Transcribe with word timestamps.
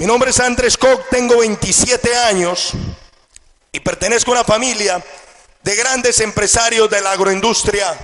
Mi 0.00 0.06
nombre 0.06 0.30
es 0.30 0.40
Andrés 0.40 0.78
Koch, 0.78 1.10
tengo 1.10 1.40
27 1.40 2.16
años 2.16 2.72
y 3.70 3.80
pertenezco 3.80 4.30
a 4.30 4.36
una 4.36 4.44
familia 4.44 5.04
de 5.62 5.76
grandes 5.76 6.20
empresarios 6.20 6.88
de 6.88 7.02
la 7.02 7.12
agroindustria 7.12 7.94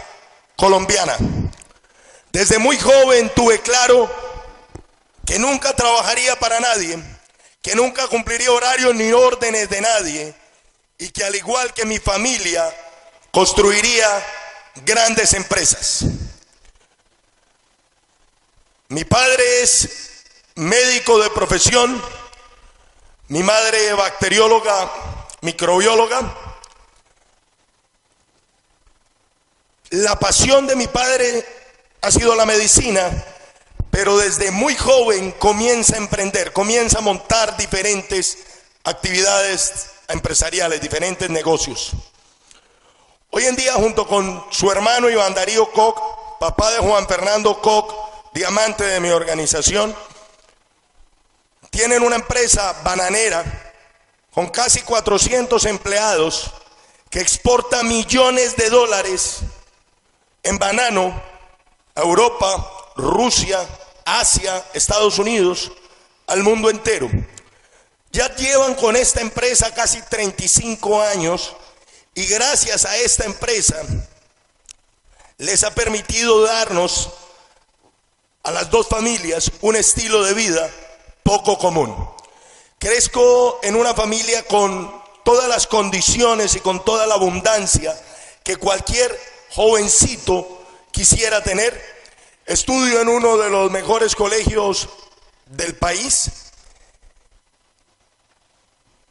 colombiana. 0.56 1.16
Desde 2.30 2.58
muy 2.58 2.78
joven 2.78 3.32
tuve 3.34 3.60
claro 3.60 4.14
que 5.24 5.38
nunca 5.38 5.74
trabajaría 5.74 6.38
para 6.38 6.60
nadie, 6.60 7.02
que 7.62 7.74
nunca 7.74 8.06
cumpliría 8.08 8.52
horarios 8.52 8.94
ni 8.94 9.10
órdenes 9.12 9.70
de 9.70 9.80
nadie 9.80 10.34
y 10.98 11.08
que 11.08 11.24
al 11.24 11.34
igual 11.34 11.72
que 11.72 11.86
mi 11.86 11.98
familia 11.98 12.76
construiría 13.30 14.06
grandes 14.84 15.32
empresas. 15.32 16.04
Mi 18.88 19.04
padre 19.04 19.62
es 19.62 20.15
médico 20.56 21.18
de 21.18 21.28
profesión, 21.30 22.02
mi 23.28 23.42
madre 23.42 23.92
bacterióloga, 23.92 24.90
microbióloga. 25.42 26.34
La 29.90 30.18
pasión 30.18 30.66
de 30.66 30.74
mi 30.74 30.86
padre 30.86 31.46
ha 32.00 32.10
sido 32.10 32.34
la 32.34 32.46
medicina, 32.46 33.10
pero 33.90 34.16
desde 34.16 34.50
muy 34.50 34.74
joven 34.74 35.32
comienza 35.32 35.94
a 35.94 35.98
emprender, 35.98 36.52
comienza 36.52 36.98
a 36.98 37.02
montar 37.02 37.56
diferentes 37.56 38.38
actividades 38.84 39.90
empresariales, 40.08 40.80
diferentes 40.80 41.28
negocios. 41.28 41.92
Hoy 43.30 43.44
en 43.44 43.56
día, 43.56 43.74
junto 43.74 44.06
con 44.06 44.42
su 44.50 44.72
hermano 44.72 45.10
Iván 45.10 45.34
Darío 45.34 45.70
Koch, 45.70 46.38
papá 46.40 46.70
de 46.70 46.78
Juan 46.78 47.06
Fernando 47.06 47.60
Koch, 47.60 47.92
diamante 48.32 48.84
de 48.84 49.00
mi 49.00 49.10
organización, 49.10 49.94
tienen 51.76 52.02
una 52.02 52.16
empresa 52.16 52.74
bananera 52.82 53.44
con 54.32 54.48
casi 54.48 54.80
400 54.80 55.62
empleados 55.66 56.50
que 57.10 57.20
exporta 57.20 57.82
millones 57.82 58.56
de 58.56 58.70
dólares 58.70 59.40
en 60.42 60.58
banano 60.58 61.22
a 61.94 62.00
Europa, 62.00 62.92
Rusia, 62.96 63.58
Asia, 64.06 64.64
Estados 64.72 65.18
Unidos, 65.18 65.70
al 66.26 66.42
mundo 66.42 66.70
entero. 66.70 67.10
Ya 68.10 68.34
llevan 68.34 68.74
con 68.74 68.96
esta 68.96 69.20
empresa 69.20 69.74
casi 69.74 70.00
35 70.00 71.02
años 71.02 71.54
y 72.14 72.24
gracias 72.24 72.86
a 72.86 72.96
esta 72.96 73.26
empresa 73.26 73.76
les 75.36 75.62
ha 75.62 75.74
permitido 75.74 76.40
darnos 76.40 77.10
a 78.44 78.50
las 78.50 78.70
dos 78.70 78.88
familias 78.88 79.52
un 79.60 79.76
estilo 79.76 80.24
de 80.24 80.32
vida 80.32 80.70
poco 81.26 81.58
común. 81.58 81.92
Crezco 82.78 83.58
en 83.64 83.74
una 83.74 83.94
familia 83.94 84.44
con 84.44 85.02
todas 85.24 85.48
las 85.48 85.66
condiciones 85.66 86.54
y 86.54 86.60
con 86.60 86.84
toda 86.84 87.04
la 87.04 87.14
abundancia 87.14 88.00
que 88.44 88.56
cualquier 88.56 89.18
jovencito 89.50 90.46
quisiera 90.92 91.42
tener. 91.42 91.96
Estudio 92.46 93.00
en 93.00 93.08
uno 93.08 93.38
de 93.38 93.50
los 93.50 93.72
mejores 93.72 94.14
colegios 94.14 94.88
del 95.46 95.74
país, 95.74 96.30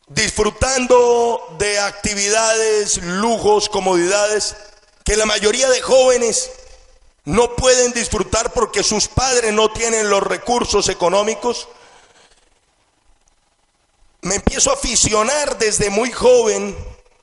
disfrutando 0.07 1.57
de 1.57 1.79
actividades, 1.79 3.03
lujos, 3.03 3.67
comodidades 3.67 4.55
que 5.03 5.17
la 5.17 5.25
mayoría 5.25 5.69
de 5.69 5.81
jóvenes 5.81 6.49
no 7.25 7.57
pueden 7.57 7.91
disfrutar 7.91 8.53
porque 8.53 8.83
sus 8.83 9.09
padres 9.09 9.51
no 9.51 9.69
tienen 9.73 10.09
los 10.09 10.23
recursos 10.23 10.87
económicos 10.87 11.67
me 14.25 14.35
empiezo 14.35 14.71
a 14.71 14.73
aficionar 14.73 15.55
desde 15.59 15.91
muy 15.91 16.11
joven 16.11 16.75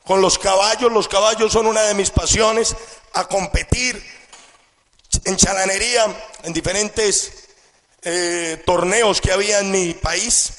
con 0.07 0.21
los 0.21 0.39
caballos. 0.39 0.93
Los 0.93 1.09
caballos 1.09 1.53
son 1.53 1.67
una 1.67 1.83
de 1.83 1.95
mis 1.95 2.11
pasiones, 2.11 2.77
a 3.15 3.27
competir 3.27 4.01
en 5.25 5.37
chalanería, 5.37 6.07
en 6.45 6.53
diferentes 6.53 7.49
eh, 8.03 8.63
torneos 8.65 9.21
que 9.21 9.33
había 9.33 9.59
en 9.59 9.73
mi 9.73 9.95
país, 9.95 10.53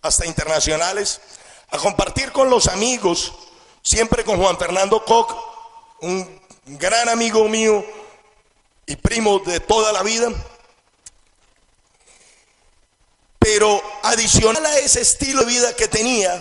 hasta 0.00 0.24
internacionales, 0.24 1.20
a 1.68 1.76
compartir 1.76 2.32
con 2.32 2.48
los 2.48 2.68
amigos, 2.68 3.34
siempre 3.82 4.24
con 4.24 4.38
Juan 4.38 4.56
Fernando 4.56 5.04
Koch, 5.04 5.36
un 6.00 6.40
gran 6.64 7.10
amigo 7.10 7.50
mío 7.50 7.84
y 8.86 8.96
primo 8.96 9.40
de 9.40 9.60
toda 9.60 9.92
la 9.92 10.02
vida. 10.02 10.32
Pero 13.46 13.80
adicional 14.02 14.66
a 14.66 14.76
ese 14.78 15.02
estilo 15.02 15.44
de 15.44 15.46
vida 15.46 15.76
que 15.76 15.86
tenía, 15.86 16.34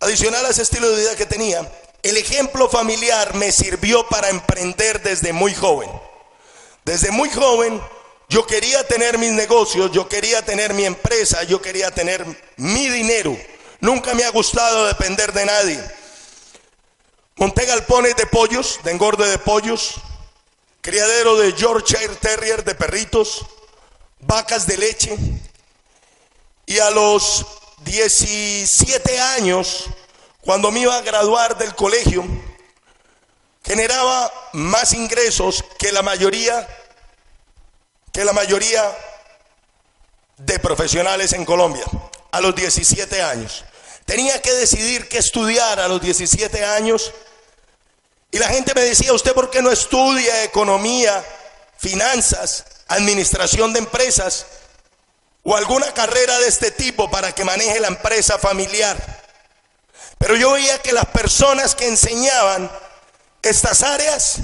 adicional 0.00 0.44
a 0.44 0.50
ese 0.50 0.60
estilo 0.60 0.90
de 0.90 1.00
vida 1.00 1.16
que 1.16 1.24
tenía, 1.24 1.66
el 2.02 2.18
ejemplo 2.18 2.68
familiar 2.68 3.34
me 3.34 3.50
sirvió 3.50 4.06
para 4.06 4.28
emprender 4.28 5.00
desde 5.02 5.32
muy 5.32 5.54
joven. 5.54 5.88
Desde 6.84 7.10
muy 7.10 7.30
joven 7.30 7.80
yo 8.28 8.46
quería 8.46 8.86
tener 8.86 9.16
mis 9.16 9.32
negocios, 9.32 9.90
yo 9.92 10.06
quería 10.10 10.44
tener 10.44 10.74
mi 10.74 10.84
empresa, 10.84 11.42
yo 11.44 11.62
quería 11.62 11.90
tener 11.90 12.26
mi 12.58 12.90
dinero. 12.90 13.34
Nunca 13.80 14.12
me 14.12 14.24
ha 14.24 14.30
gustado 14.30 14.88
depender 14.88 15.32
de 15.32 15.46
nadie. 15.46 15.82
Monté 17.36 17.64
galpones 17.64 18.14
de 18.14 18.26
pollos, 18.26 18.78
de 18.84 18.90
engorde 18.90 19.26
de 19.26 19.38
pollos, 19.38 19.94
criadero 20.82 21.38
de 21.38 21.54
Yorkshire 21.54 22.14
Terrier 22.16 22.62
de 22.62 22.74
perritos, 22.74 23.46
vacas 24.20 24.66
de 24.66 24.76
leche. 24.76 25.16
Y 26.66 26.78
a 26.78 26.90
los 26.90 27.46
17 27.84 29.20
años, 29.20 29.86
cuando 30.40 30.70
me 30.70 30.80
iba 30.80 30.96
a 30.96 31.02
graduar 31.02 31.56
del 31.56 31.74
colegio, 31.74 32.24
generaba 33.64 34.32
más 34.52 34.92
ingresos 34.92 35.64
que 35.78 35.92
la 35.92 36.02
mayoría 36.02 36.66
que 38.12 38.24
la 38.24 38.32
mayoría 38.32 38.82
de 40.38 40.58
profesionales 40.58 41.32
en 41.34 41.44
Colombia 41.44 41.84
a 42.32 42.40
los 42.40 42.54
17 42.54 43.22
años. 43.22 43.64
Tenía 44.04 44.40
que 44.42 44.52
decidir 44.54 45.08
qué 45.08 45.18
estudiar 45.18 45.78
a 45.78 45.86
los 45.86 46.00
17 46.00 46.64
años 46.64 47.12
y 48.30 48.38
la 48.38 48.48
gente 48.48 48.74
me 48.74 48.80
decía, 48.80 49.12
"¿Usted 49.12 49.34
por 49.34 49.50
qué 49.50 49.62
no 49.62 49.70
estudia 49.70 50.42
economía, 50.42 51.24
finanzas?" 51.76 52.64
Administración 52.88 53.72
de 53.72 53.80
empresas 53.80 54.46
o 55.44 55.56
alguna 55.56 55.92
carrera 55.92 56.38
de 56.40 56.48
este 56.48 56.70
tipo 56.70 57.10
para 57.10 57.34
que 57.34 57.44
maneje 57.44 57.80
la 57.80 57.88
empresa 57.88 58.38
familiar. 58.38 58.96
Pero 60.18 60.34
yo 60.36 60.52
veía 60.52 60.82
que 60.82 60.92
las 60.92 61.06
personas 61.06 61.74
que 61.74 61.86
enseñaban 61.86 62.70
estas 63.42 63.82
áreas 63.82 64.38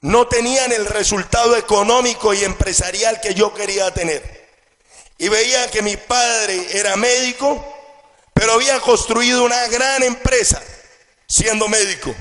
no 0.00 0.28
tenían 0.28 0.70
el 0.72 0.86
resultado 0.86 1.56
económico 1.56 2.34
y 2.34 2.44
empresarial 2.44 3.20
que 3.20 3.34
yo 3.34 3.54
quería 3.54 3.90
tener. 3.92 4.48
Y 5.18 5.28
veía 5.28 5.68
que 5.70 5.82
mi 5.82 5.96
padre 5.96 6.78
era 6.78 6.94
médico, 6.96 7.64
pero 8.32 8.52
había 8.52 8.78
construido 8.80 9.42
una 9.42 9.66
gran 9.68 10.02
empresa 10.04 10.62
siendo 11.26 11.66
médico. 11.68 12.14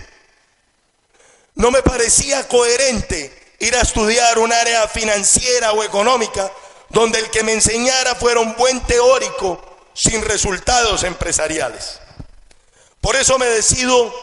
No 1.53 1.69
me 1.69 1.83
parecía 1.83 2.47
coherente 2.47 3.46
ir 3.59 3.75
a 3.75 3.81
estudiar 3.81 4.39
un 4.39 4.51
área 4.53 4.87
financiera 4.87 5.71
o 5.71 5.83
económica 5.83 6.51
donde 6.89 7.19
el 7.19 7.29
que 7.29 7.43
me 7.43 7.53
enseñara 7.53 8.15
fuera 8.15 8.39
un 8.39 8.55
buen 8.55 8.79
teórico 8.81 9.61
sin 9.93 10.21
resultados 10.21 11.03
empresariales. 11.03 11.99
Por 13.01 13.15
eso 13.15 13.37
me 13.37 13.47
decido 13.47 14.13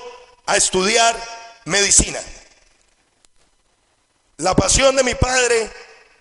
a 0.46 0.56
estudiar 0.56 1.16
medicina. 1.64 2.20
La 4.38 4.54
pasión 4.54 4.96
de 4.96 5.04
mi 5.04 5.14
padre 5.14 5.70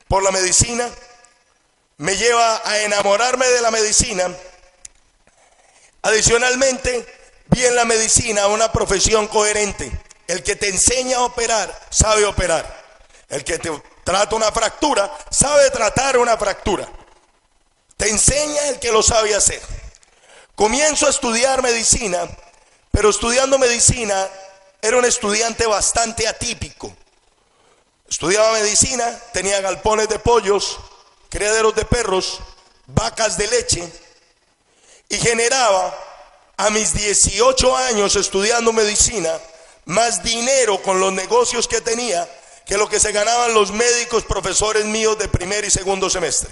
por 0.08 0.24
la 0.24 0.32
medicina 0.32 0.90
me 1.98 2.18
lleva 2.18 2.62
a 2.64 2.80
enamorarme 2.80 3.48
de 3.48 3.62
la 3.62 3.72
medicina. 3.72 4.32
Adicionalmente, 6.02 7.06
vi 7.48 7.66
en 7.66 7.76
la 7.76 7.86
medicina 7.86 8.48
una 8.48 8.72
profesión 8.72 9.28
coherente. 9.28 9.92
El 10.28 10.44
que 10.44 10.56
te 10.56 10.70
enseña 10.70 11.18
a 11.18 11.24
operar 11.24 11.88
sabe 11.90 12.26
operar. 12.26 12.83
El 13.34 13.44
que 13.44 13.58
te 13.58 13.72
trata 14.04 14.36
una 14.36 14.52
fractura 14.52 15.12
sabe 15.32 15.72
tratar 15.72 16.20
una 16.20 16.38
fractura. 16.38 16.88
Te 17.98 18.08
enseña 18.08 18.68
el 18.68 18.80
que 18.80 18.92
lo 18.92 19.02
sabe 19.02 19.34
hacer. 19.34 19.60
Comienzo 20.54 21.08
a 21.08 21.10
estudiar 21.10 21.64
medicina, 21.64 22.30
pero 22.92 23.10
estudiando 23.10 23.58
medicina 23.58 24.30
era 24.84 24.98
un 24.98 25.06
estudiante 25.06 25.66
bastante 25.66 26.28
atípico. 26.28 26.96
Estudiaba 28.08 28.52
medicina, 28.52 29.20
tenía 29.34 29.62
galpones 29.62 30.10
de 30.10 30.20
pollos, 30.20 30.78
criaderos 31.30 31.74
de 31.74 31.86
perros, 31.86 32.40
vacas 32.86 33.36
de 33.36 33.48
leche 33.48 33.92
y 35.10 35.18
generaba 35.18 35.98
a 36.56 36.70
mis 36.70 36.94
18 36.94 37.78
años 37.78 38.16
estudiando 38.16 38.72
medicina 38.74 39.40
más 39.86 40.22
dinero 40.22 40.84
con 40.84 41.00
los 41.00 41.12
negocios 41.12 41.68
que 41.68 41.82
tenía 41.82 42.30
que 42.66 42.78
lo 42.78 42.88
que 42.88 43.00
se 43.00 43.12
ganaban 43.12 43.54
los 43.54 43.72
médicos 43.72 44.24
profesores 44.24 44.86
míos 44.86 45.18
de 45.18 45.28
primer 45.28 45.66
y 45.66 45.72
segundo 45.72 46.10
semestre. 46.10 46.50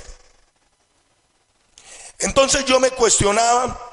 Entonces 2.20 2.66
yo 2.66 2.80
me 2.80 2.92
cuestionaba, 2.92 3.92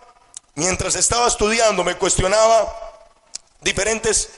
mientras 0.54 0.94
estaba 0.96 1.28
estudiando, 1.28 1.84
me 1.84 1.96
cuestionaba 1.96 2.74
diferentes, 3.60 4.30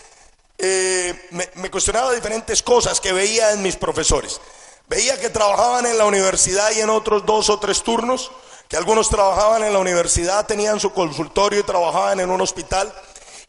eh, 0.58 1.28
me 1.54 1.70
cuestionaba 1.70 2.12
diferentes 2.12 2.62
cosas 2.62 3.00
que 3.00 3.12
veía 3.12 3.52
en 3.52 3.62
mis 3.62 3.76
profesores. 3.76 4.40
Veía 4.86 5.18
que 5.18 5.30
trabajaban 5.30 5.86
en 5.86 5.98
la 5.98 6.04
universidad 6.04 6.70
y 6.72 6.80
en 6.80 6.90
otros 6.90 7.24
dos 7.24 7.48
o 7.48 7.58
tres 7.58 7.82
turnos, 7.82 8.30
que 8.68 8.76
algunos 8.76 9.08
trabajaban 9.08 9.64
en 9.64 9.72
la 9.72 9.78
universidad, 9.78 10.46
tenían 10.46 10.78
su 10.78 10.92
consultorio 10.92 11.60
y 11.60 11.64
trabajaban 11.64 12.20
en 12.20 12.30
un 12.30 12.40
hospital, 12.40 12.92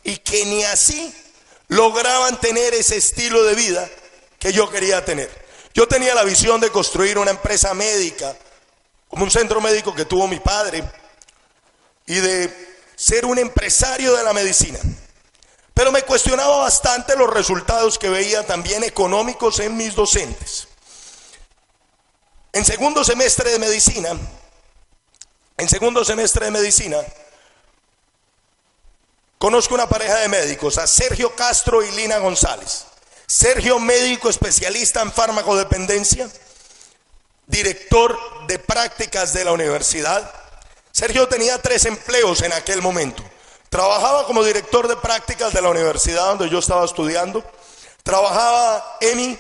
y 0.04 0.18
que 0.18 0.46
ni 0.46 0.64
así 0.64 1.14
lograban 1.68 2.40
tener 2.40 2.74
ese 2.74 2.98
estilo 2.98 3.44
de 3.44 3.56
vida 3.56 3.90
que 4.42 4.52
yo 4.52 4.70
quería 4.72 5.06
tener. 5.06 5.30
Yo 5.74 5.88
tenía 5.88 6.16
la 6.16 6.24
visión 6.24 6.60
de 6.60 6.72
construir 6.72 7.20
una 7.20 7.30
empresa 7.30 7.76
médica, 7.76 8.36
como 9.08 9.24
un 9.24 9.30
centro 9.30 9.62
médico 9.62 9.94
que 9.94 10.04
tuvo 10.04 10.28
mi 10.28 10.40
padre, 10.40 10.84
y 12.08 12.16
de 12.16 12.76
ser 12.96 13.26
un 13.26 13.38
empresario 13.38 14.16
de 14.18 14.24
la 14.24 14.34
medicina. 14.34 14.80
Pero 15.76 15.92
me 15.92 16.02
cuestionaba 16.02 16.58
bastante 16.58 17.16
los 17.16 17.30
resultados 17.30 18.00
que 18.00 18.10
veía 18.10 18.46
también 18.46 18.84
económicos 18.84 19.60
en 19.60 19.78
mis 19.78 19.94
docentes. 19.94 20.68
En 22.52 22.66
segundo 22.66 23.04
semestre 23.04 23.52
de 23.52 23.60
medicina, 23.60 24.10
en 25.58 25.70
segundo 25.70 26.04
semestre 26.04 26.46
de 26.46 26.52
medicina, 26.52 26.98
conozco 29.38 29.76
una 29.76 29.88
pareja 29.88 30.16
de 30.16 30.28
médicos, 30.28 30.80
a 30.80 30.88
Sergio 30.88 31.36
Castro 31.36 31.84
y 31.84 31.92
Lina 31.92 32.18
González. 32.18 32.88
Sergio, 33.32 33.80
médico 33.80 34.30
especialista 34.30 35.02
en 35.02 35.10
farmacodependencia, 35.10 36.30
director 37.48 38.46
de 38.46 38.60
prácticas 38.60 39.32
de 39.32 39.46
la 39.46 39.54
universidad. 39.54 40.30
Sergio 40.92 41.30
tenía 41.30 41.58
tres 41.62 41.86
empleos 41.86 42.42
en 42.42 42.52
aquel 42.52 42.82
momento. 42.82 43.24
Trabajaba 43.70 44.26
como 44.26 44.44
director 44.44 44.86
de 44.90 44.98
prácticas 44.98 45.54
de 45.54 45.62
la 45.62 45.70
universidad 45.70 46.26
donde 46.26 46.50
yo 46.50 46.60
estaba 46.60 46.84
estudiando. 46.84 47.42
Trabajaba 48.04 48.98
EMI 49.00 49.40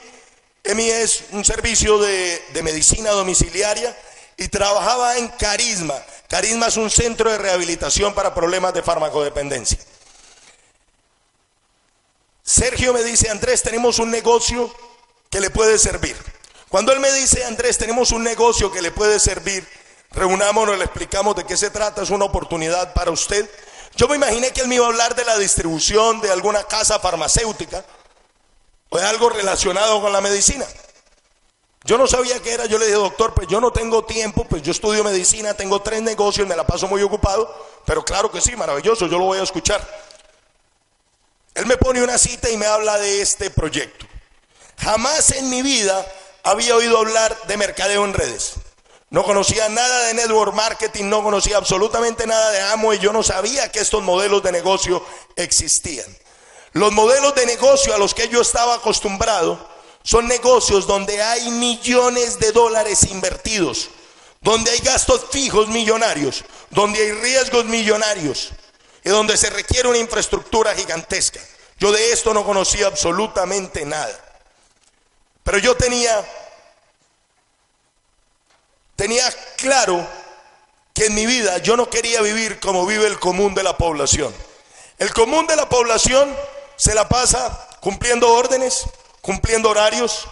EMI 0.63 0.89
es 0.89 1.25
un 1.31 1.43
servicio 1.43 1.97
de, 1.97 2.41
medicina 2.63 3.11
domiciliaria 3.11 3.93
y 4.37 4.47
trabajaba 4.47 5.17
en 5.17 5.27
Carisma. 5.27 5.95
Carisma 6.29 6.67
es 6.67 6.77
un 6.77 6.89
centro 6.89 7.29
de 7.29 7.37
rehabilitación 7.37 8.13
para 8.13 8.33
problemas 8.33 8.73
de 8.73 8.83
farmacodependencia. 8.83 9.79
Sergio 12.51 12.91
me 12.91 13.01
dice, 13.01 13.29
Andrés, 13.29 13.63
tenemos 13.63 13.97
un 13.99 14.11
negocio 14.11 14.69
que 15.29 15.39
le 15.39 15.49
puede 15.51 15.79
servir. 15.79 16.17
Cuando 16.67 16.91
él 16.91 16.99
me 16.99 17.09
dice, 17.13 17.45
Andrés, 17.45 17.77
tenemos 17.77 18.11
un 18.11 18.23
negocio 18.23 18.69
que 18.69 18.81
le 18.81 18.91
puede 18.91 19.21
servir, 19.21 19.65
reunámonos, 20.11 20.77
le 20.77 20.83
explicamos 20.83 21.33
de 21.37 21.45
qué 21.45 21.55
se 21.55 21.69
trata, 21.69 22.01
es 22.01 22.09
una 22.09 22.25
oportunidad 22.25 22.93
para 22.93 23.09
usted. 23.09 23.49
Yo 23.95 24.09
me 24.09 24.17
imaginé 24.17 24.51
que 24.51 24.59
él 24.59 24.67
me 24.67 24.75
iba 24.75 24.85
a 24.85 24.89
hablar 24.89 25.15
de 25.15 25.23
la 25.23 25.37
distribución 25.37 26.19
de 26.19 26.29
alguna 26.29 26.65
casa 26.65 26.99
farmacéutica 26.99 27.85
o 28.89 28.97
es 28.97 29.03
algo 29.05 29.29
relacionado 29.29 30.01
con 30.01 30.11
la 30.11 30.19
medicina. 30.19 30.65
Yo 31.85 31.97
no 31.97 32.05
sabía 32.05 32.41
qué 32.41 32.51
era, 32.51 32.65
yo 32.65 32.77
le 32.77 32.87
dije, 32.87 32.97
doctor, 32.97 33.33
pues 33.33 33.47
yo 33.47 33.61
no 33.61 33.71
tengo 33.71 34.03
tiempo, 34.03 34.43
pues 34.43 34.61
yo 34.61 34.73
estudio 34.73 35.05
medicina, 35.05 35.53
tengo 35.53 35.81
tres 35.81 36.01
negocios, 36.01 36.45
me 36.49 36.57
la 36.57 36.67
paso 36.67 36.89
muy 36.89 37.01
ocupado, 37.01 37.49
pero 37.85 38.03
claro 38.03 38.29
que 38.29 38.41
sí, 38.41 38.57
maravilloso, 38.57 39.07
yo 39.07 39.17
lo 39.17 39.23
voy 39.23 39.39
a 39.39 39.43
escuchar. 39.43 40.10
Él 41.53 41.65
me 41.65 41.77
pone 41.77 42.01
una 42.01 42.17
cita 42.17 42.49
y 42.49 42.57
me 42.57 42.65
habla 42.65 42.97
de 42.97 43.21
este 43.21 43.49
proyecto. 43.49 44.05
Jamás 44.77 45.31
en 45.31 45.49
mi 45.49 45.61
vida 45.61 46.05
había 46.43 46.75
oído 46.75 46.97
hablar 46.97 47.37
de 47.47 47.57
mercadeo 47.57 48.05
en 48.05 48.13
redes. 48.13 48.53
No 49.09 49.23
conocía 49.23 49.67
nada 49.67 50.07
de 50.07 50.13
network 50.13 50.53
marketing, 50.53 51.05
no 51.05 51.21
conocía 51.21 51.57
absolutamente 51.57 52.25
nada 52.25 52.51
de 52.51 52.61
amo 52.61 52.93
y 52.93 52.99
yo 52.99 53.11
no 53.11 53.21
sabía 53.21 53.69
que 53.69 53.79
estos 53.79 54.01
modelos 54.01 54.41
de 54.41 54.53
negocio 54.53 55.05
existían. 55.35 56.05
Los 56.71 56.93
modelos 56.93 57.35
de 57.35 57.45
negocio 57.45 57.93
a 57.93 57.97
los 57.97 58.13
que 58.13 58.29
yo 58.29 58.39
estaba 58.39 58.75
acostumbrado 58.75 59.69
son 60.03 60.27
negocios 60.29 60.87
donde 60.87 61.21
hay 61.21 61.51
millones 61.51 62.39
de 62.39 62.53
dólares 62.53 63.03
invertidos, 63.11 63.89
donde 64.39 64.71
hay 64.71 64.79
gastos 64.79 65.25
fijos 65.29 65.67
millonarios, 65.67 66.45
donde 66.69 67.01
hay 67.01 67.11
riesgos 67.11 67.65
millonarios 67.65 68.53
y 69.03 69.09
donde 69.09 69.37
se 69.37 69.49
requiere 69.49 69.87
una 69.87 69.97
infraestructura 69.97 70.75
gigantesca. 70.75 71.39
Yo 71.77 71.91
de 71.91 72.11
esto 72.11 72.33
no 72.33 72.45
conocía 72.45 72.87
absolutamente 72.87 73.85
nada. 73.85 74.19
Pero 75.43 75.57
yo 75.57 75.75
tenía 75.75 76.23
tenía 78.95 79.27
claro 79.57 80.07
que 80.93 81.07
en 81.07 81.15
mi 81.15 81.25
vida 81.25 81.57
yo 81.57 81.75
no 81.75 81.89
quería 81.89 82.21
vivir 82.21 82.59
como 82.59 82.85
vive 82.85 83.07
el 83.07 83.19
común 83.19 83.55
de 83.55 83.63
la 83.63 83.77
población. 83.77 84.33
El 84.99 85.11
común 85.13 85.47
de 85.47 85.55
la 85.55 85.67
población 85.67 86.35
se 86.75 86.93
la 86.93 87.09
pasa 87.09 87.67
cumpliendo 87.79 88.31
órdenes, 88.31 88.83
cumpliendo 89.21 89.69
horarios. 89.69 90.27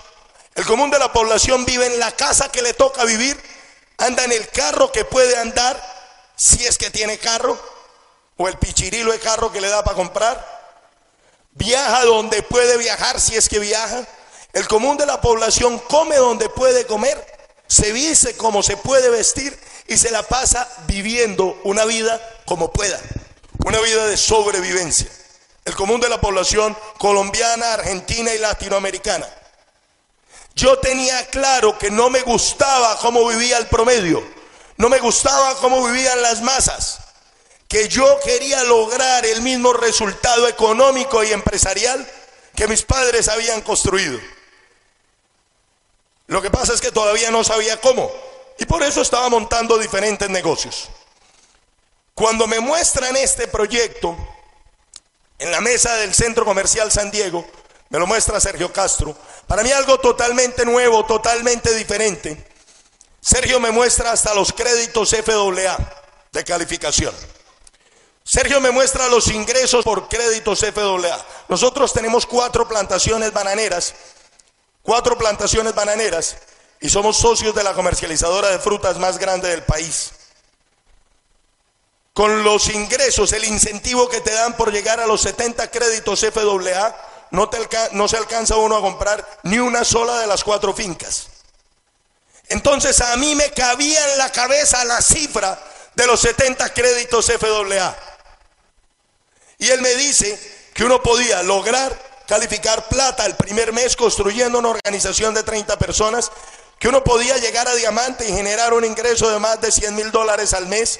El 0.53 0.65
común 0.65 0.91
de 0.91 0.99
la 0.99 1.11
población 1.11 1.65
vive 1.65 1.87
en 1.87 1.99
la 1.99 2.11
casa 2.11 2.51
que 2.51 2.61
le 2.61 2.73
toca 2.75 3.05
vivir, 3.05 3.41
anda 3.97 4.23
en 4.23 4.31
el 4.31 4.47
carro 4.49 4.91
que 4.91 5.05
puede 5.05 5.35
andar, 5.37 5.81
si 6.35 6.65
es 6.65 6.77
que 6.77 6.91
tiene 6.91 7.17
carro, 7.17 7.59
o 8.39 8.47
el 8.47 8.57
pichirilo 8.57 9.11
de 9.11 9.19
carro 9.19 9.51
que 9.51 9.61
le 9.61 9.69
da 9.69 9.83
para 9.83 9.95
comprar. 9.95 10.59
Viaja 11.51 12.05
donde 12.05 12.41
puede 12.41 12.77
viajar, 12.77 13.21
si 13.21 13.35
es 13.35 13.47
que 13.47 13.59
viaja. 13.59 14.07
El 14.53 14.67
común 14.67 14.97
de 14.97 15.05
la 15.05 15.21
población 15.21 15.77
come 15.77 16.15
donde 16.15 16.49
puede 16.49 16.87
comer, 16.87 17.23
se 17.67 17.91
viste 17.91 18.35
como 18.35 18.63
se 18.63 18.77
puede 18.77 19.11
vestir 19.11 19.55
y 19.87 19.95
se 19.97 20.09
la 20.09 20.23
pasa 20.23 20.67
viviendo 20.87 21.59
una 21.65 21.85
vida 21.85 22.19
como 22.45 22.73
pueda, 22.73 22.99
una 23.63 23.79
vida 23.79 24.07
de 24.07 24.17
sobrevivencia 24.17 25.07
el 25.69 25.75
común 25.75 26.01
de 26.01 26.09
la 26.09 26.19
población 26.19 26.75
colombiana, 26.97 27.73
argentina 27.73 28.33
y 28.33 28.39
latinoamericana. 28.39 29.27
Yo 30.55 30.79
tenía 30.79 31.27
claro 31.27 31.77
que 31.77 31.91
no 31.91 32.09
me 32.09 32.21
gustaba 32.21 32.97
cómo 32.97 33.27
vivía 33.27 33.57
el 33.59 33.67
promedio, 33.67 34.23
no 34.77 34.89
me 34.89 34.97
gustaba 34.97 35.55
cómo 35.57 35.85
vivían 35.85 36.21
las 36.23 36.41
masas, 36.41 36.99
que 37.69 37.87
yo 37.87 38.19
quería 38.25 38.63
lograr 38.63 39.25
el 39.27 39.43
mismo 39.43 39.71
resultado 39.73 40.47
económico 40.47 41.23
y 41.23 41.31
empresarial 41.31 42.05
que 42.55 42.67
mis 42.67 42.81
padres 42.81 43.27
habían 43.27 43.61
construido. 43.61 44.19
Lo 46.25 46.41
que 46.41 46.49
pasa 46.49 46.73
es 46.73 46.81
que 46.81 46.91
todavía 46.91 47.29
no 47.29 47.43
sabía 47.43 47.79
cómo 47.79 48.11
y 48.57 48.65
por 48.65 48.81
eso 48.81 49.01
estaba 49.01 49.29
montando 49.29 49.77
diferentes 49.77 50.27
negocios. 50.29 50.89
Cuando 52.15 52.47
me 52.47 52.59
muestran 52.59 53.15
este 53.15 53.47
proyecto, 53.47 54.17
en 55.37 55.51
la 55.51 55.61
mesa 55.61 55.95
del 55.97 56.13
Centro 56.13 56.43
Comercial 56.43 56.91
San 56.91 57.11
Diego, 57.11 57.45
me 57.89 57.99
lo 57.99 58.07
muestra 58.07 58.41
Sergio 58.41 58.73
Castro, 58.73 59.15
para 59.47 59.61
mí 59.63 59.71
algo 59.71 59.99
totalmente 59.99 60.65
nuevo, 60.65 61.05
totalmente 61.05 61.73
diferente. 61.75 62.47
Sergio 63.21 63.59
me 63.59 63.69
muestra 63.71 64.11
hasta 64.11 64.33
los 64.33 64.51
créditos 64.53 65.11
FAA 65.11 65.77
de 66.31 66.43
calificación. 66.43 67.13
Sergio 68.29 68.61
me 68.61 68.69
muestra 68.69 69.07
los 69.07 69.27
ingresos 69.29 69.83
por 69.83 70.07
créditos 70.07 70.59
FAA. 70.59 71.25
Nosotros 71.47 71.91
tenemos 71.93 72.27
cuatro 72.27 72.67
plantaciones 72.67 73.33
bananeras, 73.33 73.95
cuatro 74.83 75.17
plantaciones 75.17 75.73
bananeras, 75.73 76.37
y 76.79 76.89
somos 76.89 77.17
socios 77.17 77.55
de 77.55 77.63
la 77.63 77.73
comercializadora 77.73 78.49
de 78.49 78.59
frutas 78.59 78.99
más 78.99 79.17
grande 79.17 79.49
del 79.49 79.63
país 79.63 80.11
con 82.19 82.43
los 82.43 82.67
ingresos, 82.67 83.31
el 83.31 83.45
incentivo 83.45 84.09
que 84.09 84.19
te 84.19 84.33
dan 84.33 84.57
por 84.57 84.73
llegar 84.73 84.99
a 84.99 85.07
los 85.07 85.21
70 85.21 85.71
créditos 85.71 86.19
FAA, 86.19 86.93
no, 87.31 87.49
te 87.49 87.57
no 87.93 88.09
se 88.09 88.17
alcanza 88.17 88.57
uno 88.57 88.75
a 88.75 88.81
comprar 88.81 89.25
ni 89.43 89.57
una 89.59 89.85
sola 89.85 90.19
de 90.19 90.27
las 90.27 90.43
cuatro 90.43 90.73
fincas. 90.73 91.27
Entonces 92.49 92.99
a 92.99 93.15
mí 93.15 93.35
me 93.35 93.49
cabía 93.51 94.11
en 94.11 94.17
la 94.17 94.33
cabeza 94.33 94.83
la 94.83 95.01
cifra 95.01 95.57
de 95.95 96.07
los 96.07 96.19
70 96.19 96.73
créditos 96.73 97.31
FAA. 97.31 97.95
Y 99.59 99.69
él 99.69 99.81
me 99.81 99.93
dice 99.95 100.39
que 100.73 100.83
uno 100.83 101.03
podía 101.03 101.43
lograr 101.43 102.09
calificar 102.25 102.87
plata 102.87 103.25
el 103.25 103.35
primer 103.35 103.73
mes 103.73 103.95
construyendo 103.95 104.59
una 104.59 104.69
organización 104.69 105.33
de 105.33 105.43
30 105.43 105.77
personas, 105.77 106.31
que 106.79 106.87
uno 106.87 107.03
podía 107.03 107.37
llegar 107.37 107.67
a 107.67 107.75
diamante 107.75 108.27
y 108.27 108.33
generar 108.33 108.73
un 108.73 108.85
ingreso 108.85 109.29
de 109.29 109.39
más 109.39 109.59
de 109.59 109.71
100 109.71 109.95
mil 109.95 110.11
dólares 110.11 110.53
al 110.53 110.67
mes 110.67 110.99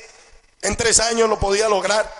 en 0.62 0.76
tres 0.76 1.00
años 1.00 1.30
lo 1.30 1.40
podía 1.40 1.70
lograr. 1.70 2.14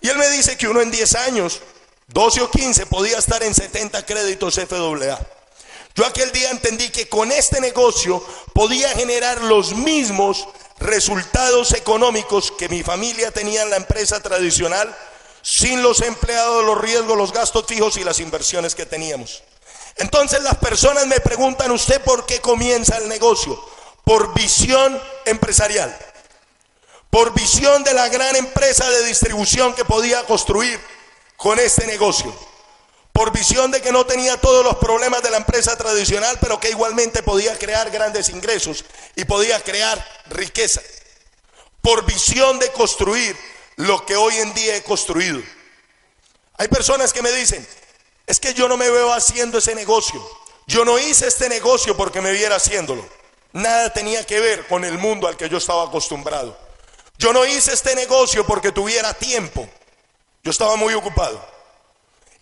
Y 0.00 0.08
él 0.08 0.18
me 0.18 0.28
dice 0.30 0.56
que 0.56 0.68
uno 0.68 0.80
en 0.80 0.90
10 0.90 1.14
años, 1.16 1.60
12 2.08 2.42
o 2.42 2.50
15, 2.50 2.86
podía 2.86 3.18
estar 3.18 3.42
en 3.42 3.54
70 3.54 4.04
créditos 4.04 4.56
FAA. 4.56 5.18
Yo 5.94 6.06
aquel 6.06 6.30
día 6.32 6.50
entendí 6.50 6.88
que 6.90 7.08
con 7.08 7.32
este 7.32 7.60
negocio 7.60 8.24
podía 8.52 8.90
generar 8.90 9.42
los 9.42 9.74
mismos 9.74 10.46
resultados 10.78 11.72
económicos 11.72 12.52
que 12.52 12.68
mi 12.68 12.82
familia 12.82 13.30
tenía 13.30 13.62
en 13.62 13.70
la 13.70 13.76
empresa 13.76 14.20
tradicional, 14.20 14.94
sin 15.42 15.82
los 15.82 16.00
empleados, 16.02 16.64
los 16.64 16.80
riesgos, 16.80 17.16
los 17.16 17.32
gastos 17.32 17.66
fijos 17.66 17.96
y 17.96 18.04
las 18.04 18.20
inversiones 18.20 18.74
que 18.74 18.86
teníamos. 18.86 19.42
Entonces 19.96 20.42
las 20.42 20.56
personas 20.56 21.06
me 21.06 21.20
preguntan, 21.20 21.70
¿usted 21.70 22.00
por 22.02 22.26
qué 22.26 22.40
comienza 22.40 22.96
el 22.96 23.08
negocio? 23.08 23.62
Por 24.04 24.34
visión 24.34 25.00
empresarial. 25.26 25.96
por 27.10 27.34
visión 27.34 27.82
de 27.82 27.92
la 27.92 28.08
gran 28.08 28.36
empresa 28.36 28.88
de 28.88 29.04
distribución 29.06 29.74
que 29.74 29.84
podía 29.84 30.24
construir 30.26 30.80
con 31.36 31.58
este 31.58 31.86
negocio, 31.86 32.32
por 33.12 33.32
visión 33.32 33.70
de 33.72 33.82
que 33.82 33.90
no 33.90 34.06
tenía 34.06 34.36
todos 34.36 34.64
los 34.64 34.76
problemas 34.76 35.22
de 35.22 35.30
la 35.30 35.38
empresa 35.38 35.76
tradicional, 35.76 36.38
pero 36.40 36.60
que 36.60 36.70
igualmente 36.70 37.22
podía 37.24 37.58
crear 37.58 37.90
grandes 37.90 38.28
ingresos 38.28 38.84
y 39.16 39.24
podía 39.24 39.60
crear 39.60 39.98
riqueza, 40.26 40.80
por 41.82 42.06
visión 42.06 42.60
de 42.60 42.70
construir 42.70 43.36
lo 43.80 44.04
que 44.04 44.16
hoy 44.16 44.36
en 44.36 44.52
día 44.52 44.76
he 44.76 44.82
construido. 44.82 45.40
Hay 46.58 46.68
personas 46.68 47.12
que 47.12 47.22
me 47.22 47.32
dicen, 47.32 47.66
es 48.26 48.38
que 48.38 48.52
yo 48.52 48.68
no 48.68 48.76
me 48.76 48.90
veo 48.90 49.12
haciendo 49.12 49.58
ese 49.58 49.74
negocio. 49.74 50.22
Yo 50.66 50.84
no 50.84 50.98
hice 50.98 51.26
este 51.26 51.48
negocio 51.48 51.96
porque 51.96 52.20
me 52.20 52.32
viera 52.32 52.56
haciéndolo. 52.56 53.08
Nada 53.52 53.92
tenía 53.92 54.24
que 54.24 54.38
ver 54.38 54.66
con 54.66 54.84
el 54.84 54.98
mundo 54.98 55.26
al 55.26 55.36
que 55.36 55.48
yo 55.48 55.58
estaba 55.58 55.84
acostumbrado. 55.84 56.56
Yo 57.18 57.32
no 57.32 57.44
hice 57.46 57.72
este 57.72 57.94
negocio 57.94 58.46
porque 58.46 58.70
tuviera 58.70 59.14
tiempo. 59.14 59.68
Yo 60.44 60.50
estaba 60.50 60.76
muy 60.76 60.94
ocupado. 60.94 61.44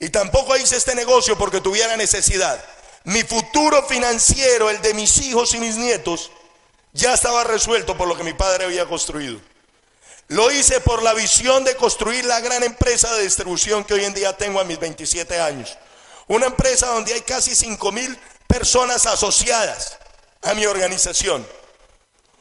Y 0.01 0.11
tampoco 0.11 0.57
hice 0.57 0.77
este 0.77 0.95
negocio 0.95 1.39
porque 1.39 1.61
tuviera 1.61 1.97
necesidad. 1.97 2.63
Mi 3.05 3.23
futuro 3.23 3.85
financiero, 3.87 4.71
el 4.71 4.83
de 4.83 4.93
mis 4.95 5.19
hijos 5.19 5.55
y 5.55 5.59
mis 5.59 5.77
nietos, 5.77 6.31
ya 6.93 7.15
estaba 7.15 7.45
resuelto 7.45 7.97
por 7.97 8.09
lo 8.09 8.17
que 8.17 8.25
mi 8.25 8.35
padre 8.35 8.65
había 8.65 8.87
construido. 8.87 9.41
Lo 10.29 10.51
hice 10.51 10.81
por 10.81 11.03
la 11.03 11.15
visión 11.15 11.65
de 11.65 11.75
construir 11.75 12.27
la 12.27 12.41
gran 12.41 12.63
empresa 12.63 13.11
de 13.15 13.23
distribución 13.23 13.83
que 13.83 13.95
hoy 13.95 14.05
en 14.05 14.13
día 14.13 14.37
tengo 14.37 14.61
a 14.61 14.65
mis 14.65 14.79
27 14.79 15.41
años. 15.41 15.79
Una 16.27 16.47
empresa 16.47 16.89
donde 16.89 17.15
hay 17.15 17.23
casi 17.23 17.57
5 17.57 17.93
mil 17.93 18.19
personas 18.47 19.07
asociadas 19.07 19.97
a 20.43 20.53
mi 20.53 20.67
organización. 20.67 21.47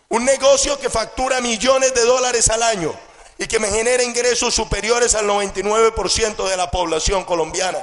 Un 0.10 0.26
negocio 0.26 0.78
que 0.78 0.90
factura 0.90 1.40
millones 1.40 1.94
de 1.94 2.02
dólares 2.02 2.50
al 2.50 2.62
año 2.62 2.94
y 3.38 3.48
que 3.48 3.58
me 3.58 3.70
genera 3.70 4.04
ingresos 4.04 4.54
superiores 4.54 5.16
al 5.16 5.26
99% 5.26 6.50
de 6.50 6.58
la 6.58 6.70
población 6.70 7.24
colombiana. 7.24 7.80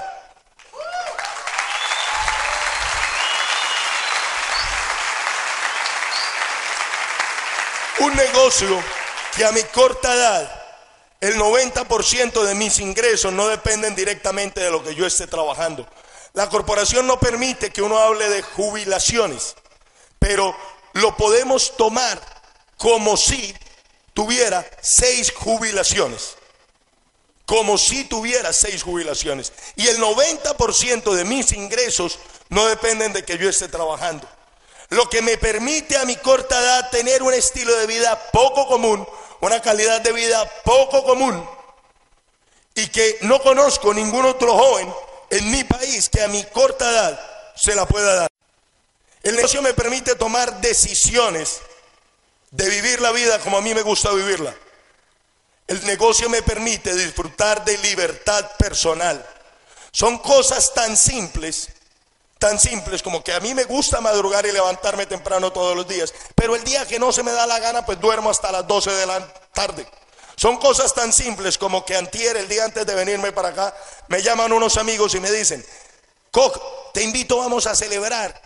Un 8.01 8.15
negocio 8.17 8.85
que 9.37 9.45
a 9.45 9.53
mi 9.53 9.63
corta 9.65 10.15
edad 10.15 10.63
el 11.21 11.37
90% 11.37 12.43
de 12.43 12.55
mis 12.55 12.79
ingresos 12.81 13.33
no 13.33 13.49
dependen 13.49 13.95
directamente 13.95 14.61
de 14.61 14.71
lo 14.71 14.85
que 14.85 14.95
yo 14.95 15.07
esté 15.07 15.27
trabajando. 15.27 15.89
La 16.35 16.49
corporación 16.49 17.07
no 17.07 17.19
permite 17.19 17.71
que 17.71 17.81
uno 17.81 17.99
hable 17.99 18.29
de 18.29 18.43
jubilaciones, 18.43 19.55
pero 20.19 20.55
lo 20.93 21.17
podemos 21.17 21.77
tomar 21.77 22.21
como 22.77 23.17
si 23.17 23.55
tuviera 24.13 24.65
seis 24.83 25.33
jubilaciones. 25.33 26.37
Como 27.47 27.77
si 27.77 28.05
tuviera 28.05 28.53
seis 28.53 28.83
jubilaciones. 28.83 29.53
Y 29.77 29.87
el 29.89 29.99
90% 29.99 31.15
de 31.15 31.25
mis 31.25 31.53
ingresos 31.53 32.19
no 32.49 32.67
dependen 32.67 33.13
de 33.13 33.25
que 33.25 33.39
yo 33.39 33.49
esté 33.49 33.69
trabajando. 33.69 34.29
Lo 34.91 35.09
que 35.09 35.23
me 35.23 35.37
permite 35.39 35.97
a 35.97 36.05
mi 36.05 36.17
corta 36.17 36.61
edad 36.61 36.91
tener 36.91 37.23
un 37.23 37.33
estilo 37.33 37.75
de 37.77 37.87
vida 37.87 38.31
poco 38.33 38.67
común, 38.67 39.07
una 39.45 39.61
calidad 39.61 40.01
de 40.01 40.13
vida 40.13 40.45
poco 40.65 41.05
común 41.05 41.49
y 42.75 42.87
que 42.89 43.19
no 43.23 43.41
conozco 43.41 43.95
ningún 43.95 44.25
otro 44.25 44.57
joven 44.57 44.93
en 45.31 45.51
mi 45.51 45.65
país 45.65 46.09
que 46.09 46.23
a 46.23 46.29
mi 46.29 46.43
corta 46.45 46.91
edad 46.91 47.21
se 47.55 47.75
la 47.75 47.87
pueda 47.87 48.15
dar. 48.15 48.29
El 49.23 49.37
negocio 49.37 49.63
me 49.63 49.75
permite 49.75 50.17
tomar 50.17 50.61
decisiones 50.61 51.61
de 52.51 52.69
vivir 52.69 53.01
la 53.01 53.11
vida 53.11 53.39
como 53.41 53.59
a 53.59 53.63
mí 53.63 53.75
me 53.75 53.83
gusta 53.83 54.13
vivirla. 54.13 54.55
El 55.67 55.85
negocio 55.87 56.29
me 56.29 56.43
permite 56.43 56.95
disfrutar 56.95 57.65
de 57.65 57.79
libertad 57.79 58.51
personal. 58.59 59.25
Son 59.93 60.19
cosas 60.19 60.75
tan 60.75 60.97
simples 60.97 61.71
tan 62.39 62.59
simples 62.59 63.03
como 63.03 63.23
que 63.23 63.33
a 63.33 63.41
mí 63.41 63.55
me 63.55 63.65
gusta 63.65 64.01
madrugar 64.01 64.45
y 64.47 64.53
levantarme 64.53 65.07
temprano 65.07 65.53
todos 65.53 65.75
los 65.77 65.87
días, 65.89 66.13
pero 66.35 66.55
el 66.57 66.65
día 66.65 66.87
que 66.87 66.99
no 66.99 67.13
se 67.13 67.23
me 67.23 67.33
da 67.33 67.47
la 67.47 67.59
gana, 67.59 67.85
pues 67.87 68.01
duermo 68.01 68.31
hasta 68.31 68.53
las 68.53 68.67
12 68.67 68.91
de 68.91 69.07
la 69.07 69.27
tarde. 69.53 69.87
Son 70.37 70.59
cosas 70.59 70.93
tan 70.93 71.13
simples 71.13 71.59
como 71.59 71.85
que 71.85 71.97
antier, 71.97 72.37
el 72.37 72.49
día 72.49 72.65
antes 72.65 72.85
de 72.85 72.95
venirme 72.95 73.33
para 73.33 73.49
acá, 73.49 73.75
me 74.09 74.21
llaman 74.21 74.53
unos 74.53 74.77
amigos 74.77 75.15
y 75.15 75.21
me 75.21 75.31
dicen, 75.31 75.65
Coc, 76.31 76.93
te 76.93 77.03
invito, 77.03 77.39
vamos 77.39 77.67
a 77.67 77.75
celebrar 77.75 78.41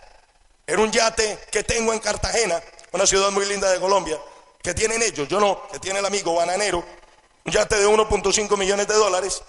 en 0.66 0.80
un 0.80 0.92
yate 0.92 1.38
que 1.50 1.64
tengo 1.64 1.92
en 1.92 1.98
Cartagena, 1.98 2.62
una 2.92 3.06
ciudad 3.06 3.30
muy 3.30 3.46
linda 3.46 3.70
de 3.70 3.80
Colombia, 3.80 4.18
que 4.62 4.74
tienen 4.74 5.02
ellos, 5.02 5.26
yo 5.28 5.40
no, 5.40 5.66
que 5.72 5.78
tiene 5.78 6.00
el 6.00 6.06
amigo 6.06 6.34
bananero, 6.34 6.84
un 7.44 7.52
yate 7.52 7.76
de 7.76 7.88
1.5 7.88 8.56
millones 8.58 8.86
de 8.86 8.94
dólares, 8.94 9.42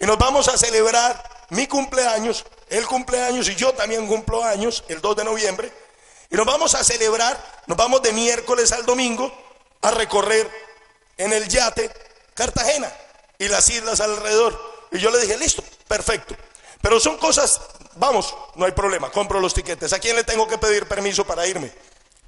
y 0.00 0.06
nos 0.06 0.16
vamos 0.16 0.48
a 0.48 0.56
celebrar 0.56 1.37
mi 1.50 1.66
cumpleaños 1.66 2.44
él 2.70 2.86
cumple 2.86 3.22
años 3.22 3.48
y 3.48 3.54
yo 3.54 3.72
también 3.72 4.06
cumplo 4.06 4.44
años 4.44 4.84
el 4.88 5.00
2 5.00 5.16
de 5.16 5.24
noviembre. 5.24 5.72
Y 6.30 6.36
nos 6.36 6.44
vamos 6.44 6.74
a 6.74 6.84
celebrar, 6.84 7.62
nos 7.66 7.76
vamos 7.76 8.02
de 8.02 8.12
miércoles 8.12 8.72
al 8.72 8.84
domingo 8.84 9.32
a 9.80 9.90
recorrer 9.90 10.50
en 11.16 11.32
el 11.32 11.48
yate 11.48 11.90
Cartagena 12.34 12.92
y 13.38 13.48
las 13.48 13.68
islas 13.70 14.00
alrededor. 14.00 14.58
Y 14.92 14.98
yo 14.98 15.10
le 15.10 15.20
dije, 15.20 15.38
listo, 15.38 15.62
perfecto. 15.86 16.36
Pero 16.82 17.00
son 17.00 17.16
cosas, 17.16 17.60
vamos, 17.96 18.34
no 18.54 18.66
hay 18.66 18.72
problema, 18.72 19.10
compro 19.10 19.40
los 19.40 19.54
tiquetes. 19.54 19.92
¿A 19.92 19.98
quién 19.98 20.16
le 20.16 20.24
tengo 20.24 20.46
que 20.46 20.58
pedir 20.58 20.86
permiso 20.86 21.26
para 21.26 21.46
irme? 21.46 21.72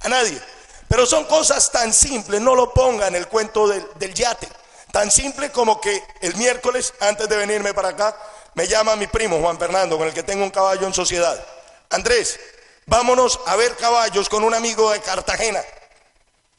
A 0.01 0.09
nadie. 0.09 0.41
Pero 0.89 1.07
son 1.07 1.25
cosas 1.27 1.71
tan 1.71 1.93
simples, 1.93 2.41
no 2.41 2.55
lo 2.55 2.73
ponga 2.73 3.07
en 3.07 3.15
el 3.15 3.29
cuento 3.29 3.69
del, 3.69 3.87
del 3.97 4.15
yate. 4.15 4.49
Tan 4.91 5.11
simple 5.11 5.53
como 5.53 5.81
que 5.81 6.03
el 6.21 6.35
miércoles, 6.35 6.95
antes 6.99 7.29
de 7.29 7.37
venirme 7.37 7.75
para 7.75 7.91
acá, 7.91 8.17
me 8.55 8.67
llama 8.67 8.97
mi 8.97 9.07
primo 9.07 9.41
Juan 9.41 9.59
Fernando, 9.59 9.97
con 9.97 10.09
el 10.09 10.15
que 10.15 10.23
tengo 10.23 10.45
un 10.45 10.51
caballo 10.51 10.87
en 10.87 10.95
sociedad. 10.95 11.45
Andrés, 11.91 12.39
vámonos 12.87 13.41
a 13.47 13.57
ver 13.57 13.77
caballos 13.77 14.29
con 14.29 14.45
un 14.45 14.55
amigo 14.55 14.91
de 14.91 15.01
Cartagena. 15.01 15.63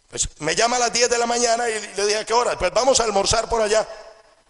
Pues 0.10 0.28
me 0.40 0.56
llama 0.56 0.76
a 0.76 0.80
las 0.80 0.94
10 0.94 1.10
de 1.10 1.18
la 1.18 1.26
mañana 1.26 1.70
y 1.70 1.74
le 1.96 2.06
dije, 2.06 2.20
¿a 2.20 2.26
qué 2.26 2.34
hora? 2.34 2.58
Pues 2.58 2.72
vamos 2.74 3.00
a 3.00 3.06
almorzar 3.06 3.48
por 3.48 3.62
allá. 3.62 3.88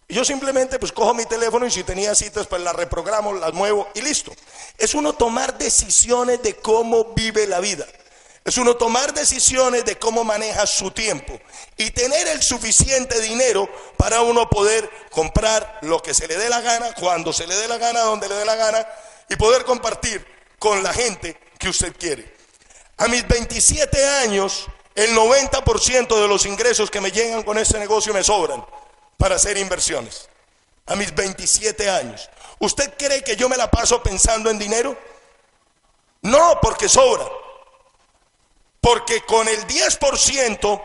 Y 0.07 0.15
yo 0.15 0.25
simplemente 0.25 0.77
pues 0.77 0.91
cojo 0.91 1.13
mi 1.13 1.25
teléfono 1.25 1.65
y 1.65 1.71
si 1.71 1.83
tenía 1.83 2.13
citas 2.15 2.47
pues 2.47 2.61
las 2.61 2.75
reprogramo, 2.75 3.33
las 3.33 3.53
muevo 3.53 3.87
y 3.93 4.01
listo. 4.01 4.33
Es 4.77 4.93
uno 4.93 5.13
tomar 5.13 5.57
decisiones 5.57 6.41
de 6.41 6.55
cómo 6.55 7.13
vive 7.13 7.47
la 7.47 7.59
vida. 7.59 7.85
Es 8.43 8.57
uno 8.57 8.75
tomar 8.75 9.13
decisiones 9.13 9.85
de 9.85 9.99
cómo 9.99 10.23
maneja 10.23 10.65
su 10.65 10.89
tiempo 10.91 11.39
y 11.77 11.91
tener 11.91 12.27
el 12.27 12.41
suficiente 12.41 13.21
dinero 13.21 13.69
para 13.97 14.21
uno 14.21 14.49
poder 14.49 14.89
comprar 15.11 15.79
lo 15.83 16.01
que 16.01 16.15
se 16.15 16.27
le 16.27 16.37
dé 16.37 16.49
la 16.49 16.59
gana, 16.61 16.93
cuando 16.95 17.31
se 17.33 17.45
le 17.45 17.55
dé 17.55 17.67
la 17.67 17.77
gana, 17.77 18.01
donde 18.01 18.27
le 18.27 18.35
dé 18.35 18.45
la 18.45 18.55
gana 18.55 18.87
y 19.29 19.35
poder 19.35 19.63
compartir 19.63 20.25
con 20.57 20.81
la 20.81 20.91
gente 20.91 21.39
que 21.59 21.69
usted 21.69 21.95
quiere. 21.95 22.33
A 22.97 23.07
mis 23.07 23.27
27 23.27 24.05
años, 24.05 24.65
el 24.95 25.15
90% 25.15 26.21
de 26.21 26.27
los 26.27 26.45
ingresos 26.45 26.89
que 26.89 26.99
me 26.99 27.11
llegan 27.11 27.43
con 27.43 27.57
este 27.57 27.77
negocio 27.77 28.13
me 28.13 28.23
sobran 28.23 28.65
para 29.17 29.35
hacer 29.35 29.57
inversiones. 29.57 30.29
A 30.87 30.95
mis 30.95 31.13
27 31.13 31.89
años. 31.89 32.27
¿Usted 32.59 32.93
cree 32.97 33.23
que 33.23 33.35
yo 33.35 33.47
me 33.47 33.55
la 33.55 33.69
paso 33.69 34.01
pensando 34.01 34.49
en 34.49 34.57
dinero? 34.57 34.97
No, 36.23 36.59
porque 36.61 36.89
sobra. 36.89 37.25
Porque 38.81 39.21
con 39.21 39.47
el 39.47 39.65
10% 39.67 40.81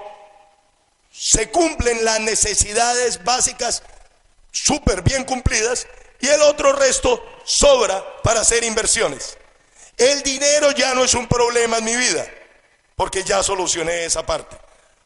se 1.10 1.50
cumplen 1.50 2.04
las 2.04 2.20
necesidades 2.20 3.24
básicas 3.24 3.82
súper 4.52 5.02
bien 5.02 5.24
cumplidas 5.24 5.86
y 6.20 6.28
el 6.28 6.42
otro 6.42 6.72
resto 6.72 7.24
sobra 7.44 8.22
para 8.22 8.40
hacer 8.40 8.64
inversiones. 8.64 9.38
El 9.96 10.22
dinero 10.22 10.72
ya 10.72 10.94
no 10.94 11.04
es 11.04 11.14
un 11.14 11.26
problema 11.26 11.78
en 11.78 11.84
mi 11.84 11.96
vida, 11.96 12.26
porque 12.96 13.24
ya 13.24 13.42
solucioné 13.42 14.04
esa 14.04 14.24
parte. 14.24 14.56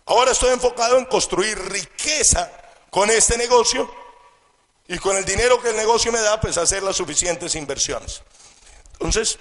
Ahora 0.07 0.33
estoy 0.33 0.53
enfocado 0.53 0.99
en 0.99 1.05
construir 1.05 1.57
riqueza 1.71 2.51
con 2.91 3.11
este 3.11 3.39
negocio 3.39 3.93
y 4.89 4.99
con 4.99 5.17
el 5.17 5.25
dinero 5.25 5.63
que 5.63 5.71
el 5.71 5.77
negocio 5.77 6.11
me 6.11 6.21
da, 6.21 6.41
pues 6.41 6.59
hacer 6.59 6.83
las 6.83 6.97
suficientes 6.97 7.55
inversiones. 7.55 8.23
Entonces, 8.95 9.39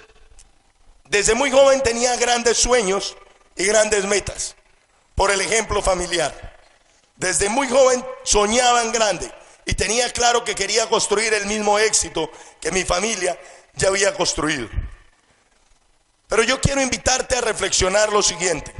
desde 1.08 1.34
muy 1.34 1.50
joven 1.50 1.82
tenía 1.82 2.14
grandes 2.14 2.58
sueños 2.58 3.16
y 3.60 3.66
grandes 3.66 4.04
metas, 4.06 4.56
por 5.14 5.30
el 5.30 5.40
ejemplo 5.40 5.82
familiar. 5.82 6.58
Desde 7.16 7.48
muy 7.48 7.68
joven 7.68 8.04
soñaba 8.24 8.82
en 8.82 8.92
grande 8.92 9.30
y 9.66 9.74
tenía 9.74 10.10
claro 10.12 10.42
que 10.44 10.54
quería 10.54 10.88
construir 10.88 11.34
el 11.34 11.46
mismo 11.46 11.78
éxito 11.78 12.30
que 12.60 12.72
mi 12.72 12.84
familia 12.84 13.38
ya 13.74 13.88
había 13.88 14.14
construido. 14.14 14.68
Pero 16.28 16.42
yo 16.42 16.60
quiero 16.60 16.80
invitarte 16.80 17.36
a 17.36 17.40
reflexionar 17.42 18.10
lo 18.12 18.22
siguiente. 18.22 18.72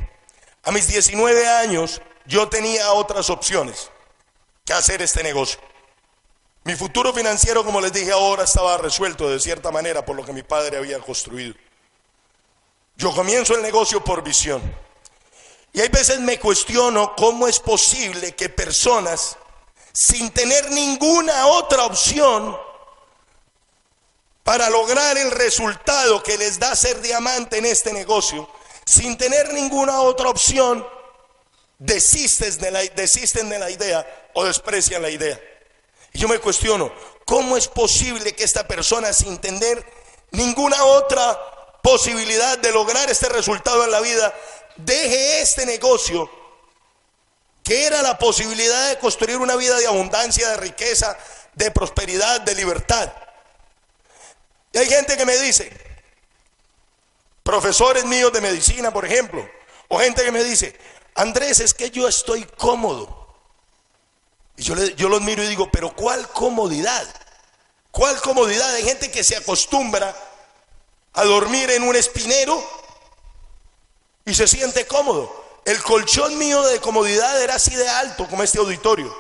A 0.62 0.70
mis 0.70 0.87
19 0.88 1.46
años 1.46 2.00
yo 2.25 2.49
tenía 2.49 2.92
otras 2.92 3.28
opciones 3.28 3.90
que 4.64 4.72
hacer 4.72 5.02
este 5.02 5.22
negocio. 5.22 5.60
Mi 6.64 6.76
futuro 6.76 7.12
financiero, 7.12 7.64
como 7.64 7.80
les 7.80 7.92
dije 7.92 8.12
ahora, 8.12 8.44
estaba 8.44 8.78
resuelto 8.78 9.28
de 9.28 9.40
cierta 9.40 9.70
manera 9.70 10.04
por 10.04 10.16
lo 10.16 10.25
que 10.25 10.32
mi 10.32 10.42
padre 10.42 10.76
había 10.78 10.99
construido. 11.00 11.54
Yo 13.00 13.14
comienzo 13.14 13.54
el 13.54 13.62
negocio 13.62 14.04
por 14.04 14.23
visión. 14.23 14.61
Y 15.73 15.80
hay 15.80 15.88
veces 15.88 16.21
me 16.21 16.38
cuestiono 16.38 17.16
cómo 17.16 17.49
es 17.49 17.59
posible 17.59 18.33
que 18.33 18.50
personas 18.50 19.38
sin 19.90 20.30
tener 20.33 20.71
ninguna 20.71 21.47
otra 21.47 21.87
opción 21.87 22.54
para 24.42 24.69
lograr 24.69 25.16
el 25.16 25.30
resultado 25.30 26.23
que 26.23 26.37
les 26.37 26.59
da 26.59 26.76
ser 26.76 27.00
diamante 27.00 27.57
en 27.57 27.64
este 27.64 27.90
negocio, 27.95 28.47
sin 28.85 29.16
tener 29.16 29.54
ninguna 29.54 30.02
otra 30.02 30.28
opción, 30.28 30.87
desisten 31.78 32.59
de 32.59 32.71
la, 32.71 32.83
desisten 32.83 33.49
de 33.49 33.59
la 33.59 33.71
idea 33.71 34.30
o 34.35 34.45
desprecian 34.45 35.00
la 35.00 35.09
idea. 35.09 35.40
Y 36.12 36.19
yo 36.19 36.28
me 36.28 36.38
cuestiono, 36.38 36.92
¿cómo 37.25 37.57
es 37.57 37.66
posible 37.66 38.35
que 38.35 38.45
esta 38.45 38.69
persona 38.69 39.11
sin 39.14 39.38
tener 39.38 39.83
ninguna 40.33 40.85
otra 40.85 41.59
posibilidad 41.82 42.58
de 42.58 42.72
lograr 42.72 43.10
este 43.10 43.28
resultado 43.28 43.84
en 43.84 43.90
la 43.90 44.00
vida, 44.00 44.34
deje 44.76 45.40
este 45.40 45.66
negocio, 45.66 46.30
que 47.62 47.87
era 47.87 48.02
la 48.02 48.18
posibilidad 48.18 48.88
de 48.88 48.99
construir 48.99 49.37
una 49.37 49.56
vida 49.56 49.78
de 49.78 49.87
abundancia, 49.87 50.49
de 50.49 50.56
riqueza, 50.56 51.16
de 51.54 51.70
prosperidad, 51.70 52.40
de 52.40 52.54
libertad? 52.54 53.12
Y 54.72 54.78
hay 54.78 54.87
gente 54.87 55.16
que 55.16 55.26
me 55.26 55.37
dice, 55.38 55.70
profesores 57.42 58.04
míos 58.04 58.32
de 58.32 58.40
medicina, 58.40 58.92
por 58.92 59.04
ejemplo, 59.04 59.49
o 59.88 59.99
gente 59.99 60.25
que 60.25 60.32
me 60.32 60.44
dice, 60.44 60.78
Andrés, 61.14 61.60
es 61.60 61.75
que 61.75 61.90
yo 61.90 62.06
estoy 62.08 62.44
cómodo. 62.44 63.18
Y 64.56 64.62
yo, 64.62 64.75
le, 64.75 64.94
yo 64.94 65.08
miro 65.20 65.42
y 65.42 65.49
digo, 65.49 65.70
pero 65.70 65.94
¿cuál 65.94 66.28
comodidad? 66.28 67.06
¿Cuál 67.90 68.20
comodidad? 68.20 68.72
Hay 68.75 68.84
gente 68.84 69.10
que 69.10 69.25
se 69.25 69.37
acostumbra 69.37 70.14
a 71.14 71.24
dormir 71.24 71.70
en 71.70 71.82
un 71.82 71.96
espinero 71.96 72.62
y 74.24 74.34
se 74.34 74.46
siente 74.46 74.86
cómodo. 74.86 75.40
El 75.64 75.82
colchón 75.82 76.38
mío 76.38 76.62
de 76.62 76.80
comodidad 76.80 77.40
era 77.42 77.56
así 77.56 77.74
de 77.74 77.88
alto 77.88 78.26
como 78.28 78.42
este 78.42 78.58
auditorio. 78.58 79.14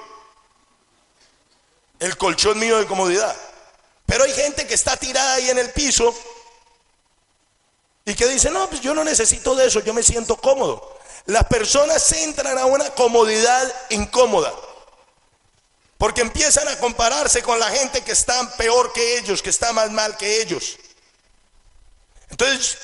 El 1.98 2.16
colchón 2.16 2.58
mío 2.58 2.78
de 2.78 2.86
comodidad. 2.86 3.36
Pero 4.06 4.24
hay 4.24 4.32
gente 4.32 4.66
que 4.66 4.74
está 4.74 4.96
tirada 4.96 5.34
ahí 5.34 5.50
en 5.50 5.58
el 5.58 5.70
piso 5.70 6.14
y 8.04 8.14
que 8.14 8.26
dice, 8.26 8.50
no, 8.50 8.68
pues 8.68 8.80
yo 8.80 8.94
no 8.94 9.04
necesito 9.04 9.54
de 9.54 9.66
eso, 9.66 9.80
yo 9.80 9.94
me 9.94 10.02
siento 10.02 10.36
cómodo. 10.36 10.98
Las 11.26 11.44
personas 11.44 12.10
entran 12.12 12.58
a 12.58 12.64
una 12.66 12.90
comodidad 12.90 13.72
incómoda. 13.90 14.52
Porque 15.98 16.22
empiezan 16.22 16.66
a 16.68 16.78
compararse 16.78 17.42
con 17.42 17.60
la 17.60 17.68
gente 17.70 18.02
que 18.02 18.12
está 18.12 18.56
peor 18.56 18.92
que 18.92 19.18
ellos, 19.18 19.42
que 19.42 19.50
está 19.50 19.72
más 19.72 19.90
mal 19.90 20.16
que 20.16 20.40
ellos. 20.40 20.78
Entonces, 22.30 22.78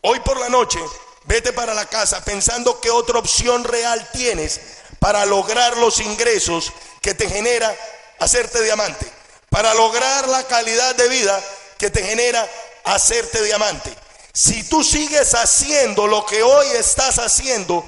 hoy 0.00 0.20
por 0.20 0.38
la 0.38 0.48
noche, 0.48 0.78
vete 1.24 1.52
para 1.52 1.74
la 1.74 1.86
casa 1.86 2.24
pensando 2.24 2.80
qué 2.80 2.90
otra 2.90 3.18
opción 3.18 3.64
real 3.64 4.08
tienes 4.12 4.60
para 4.98 5.24
lograr 5.26 5.76
los 5.78 6.00
ingresos 6.00 6.72
que 7.00 7.14
te 7.14 7.28
genera 7.28 7.74
hacerte 8.18 8.62
diamante, 8.62 9.10
para 9.48 9.74
lograr 9.74 10.28
la 10.28 10.46
calidad 10.46 10.94
de 10.94 11.08
vida 11.08 11.42
que 11.78 11.90
te 11.90 12.02
genera 12.02 12.48
hacerte 12.84 13.42
diamante. 13.42 13.94
Si 14.32 14.62
tú 14.64 14.84
sigues 14.84 15.34
haciendo 15.34 16.06
lo 16.06 16.24
que 16.26 16.42
hoy 16.42 16.66
estás 16.68 17.18
haciendo, 17.18 17.84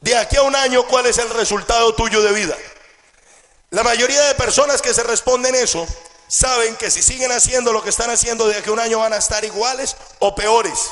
de 0.00 0.16
aquí 0.16 0.36
a 0.36 0.42
un 0.42 0.54
año, 0.54 0.86
¿cuál 0.86 1.06
es 1.06 1.18
el 1.18 1.30
resultado 1.30 1.94
tuyo 1.94 2.22
de 2.22 2.32
vida? 2.32 2.56
La 3.70 3.82
mayoría 3.82 4.22
de 4.22 4.34
personas 4.34 4.82
que 4.82 4.94
se 4.94 5.02
responden 5.02 5.54
eso 5.54 5.86
saben 6.28 6.76
que 6.76 6.90
si 6.90 7.02
siguen 7.02 7.32
haciendo 7.32 7.72
lo 7.72 7.82
que 7.82 7.90
están 7.90 8.10
haciendo 8.10 8.46
de 8.46 8.56
aquí 8.56 8.70
a 8.70 8.72
un 8.72 8.80
año 8.80 8.98
van 8.98 9.12
a 9.12 9.18
estar 9.18 9.44
iguales 9.44 9.96
o 10.18 10.34
peores. 10.34 10.90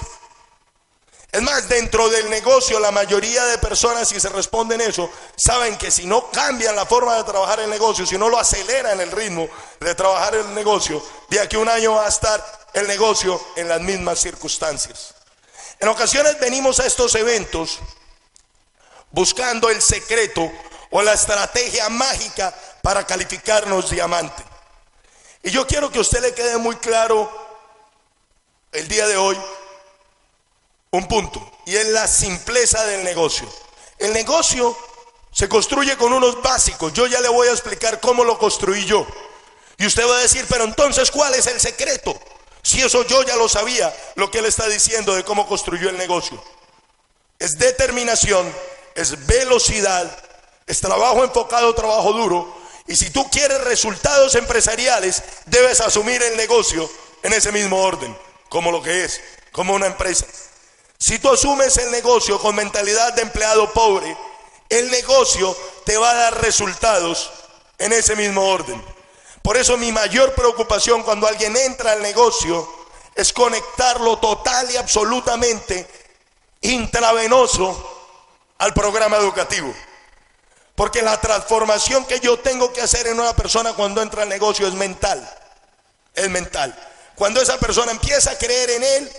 Es 1.32 1.42
más, 1.42 1.68
dentro 1.68 2.08
del 2.10 2.30
negocio 2.30 2.78
la 2.78 2.92
mayoría 2.92 3.44
de 3.46 3.58
personas 3.58 4.08
si 4.08 4.20
se 4.20 4.28
responden 4.28 4.80
eso 4.80 5.10
saben 5.34 5.76
que 5.76 5.90
si 5.90 6.06
no 6.06 6.30
cambian 6.30 6.76
la 6.76 6.86
forma 6.86 7.16
de 7.16 7.24
trabajar 7.24 7.58
el 7.58 7.70
negocio, 7.70 8.06
si 8.06 8.16
no 8.16 8.28
lo 8.28 8.38
aceleran 8.38 9.00
el 9.00 9.10
ritmo 9.10 9.48
de 9.80 9.94
trabajar 9.96 10.36
el 10.36 10.54
negocio, 10.54 11.04
de 11.28 11.40
aquí 11.40 11.56
a 11.56 11.58
un 11.58 11.68
año 11.68 11.94
va 11.94 12.06
a 12.06 12.08
estar 12.08 12.68
el 12.72 12.86
negocio 12.86 13.40
en 13.56 13.68
las 13.68 13.80
mismas 13.80 14.20
circunstancias. 14.20 15.14
En 15.80 15.88
ocasiones 15.88 16.38
venimos 16.38 16.78
a 16.78 16.86
estos 16.86 17.14
eventos 17.16 17.80
buscando 19.10 19.70
el 19.70 19.82
secreto 19.82 20.50
o 20.92 21.02
la 21.02 21.14
estrategia 21.14 21.88
mágica 21.88 22.54
para 22.80 23.04
calificarnos 23.04 23.90
diamante. 23.90 24.53
Y 25.44 25.50
yo 25.50 25.66
quiero 25.66 25.90
que 25.90 26.00
usted 26.00 26.22
le 26.22 26.34
quede 26.34 26.56
muy 26.56 26.76
claro 26.76 27.30
el 28.72 28.88
día 28.88 29.06
de 29.06 29.16
hoy 29.16 29.38
un 30.90 31.06
punto, 31.06 31.52
y 31.66 31.76
es 31.76 31.88
la 31.88 32.06
simpleza 32.06 32.84
del 32.86 33.04
negocio. 33.04 33.46
El 33.98 34.12
negocio 34.12 34.76
se 35.32 35.48
construye 35.48 35.96
con 35.96 36.12
unos 36.12 36.40
básicos. 36.40 36.92
Yo 36.92 37.06
ya 37.06 37.20
le 37.20 37.28
voy 37.28 37.48
a 37.48 37.50
explicar 37.50 38.00
cómo 38.00 38.24
lo 38.24 38.38
construí 38.38 38.84
yo. 38.86 39.06
Y 39.76 39.86
usted 39.86 40.08
va 40.08 40.16
a 40.16 40.20
decir, 40.20 40.46
pero 40.48 40.64
entonces, 40.64 41.10
¿cuál 41.10 41.34
es 41.34 41.46
el 41.46 41.60
secreto? 41.60 42.18
Si 42.62 42.80
eso 42.80 43.04
yo 43.04 43.22
ya 43.24 43.36
lo 43.36 43.48
sabía, 43.48 43.94
lo 44.14 44.30
que 44.30 44.38
él 44.38 44.46
está 44.46 44.66
diciendo 44.68 45.14
de 45.14 45.24
cómo 45.24 45.46
construyó 45.46 45.90
el 45.90 45.98
negocio. 45.98 46.42
Es 47.38 47.58
determinación, 47.58 48.50
es 48.94 49.26
velocidad, 49.26 50.16
es 50.66 50.80
trabajo 50.80 51.22
enfocado, 51.22 51.74
trabajo 51.74 52.12
duro. 52.12 52.63
Y 52.86 52.96
si 52.96 53.10
tú 53.10 53.28
quieres 53.30 53.62
resultados 53.62 54.34
empresariales, 54.34 55.22
debes 55.46 55.80
asumir 55.80 56.22
el 56.22 56.36
negocio 56.36 56.90
en 57.22 57.32
ese 57.32 57.50
mismo 57.50 57.80
orden, 57.80 58.16
como 58.48 58.70
lo 58.70 58.82
que 58.82 59.04
es, 59.04 59.20
como 59.52 59.74
una 59.74 59.86
empresa. 59.86 60.26
Si 60.98 61.18
tú 61.18 61.30
asumes 61.30 61.76
el 61.78 61.90
negocio 61.90 62.38
con 62.38 62.54
mentalidad 62.54 63.14
de 63.14 63.22
empleado 63.22 63.72
pobre, 63.72 64.16
el 64.68 64.90
negocio 64.90 65.56
te 65.84 65.96
va 65.96 66.10
a 66.10 66.14
dar 66.14 66.42
resultados 66.42 67.30
en 67.78 67.92
ese 67.92 68.16
mismo 68.16 68.42
orden. 68.46 68.82
Por 69.42 69.56
eso 69.56 69.76
mi 69.76 69.92
mayor 69.92 70.34
preocupación 70.34 71.02
cuando 71.02 71.26
alguien 71.26 71.56
entra 71.56 71.92
al 71.92 72.02
negocio 72.02 72.68
es 73.14 73.32
conectarlo 73.32 74.18
total 74.18 74.70
y 74.70 74.76
absolutamente 74.76 75.86
intravenoso 76.62 77.90
al 78.58 78.72
programa 78.72 79.16
educativo. 79.18 79.74
Porque 80.74 81.02
la 81.02 81.20
transformación 81.20 82.04
que 82.04 82.20
yo 82.20 82.38
tengo 82.38 82.72
que 82.72 82.80
hacer 82.80 83.06
en 83.06 83.20
una 83.20 83.34
persona 83.34 83.74
cuando 83.74 84.02
entra 84.02 84.22
al 84.22 84.28
negocio 84.28 84.66
es 84.66 84.74
mental. 84.74 85.28
Es 86.14 86.28
mental. 86.30 86.74
Cuando 87.14 87.40
esa 87.40 87.58
persona 87.58 87.92
empieza 87.92 88.32
a 88.32 88.38
creer 88.38 88.70
en 88.70 88.82
él, 88.82 89.12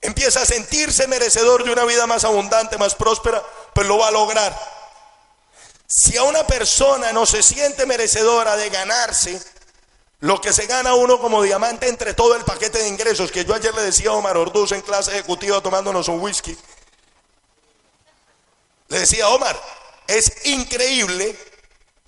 empieza 0.00 0.42
a 0.42 0.46
sentirse 0.46 1.08
merecedor 1.08 1.64
de 1.64 1.72
una 1.72 1.84
vida 1.84 2.06
más 2.06 2.24
abundante, 2.24 2.78
más 2.78 2.94
próspera, 2.94 3.42
pues 3.74 3.86
lo 3.88 3.98
va 3.98 4.08
a 4.08 4.12
lograr. 4.12 4.56
Si 5.86 6.16
a 6.16 6.22
una 6.22 6.46
persona 6.46 7.12
no 7.12 7.26
se 7.26 7.42
siente 7.42 7.86
merecedora 7.86 8.56
de 8.56 8.70
ganarse 8.70 9.40
lo 10.20 10.40
que 10.40 10.52
se 10.52 10.66
gana 10.66 10.94
uno 10.94 11.18
como 11.18 11.42
diamante 11.42 11.88
entre 11.88 12.12
todo 12.12 12.34
el 12.34 12.44
paquete 12.44 12.78
de 12.78 12.88
ingresos, 12.88 13.32
que 13.32 13.44
yo 13.44 13.54
ayer 13.54 13.74
le 13.74 13.82
decía 13.82 14.10
a 14.10 14.14
Omar 14.14 14.36
Orduz 14.36 14.72
en 14.72 14.82
clase 14.82 15.12
ejecutiva 15.12 15.60
tomándonos 15.60 16.08
un 16.08 16.20
whisky, 16.20 16.56
le 18.88 19.00
decía, 19.00 19.28
Omar, 19.28 19.58
es 20.08 20.46
increíble 20.46 21.36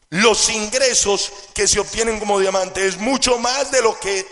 los 0.09 0.49
ingresos 0.49 1.31
que 1.55 1.69
se 1.69 1.79
obtienen 1.79 2.19
como 2.19 2.41
diamante. 2.41 2.85
Es 2.85 2.97
mucho 2.97 3.39
más 3.39 3.71
de 3.71 3.83
lo 3.83 4.01
que 4.01 4.27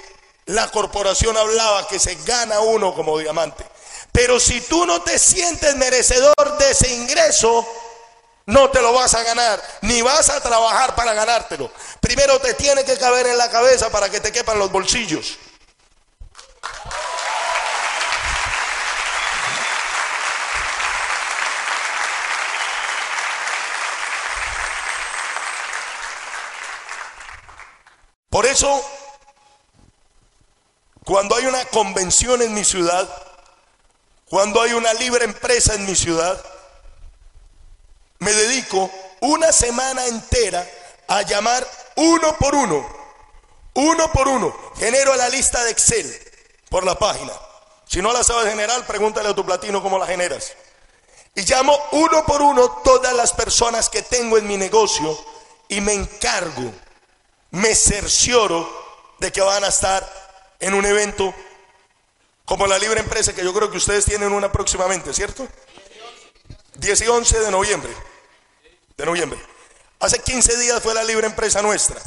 la 0.46 0.68
corporación 0.70 1.36
hablaba 1.36 1.86
que 1.86 1.98
se 1.98 2.16
gana 2.26 2.60
uno 2.60 2.94
como 2.94 3.18
diamante. 3.18 3.64
Pero 4.10 4.40
si 4.40 4.60
tú 4.62 4.86
no 4.86 5.02
te 5.02 5.18
sientes 5.18 5.76
merecedor 5.76 6.58
de 6.58 6.70
ese 6.70 6.92
ingreso, 6.92 7.66
no 8.46 8.70
te 8.70 8.80
lo 8.80 8.94
vas 8.94 9.14
a 9.14 9.22
ganar, 9.22 9.62
ni 9.82 10.00
vas 10.00 10.30
a 10.30 10.40
trabajar 10.40 10.94
para 10.96 11.12
ganártelo. 11.12 11.70
Primero 12.00 12.40
te 12.40 12.54
tiene 12.54 12.84
que 12.84 12.96
caber 12.96 13.26
en 13.26 13.36
la 13.36 13.50
cabeza 13.50 13.90
para 13.90 14.08
que 14.08 14.20
te 14.20 14.32
quepan 14.32 14.58
los 14.58 14.72
bolsillos. 14.72 15.38
Por 28.38 28.46
eso, 28.46 28.80
cuando 31.04 31.34
hay 31.34 31.46
una 31.46 31.64
convención 31.64 32.40
en 32.40 32.54
mi 32.54 32.64
ciudad, 32.64 33.08
cuando 34.26 34.62
hay 34.62 34.74
una 34.74 34.94
libre 34.94 35.24
empresa 35.24 35.74
en 35.74 35.84
mi 35.84 35.96
ciudad, 35.96 36.40
me 38.20 38.32
dedico 38.32 38.92
una 39.22 39.50
semana 39.50 40.06
entera 40.06 40.64
a 41.08 41.22
llamar 41.22 41.66
uno 41.96 42.36
por 42.38 42.54
uno, 42.54 42.88
uno 43.74 44.12
por 44.12 44.28
uno. 44.28 44.56
Genero 44.76 45.16
la 45.16 45.28
lista 45.30 45.64
de 45.64 45.72
Excel 45.72 46.08
por 46.70 46.84
la 46.84 46.96
página. 46.96 47.32
Si 47.88 48.00
no 48.00 48.12
la 48.12 48.22
sabes 48.22 48.50
generar, 48.50 48.86
pregúntale 48.86 49.30
a 49.30 49.34
tu 49.34 49.44
platino 49.44 49.82
cómo 49.82 49.98
la 49.98 50.06
generas. 50.06 50.52
Y 51.34 51.40
llamo 51.40 51.76
uno 51.90 52.24
por 52.24 52.40
uno 52.40 52.70
todas 52.84 53.14
las 53.14 53.32
personas 53.32 53.88
que 53.88 54.02
tengo 54.02 54.38
en 54.38 54.46
mi 54.46 54.56
negocio 54.56 55.18
y 55.68 55.80
me 55.80 55.94
encargo 55.94 56.72
me 57.50 57.74
cercioro 57.74 58.68
de 59.18 59.32
que 59.32 59.40
van 59.40 59.64
a 59.64 59.68
estar 59.68 60.08
en 60.60 60.74
un 60.74 60.84
evento 60.84 61.34
como 62.44 62.66
la 62.66 62.78
libre 62.78 63.00
empresa 63.00 63.34
que 63.34 63.44
yo 63.44 63.52
creo 63.52 63.70
que 63.70 63.76
ustedes 63.76 64.04
tienen 64.04 64.32
una 64.32 64.50
próximamente, 64.50 65.12
¿cierto? 65.12 65.46
10 66.74 67.00
y 67.02 67.08
11 67.08 67.40
de 67.40 67.50
noviembre. 67.50 67.92
De 68.96 69.04
noviembre. 69.04 69.38
Hace 70.00 70.20
15 70.20 70.56
días 70.58 70.82
fue 70.82 70.94
la 70.94 71.04
libre 71.04 71.26
empresa 71.26 71.60
nuestra. 71.60 72.00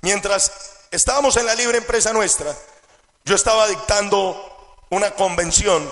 Mientras 0.00 0.50
estábamos 0.90 1.36
en 1.36 1.46
la 1.46 1.54
libre 1.54 1.78
empresa 1.78 2.12
nuestra, 2.12 2.54
yo 3.24 3.34
estaba 3.34 3.68
dictando 3.68 4.76
una 4.90 5.12
convención 5.12 5.90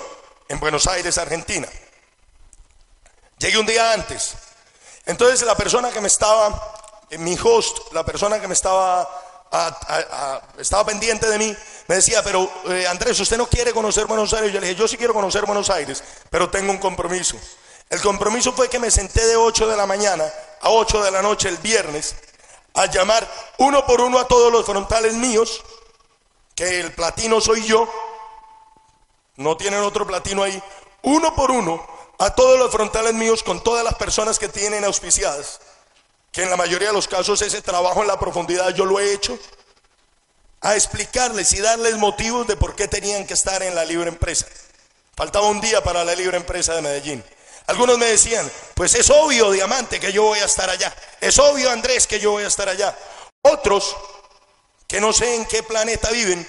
en 0.49 0.61
Buenos 0.61 0.87
Aires, 0.87 1.19
Argentina. 1.19 1.69
Llegué 3.39 3.59
un 3.59 3.67
día 3.67 3.93
antes. 3.93 4.35
Entonces 5.07 5.43
la 5.43 5.57
persona 5.57 5.91
que 5.91 6.01
me 6.01 6.09
estaba, 6.09 6.82
mi 7.19 7.37
host, 7.43 7.93
la 7.93 8.05
persona 8.05 8.41
que 8.41 8.49
me 8.49 8.55
estaba, 8.55 9.09
estaba 10.59 10.85
pendiente 10.87 11.29
de 11.29 11.39
mí, 11.39 11.57
me 11.89 11.97
decía, 11.97 12.23
pero 12.23 12.51
eh, 12.69 12.87
Andrés, 12.87 13.19
¿usted 13.21 13.37
no 13.37 13.47
quiere 13.47 13.73
conocer 13.73 14.07
Buenos 14.07 14.33
Aires? 14.33 14.53
Yo 14.53 14.61
le 14.61 14.69
dije, 14.69 14.79
yo 14.79 14.89
sí 14.89 14.97
quiero 14.97 15.13
conocer 15.13 15.45
Buenos 15.45 15.71
Aires, 15.71 16.03
pero 16.31 16.49
tengo 16.51 16.71
un 16.71 16.79
compromiso. 16.79 17.37
El 17.91 18.01
compromiso 18.01 18.53
fue 18.53 18.69
que 18.69 18.79
me 18.79 18.91
senté 18.91 19.27
de 19.27 19.37
8 19.37 19.67
de 19.67 19.77
la 19.77 19.87
mañana 19.87 20.25
a 20.63 20.71
8 20.71 21.03
de 21.03 21.11
la 21.11 21.21
noche 21.21 21.49
el 21.49 21.59
viernes 21.59 22.15
a 22.75 22.87
llamar 22.87 23.29
uno 23.59 23.85
por 23.85 24.01
uno 24.01 24.19
a 24.19 24.27
todos 24.27 24.51
los 24.51 24.65
frontales 24.65 25.15
míos, 25.15 25.63
que 26.55 26.81
el 26.81 26.93
platino 26.93 27.41
soy 27.41 27.65
yo, 27.67 27.89
no 29.37 29.57
tienen 29.57 29.81
otro 29.81 30.07
platino 30.07 30.43
ahí, 30.43 30.63
uno 31.03 31.35
por 31.35 31.51
uno 31.51 31.87
a 32.19 32.35
todos 32.35 32.59
los 32.59 32.71
frontales 32.71 33.15
míos 33.15 33.43
con 33.43 33.63
todas 33.63 33.85
las 33.85 33.95
personas 33.95 34.39
que 34.39 34.49
tienen 34.49 34.85
auspiciadas, 34.85 35.61
que 36.33 36.43
en 36.43 36.51
la 36.51 36.57
mayoría 36.57 36.89
de 36.89 36.95
los 36.95 37.07
casos 37.07 37.43
ese 37.43 37.61
trabajo 37.61 38.01
en 38.01 38.09
la 38.09 38.19
profundidad 38.19 38.75
yo 38.75 38.87
lo 38.87 38.99
he 38.99 39.13
hecho, 39.13 39.39
a 40.63 40.75
explicarles 40.75 41.53
y 41.53 41.61
darles 41.61 41.97
motivos 41.99 42.47
de 42.47 42.57
por 42.57 42.75
qué 42.75 42.89
tenían 42.89 43.27
que 43.27 43.35
estar 43.35 43.63
en 43.63 43.75
la 43.75 43.85
libre 43.85 44.09
empresa. 44.09 44.47
Faltaba 45.15 45.47
un 45.49 45.61
día 45.61 45.83
para 45.83 46.05
la 46.05 46.15
libre 46.15 46.39
empresa 46.39 46.75
de 46.75 46.83
Medellín. 46.83 47.23
Algunos 47.67 47.99
me 47.99 48.07
decían, 48.07 48.51
pues 48.75 48.95
es 48.95 49.11
obvio, 49.11 49.51
Diamante, 49.51 50.01
que 50.01 50.13
yo 50.13 50.23
voy 50.23 50.39
a 50.39 50.47
estar 50.47 50.71
allá. 50.71 50.95
Es 51.21 51.39
obvio, 51.39 51.71
Andrés, 51.71 52.07
que 52.07 52.19
yo 52.19 52.31
voy 52.31 52.45
a 52.45 52.49
estar 52.49 52.69
allá. 52.69 52.97
Otros, 53.43 53.95
que 54.87 55.01
no 55.01 55.13
sé 55.13 55.35
en 55.35 55.45
qué 55.47 55.63
planeta 55.63 56.11
viven, 56.11 56.47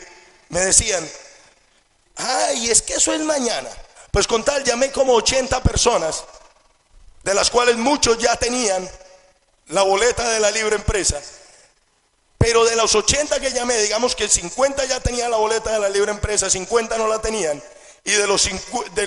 me 0.50 0.62
decían, 0.62 1.08
ay, 2.16 2.70
es 2.70 2.82
que 2.82 2.94
eso 2.94 3.14
es 3.14 3.22
mañana. 3.22 3.70
Pues 4.12 4.28
con 4.28 4.44
tal 4.44 4.64
llamé 4.64 4.92
como 4.92 5.14
80 5.14 5.62
personas, 5.62 6.24
de 7.24 7.34
las 7.34 7.50
cuales 7.50 7.78
muchos 7.78 8.18
ya 8.20 8.36
tenían 8.36 8.88
la 9.68 9.84
boleta 9.84 10.28
de 10.30 10.40
la 10.40 10.52
libre 10.52 10.76
empresa. 10.76 11.22
Pero 12.38 12.66
de 12.66 12.76
los 12.76 12.94
80 12.94 13.40
que 13.40 13.52
llamé, 13.52 13.78
digamos 13.78 14.16
que 14.16 14.28
50 14.28 14.86
ya 14.86 15.00
tenían 15.00 15.32
la 15.32 15.38
boleta 15.38 15.72
de 15.72 15.80
la 15.80 15.90
libre 15.90 16.12
empresa, 16.12 16.50
50 16.50 16.98
no 16.98 17.08
la 17.08 17.22
tenían. 17.22 17.62
Y 18.04 18.12
de 18.12 18.28
los 18.28 18.42
50, 18.42 19.02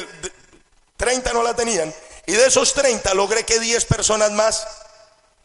30 0.97 1.33
no 1.33 1.43
la 1.43 1.55
tenían. 1.55 1.95
Y 2.27 2.33
de 2.33 2.47
esos 2.47 2.73
30 2.73 3.13
logré 3.15 3.45
que 3.45 3.61
10 3.61 3.85
personas 3.85 4.33
más 4.33 4.67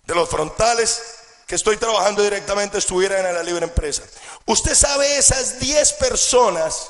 de 0.05 0.15
los 0.15 0.29
frontales 0.29 1.01
que 1.45 1.55
estoy 1.55 1.75
trabajando 1.75 2.23
directamente 2.23 2.77
estuvieran 2.77 3.25
en 3.25 3.35
la 3.35 3.43
libre 3.43 3.65
empresa. 3.65 4.03
Usted 4.45 4.73
sabe 4.73 5.17
esas 5.17 5.59
10 5.59 5.93
personas 5.93 6.87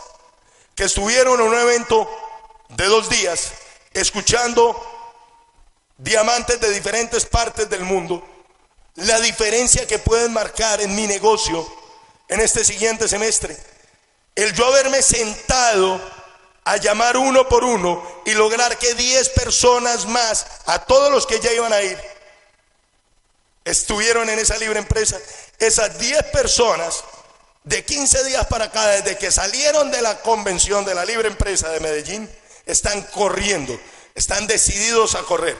que 0.75 0.84
estuvieron 0.84 1.41
en 1.41 1.47
un 1.47 1.55
evento 1.55 2.07
de 2.69 2.86
dos 2.86 3.10
días 3.10 3.51
escuchando 3.93 4.79
diamantes 5.97 6.60
de 6.60 6.71
diferentes 6.71 7.25
partes 7.25 7.69
del 7.69 7.84
mundo, 7.84 8.27
la 8.95 9.19
diferencia 9.19 9.88
que 9.88 9.99
pueden 9.99 10.34
marcar 10.34 10.82
en 10.82 10.95
mi 10.95 11.08
negocio 11.08 11.67
en 12.27 12.39
este 12.39 12.63
siguiente 12.63 13.08
semestre. 13.08 13.58
El 14.36 14.54
yo 14.54 14.65
haberme 14.65 15.01
sentado 15.01 16.01
a 16.63 16.77
llamar 16.77 17.17
uno 17.17 17.47
por 17.49 17.63
uno 17.63 18.21
y 18.25 18.32
lograr 18.32 18.77
que 18.77 18.93
10 18.93 19.30
personas 19.30 20.06
más, 20.06 20.45
a 20.65 20.80
todos 20.80 21.12
los 21.12 21.25
que 21.25 21.39
ya 21.39 21.51
iban 21.51 21.73
a 21.73 21.82
ir, 21.82 21.97
estuvieron 23.65 24.30
en 24.30 24.39
esa 24.39 24.58
libre 24.58 24.80
empresa. 24.80 25.19
Esas 25.60 25.97
10 25.97 26.23
personas, 26.32 27.04
de 27.63 27.84
15 27.84 28.23
días 28.25 28.47
para 28.47 28.65
acá, 28.65 28.88
desde 28.88 29.17
que 29.17 29.32
salieron 29.32 29.91
de 29.91 30.01
la 30.01 30.21
convención 30.21 30.86
de 30.86 30.95
la 30.95 31.06
libre 31.06 31.27
empresa 31.27 31.69
de 31.69 31.80
Medellín, 31.80 32.30
están 32.65 33.01
corriendo, 33.04 33.80
están 34.15 34.47
decididos 34.47 35.15
a 35.15 35.23
correr. 35.23 35.58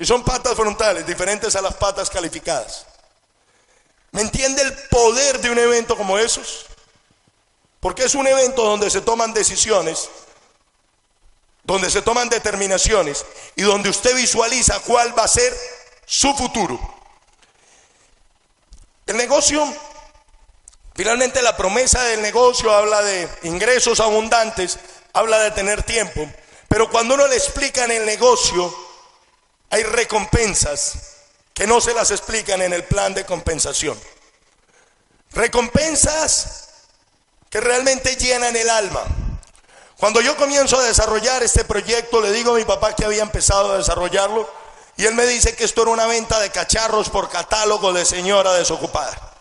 Y 0.00 0.06
son 0.06 0.24
patas 0.24 0.54
frontales, 0.54 1.06
diferentes 1.06 1.54
a 1.54 1.60
las 1.60 1.74
patas 1.74 2.08
calificadas. 2.08 2.86
¿Me 4.12 4.22
entiende 4.22 4.62
el 4.62 4.72
poder 4.88 5.38
de 5.42 5.50
un 5.50 5.58
evento 5.58 5.94
como 5.94 6.16
esos? 6.18 6.64
Porque 7.80 8.04
es 8.04 8.14
un 8.14 8.26
evento 8.26 8.64
donde 8.64 8.88
se 8.88 9.02
toman 9.02 9.34
decisiones, 9.34 10.08
donde 11.64 11.90
se 11.90 12.00
toman 12.00 12.30
determinaciones 12.30 13.26
y 13.56 13.62
donde 13.62 13.90
usted 13.90 14.16
visualiza 14.16 14.80
cuál 14.80 15.16
va 15.16 15.24
a 15.24 15.28
ser 15.28 15.54
su 16.06 16.32
futuro. 16.34 16.80
El 19.06 19.18
negocio, 19.18 19.62
finalmente 20.94 21.42
la 21.42 21.58
promesa 21.58 22.02
del 22.04 22.22
negocio 22.22 22.72
habla 22.72 23.02
de 23.02 23.28
ingresos 23.42 24.00
abundantes, 24.00 24.78
habla 25.12 25.40
de 25.40 25.50
tener 25.50 25.82
tiempo, 25.82 26.26
pero 26.68 26.88
cuando 26.88 27.16
uno 27.16 27.26
le 27.26 27.36
explica 27.36 27.84
en 27.84 27.90
el 27.90 28.06
negocio, 28.06 28.89
hay 29.70 29.84
recompensas 29.84 30.94
que 31.54 31.66
no 31.66 31.80
se 31.80 31.94
las 31.94 32.10
explican 32.10 32.60
en 32.60 32.72
el 32.72 32.84
plan 32.84 33.14
de 33.14 33.24
compensación. 33.24 33.98
Recompensas 35.32 36.68
que 37.48 37.60
realmente 37.60 38.16
llenan 38.16 38.56
el 38.56 38.68
alma. 38.68 39.02
Cuando 39.96 40.20
yo 40.20 40.36
comienzo 40.36 40.78
a 40.78 40.84
desarrollar 40.84 41.42
este 41.42 41.64
proyecto, 41.64 42.20
le 42.20 42.32
digo 42.32 42.52
a 42.52 42.56
mi 42.56 42.64
papá 42.64 42.94
que 42.94 43.04
había 43.04 43.22
empezado 43.22 43.72
a 43.72 43.78
desarrollarlo 43.78 44.50
y 44.96 45.06
él 45.06 45.14
me 45.14 45.26
dice 45.26 45.54
que 45.54 45.64
esto 45.64 45.82
era 45.82 45.92
una 45.92 46.06
venta 46.06 46.40
de 46.40 46.50
cacharros 46.50 47.08
por 47.08 47.28
catálogo 47.28 47.92
de 47.92 48.04
señora 48.04 48.52
desocupada. 48.54 49.34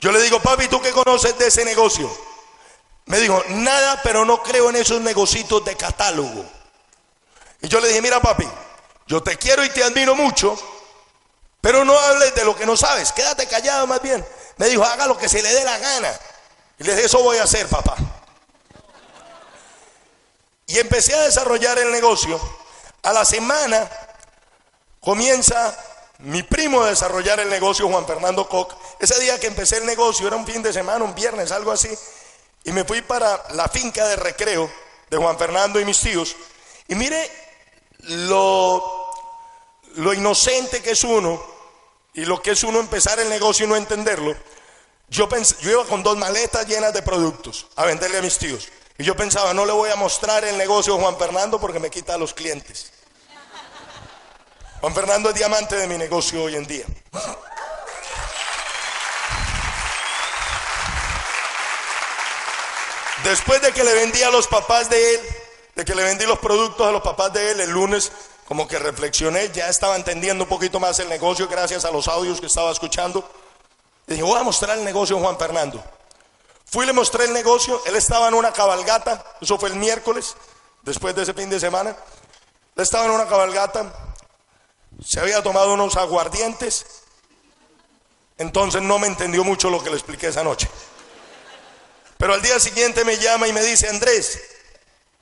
Yo 0.00 0.10
le 0.10 0.20
digo, 0.22 0.40
papi, 0.40 0.66
¿tú 0.66 0.80
qué 0.80 0.90
conoces 0.90 1.38
de 1.38 1.46
ese 1.46 1.64
negocio? 1.64 2.10
Me 3.06 3.18
dijo, 3.20 3.42
nada, 3.50 4.00
pero 4.02 4.24
no 4.24 4.42
creo 4.42 4.70
en 4.70 4.76
esos 4.76 5.00
negocios 5.00 5.64
de 5.64 5.76
catálogo. 5.76 6.44
Y 7.62 7.68
yo 7.68 7.80
le 7.80 7.88
dije, 7.88 8.02
mira 8.02 8.20
papi, 8.20 8.46
yo 9.06 9.22
te 9.22 9.38
quiero 9.38 9.64
y 9.64 9.70
te 9.70 9.82
admiro 9.82 10.14
mucho, 10.14 10.58
pero 11.60 11.84
no 11.84 11.96
hables 11.96 12.34
de 12.34 12.44
lo 12.44 12.56
que 12.56 12.66
no 12.66 12.76
sabes, 12.76 13.12
quédate 13.12 13.46
callado 13.46 13.86
más 13.86 14.02
bien. 14.02 14.26
Me 14.56 14.68
dijo, 14.68 14.84
haga 14.84 15.06
lo 15.06 15.16
que 15.16 15.28
se 15.28 15.40
le 15.40 15.52
dé 15.52 15.64
la 15.64 15.78
gana. 15.78 16.12
Y 16.78 16.84
le 16.84 16.92
dije, 16.94 17.06
eso 17.06 17.22
voy 17.22 17.38
a 17.38 17.44
hacer, 17.44 17.68
papá. 17.68 17.96
Y 20.66 20.78
empecé 20.78 21.14
a 21.14 21.22
desarrollar 21.22 21.78
el 21.78 21.92
negocio. 21.92 22.40
A 23.04 23.12
la 23.12 23.24
semana 23.24 23.88
comienza 25.00 25.76
mi 26.18 26.42
primo 26.42 26.82
a 26.82 26.88
desarrollar 26.88 27.40
el 27.40 27.48
negocio, 27.48 27.88
Juan 27.88 28.06
Fernando 28.06 28.48
Koch. 28.48 28.74
Ese 28.98 29.18
día 29.20 29.38
que 29.38 29.46
empecé 29.46 29.78
el 29.78 29.86
negocio, 29.86 30.26
era 30.26 30.36
un 30.36 30.46
fin 30.46 30.62
de 30.62 30.72
semana, 30.72 31.04
un 31.04 31.14
viernes, 31.14 31.52
algo 31.52 31.70
así. 31.72 31.90
Y 32.64 32.72
me 32.72 32.84
fui 32.84 33.02
para 33.02 33.42
la 33.50 33.68
finca 33.68 34.06
de 34.06 34.16
recreo 34.16 34.72
de 35.10 35.16
Juan 35.16 35.38
Fernando 35.38 35.78
y 35.78 35.84
mis 35.84 36.00
tíos. 36.00 36.36
Y 36.88 36.94
mire 36.94 37.41
lo, 38.02 39.10
lo 39.96 40.14
inocente 40.14 40.82
que 40.82 40.90
es 40.90 41.04
uno 41.04 41.42
y 42.14 42.24
lo 42.24 42.42
que 42.42 42.52
es 42.52 42.62
uno 42.64 42.80
empezar 42.80 43.18
el 43.20 43.28
negocio 43.28 43.66
y 43.66 43.68
no 43.68 43.76
entenderlo, 43.76 44.34
yo, 45.08 45.28
yo 45.60 45.70
iba 45.70 45.84
con 45.84 46.02
dos 46.02 46.16
maletas 46.16 46.66
llenas 46.66 46.92
de 46.92 47.02
productos 47.02 47.66
a 47.76 47.84
venderle 47.84 48.18
a 48.18 48.22
mis 48.22 48.38
tíos. 48.38 48.68
Y 48.98 49.04
yo 49.04 49.16
pensaba, 49.16 49.54
no 49.54 49.64
le 49.64 49.72
voy 49.72 49.90
a 49.90 49.96
mostrar 49.96 50.44
el 50.44 50.56
negocio 50.58 50.94
a 50.94 51.00
Juan 51.00 51.18
Fernando 51.18 51.60
porque 51.60 51.78
me 51.78 51.90
quita 51.90 52.14
a 52.14 52.18
los 52.18 52.34
clientes. 52.34 52.92
Juan 54.80 54.94
Fernando 54.94 55.30
es 55.30 55.34
diamante 55.34 55.76
de 55.76 55.86
mi 55.86 55.96
negocio 55.96 56.42
hoy 56.42 56.56
en 56.56 56.66
día. 56.66 56.84
Después 63.24 63.62
de 63.62 63.72
que 63.72 63.84
le 63.84 63.94
vendí 63.94 64.22
a 64.22 64.30
los 64.30 64.48
papás 64.48 64.90
de 64.90 65.14
él, 65.14 65.20
de 65.74 65.84
que 65.84 65.94
le 65.94 66.02
vendí 66.02 66.26
los 66.26 66.38
productos 66.38 66.86
a 66.86 66.92
los 66.92 67.02
papás 67.02 67.32
de 67.32 67.50
él, 67.50 67.60
el 67.60 67.70
lunes 67.70 68.12
como 68.46 68.68
que 68.68 68.78
reflexioné, 68.78 69.50
ya 69.50 69.68
estaba 69.68 69.96
entendiendo 69.96 70.44
un 70.44 70.48
poquito 70.50 70.78
más 70.78 70.98
el 70.98 71.08
negocio 71.08 71.48
gracias 71.48 71.84
a 71.84 71.90
los 71.90 72.08
audios 72.08 72.40
que 72.40 72.46
estaba 72.46 72.70
escuchando. 72.70 73.26
Y 74.06 74.12
dije, 74.12 74.22
voy 74.22 74.38
a 74.38 74.42
mostrar 74.42 74.76
el 74.76 74.84
negocio 74.84 75.16
a 75.16 75.20
Juan 75.20 75.38
Fernando. 75.38 75.82
Fui 76.66 76.84
y 76.84 76.86
le 76.86 76.92
mostré 76.92 77.24
el 77.24 77.32
negocio, 77.32 77.80
él 77.86 77.96
estaba 77.96 78.28
en 78.28 78.34
una 78.34 78.52
cabalgata, 78.52 79.24
eso 79.40 79.58
fue 79.58 79.68
el 79.70 79.76
miércoles, 79.76 80.34
después 80.82 81.14
de 81.14 81.22
ese 81.22 81.34
fin 81.34 81.48
de 81.48 81.60
semana. 81.60 81.90
Él 81.90 82.82
estaba 82.82 83.04
en 83.04 83.10
una 83.12 83.26
cabalgata, 83.26 83.92
se 85.04 85.20
había 85.20 85.42
tomado 85.42 85.74
unos 85.74 85.96
aguardientes, 85.96 86.86
entonces 88.38 88.82
no 88.82 88.98
me 88.98 89.06
entendió 89.06 89.44
mucho 89.44 89.70
lo 89.70 89.82
que 89.82 89.90
le 89.90 89.96
expliqué 89.96 90.28
esa 90.28 90.42
noche. 90.42 90.68
Pero 92.18 92.34
al 92.34 92.42
día 92.42 92.58
siguiente 92.60 93.04
me 93.04 93.18
llama 93.18 93.48
y 93.48 93.52
me 93.52 93.62
dice, 93.62 93.88
Andrés, 93.88 94.51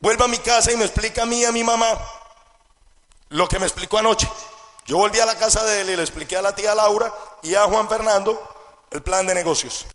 vuelva 0.01 0.25
a 0.25 0.29
mi 0.29 0.39
casa 0.39 0.73
y 0.73 0.77
me 0.77 0.85
explica 0.85 1.23
a 1.23 1.27
mí 1.27 1.41
y 1.41 1.45
a 1.45 1.53
mi 1.53 1.63
mamá 1.63 1.99
lo 3.31 3.49
que 3.49 3.59
me 3.59 3.67
explicó 3.67 3.99
anoche. 3.99 4.29
Yo 4.87 4.97
volví 4.97 5.21
a 5.21 5.27
la 5.27 5.37
casa 5.37 5.63
de 5.65 5.83
él 5.83 5.91
y 5.91 5.97
le 5.97 6.03
expliqué 6.03 6.37
a 6.37 6.43
la 6.43 6.55
tía 6.55 6.75
Laura 6.75 7.13
y 7.43 7.55
a 7.55 7.65
Juan 7.65 7.89
Fernando 7.89 8.41
el 8.91 9.03
plan 9.03 9.27
de 9.27 9.35
negocios. 9.35 9.87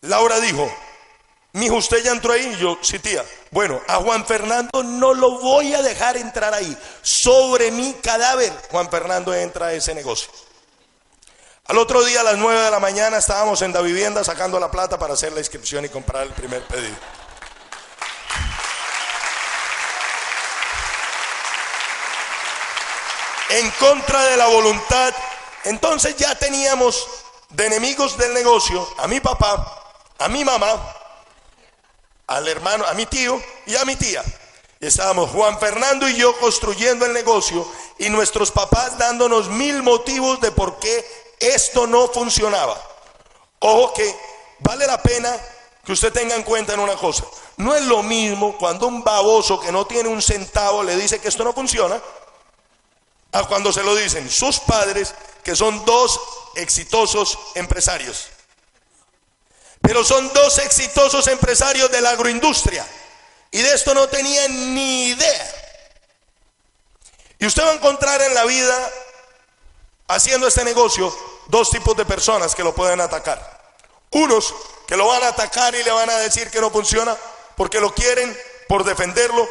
Laura 0.00 0.40
dijo, 0.40 0.68
Mijo, 1.54 1.76
usted 1.76 2.02
ya 2.02 2.12
entró 2.12 2.32
ahí. 2.32 2.54
Y 2.54 2.56
yo, 2.58 2.78
sí, 2.80 2.98
tía. 2.98 3.24
Bueno, 3.50 3.80
a 3.86 3.96
Juan 3.96 4.24
Fernando 4.24 4.82
no 4.82 5.12
lo 5.14 5.38
voy 5.38 5.74
a 5.74 5.82
dejar 5.82 6.16
entrar 6.16 6.54
ahí. 6.54 6.76
Sobre 7.02 7.70
mi 7.70 7.92
cadáver, 7.94 8.52
Juan 8.70 8.90
Fernando 8.90 9.34
entra 9.34 9.66
a 9.66 9.72
ese 9.72 9.94
negocio. 9.94 10.30
Al 11.66 11.78
otro 11.78 12.04
día, 12.04 12.20
a 12.20 12.24
las 12.24 12.38
9 12.38 12.60
de 12.60 12.70
la 12.70 12.80
mañana, 12.80 13.18
estábamos 13.18 13.62
en 13.62 13.72
la 13.72 13.82
vivienda 13.82 14.24
sacando 14.24 14.58
la 14.58 14.70
plata 14.70 14.98
para 14.98 15.14
hacer 15.14 15.32
la 15.32 15.40
inscripción 15.40 15.84
y 15.84 15.88
comprar 15.90 16.24
el 16.24 16.32
primer 16.32 16.62
pedido. 16.66 16.96
En 23.52 23.70
contra 23.72 24.24
de 24.24 24.36
la 24.38 24.46
voluntad. 24.46 25.14
Entonces 25.64 26.16
ya 26.16 26.34
teníamos 26.34 27.06
de 27.50 27.66
enemigos 27.66 28.16
del 28.16 28.32
negocio 28.32 28.88
a 28.96 29.06
mi 29.06 29.20
papá, 29.20 29.94
a 30.18 30.28
mi 30.28 30.42
mamá, 30.42 30.70
al 32.28 32.48
hermano, 32.48 32.86
a 32.86 32.94
mi 32.94 33.04
tío 33.04 33.40
y 33.66 33.76
a 33.76 33.84
mi 33.84 33.94
tía. 33.96 34.24
estábamos 34.80 35.30
Juan 35.30 35.60
Fernando 35.60 36.08
y 36.08 36.16
yo 36.16 36.36
construyendo 36.38 37.04
el 37.04 37.12
negocio 37.12 37.70
y 37.98 38.08
nuestros 38.08 38.50
papás 38.50 38.96
dándonos 38.96 39.50
mil 39.50 39.82
motivos 39.82 40.40
de 40.40 40.50
por 40.50 40.78
qué 40.78 41.04
esto 41.38 41.86
no 41.86 42.08
funcionaba. 42.08 42.80
Ojo 43.58 43.92
que 43.92 44.16
vale 44.60 44.86
la 44.86 45.00
pena 45.02 45.30
que 45.84 45.92
usted 45.92 46.10
tenga 46.10 46.36
en 46.36 46.42
cuenta 46.42 46.72
en 46.72 46.80
una 46.80 46.94
cosa. 46.94 47.24
No 47.58 47.74
es 47.74 47.82
lo 47.82 48.02
mismo 48.02 48.56
cuando 48.56 48.86
un 48.86 49.04
baboso 49.04 49.60
que 49.60 49.70
no 49.70 49.86
tiene 49.86 50.08
un 50.08 50.22
centavo 50.22 50.82
le 50.82 50.96
dice 50.96 51.20
que 51.20 51.28
esto 51.28 51.44
no 51.44 51.52
funciona, 51.52 52.00
a 53.32 53.44
cuando 53.44 53.72
se 53.72 53.82
lo 53.82 53.94
dicen 53.94 54.30
sus 54.30 54.60
padres, 54.60 55.14
que 55.42 55.56
son 55.56 55.84
dos 55.84 56.20
exitosos 56.54 57.38
empresarios. 57.54 58.28
Pero 59.80 60.04
son 60.04 60.32
dos 60.32 60.58
exitosos 60.58 61.26
empresarios 61.26 61.90
de 61.90 62.00
la 62.00 62.10
agroindustria. 62.10 62.86
Y 63.50 63.60
de 63.60 63.74
esto 63.74 63.94
no 63.94 64.08
tenían 64.08 64.74
ni 64.74 65.08
idea. 65.08 65.54
Y 67.38 67.46
usted 67.46 67.64
va 67.64 67.70
a 67.70 67.74
encontrar 67.74 68.22
en 68.22 68.34
la 68.34 68.44
vida, 68.44 68.90
haciendo 70.08 70.46
este 70.46 70.64
negocio, 70.64 71.12
dos 71.48 71.70
tipos 71.70 71.96
de 71.96 72.04
personas 72.04 72.54
que 72.54 72.62
lo 72.62 72.74
pueden 72.74 73.00
atacar. 73.00 73.60
Unos 74.10 74.54
que 74.86 74.96
lo 74.96 75.08
van 75.08 75.24
a 75.24 75.28
atacar 75.28 75.74
y 75.74 75.82
le 75.82 75.90
van 75.90 76.08
a 76.08 76.18
decir 76.18 76.50
que 76.50 76.60
no 76.60 76.70
funciona 76.70 77.16
porque 77.56 77.80
lo 77.80 77.92
quieren, 77.94 78.38
por 78.68 78.84
defenderlo, 78.84 79.48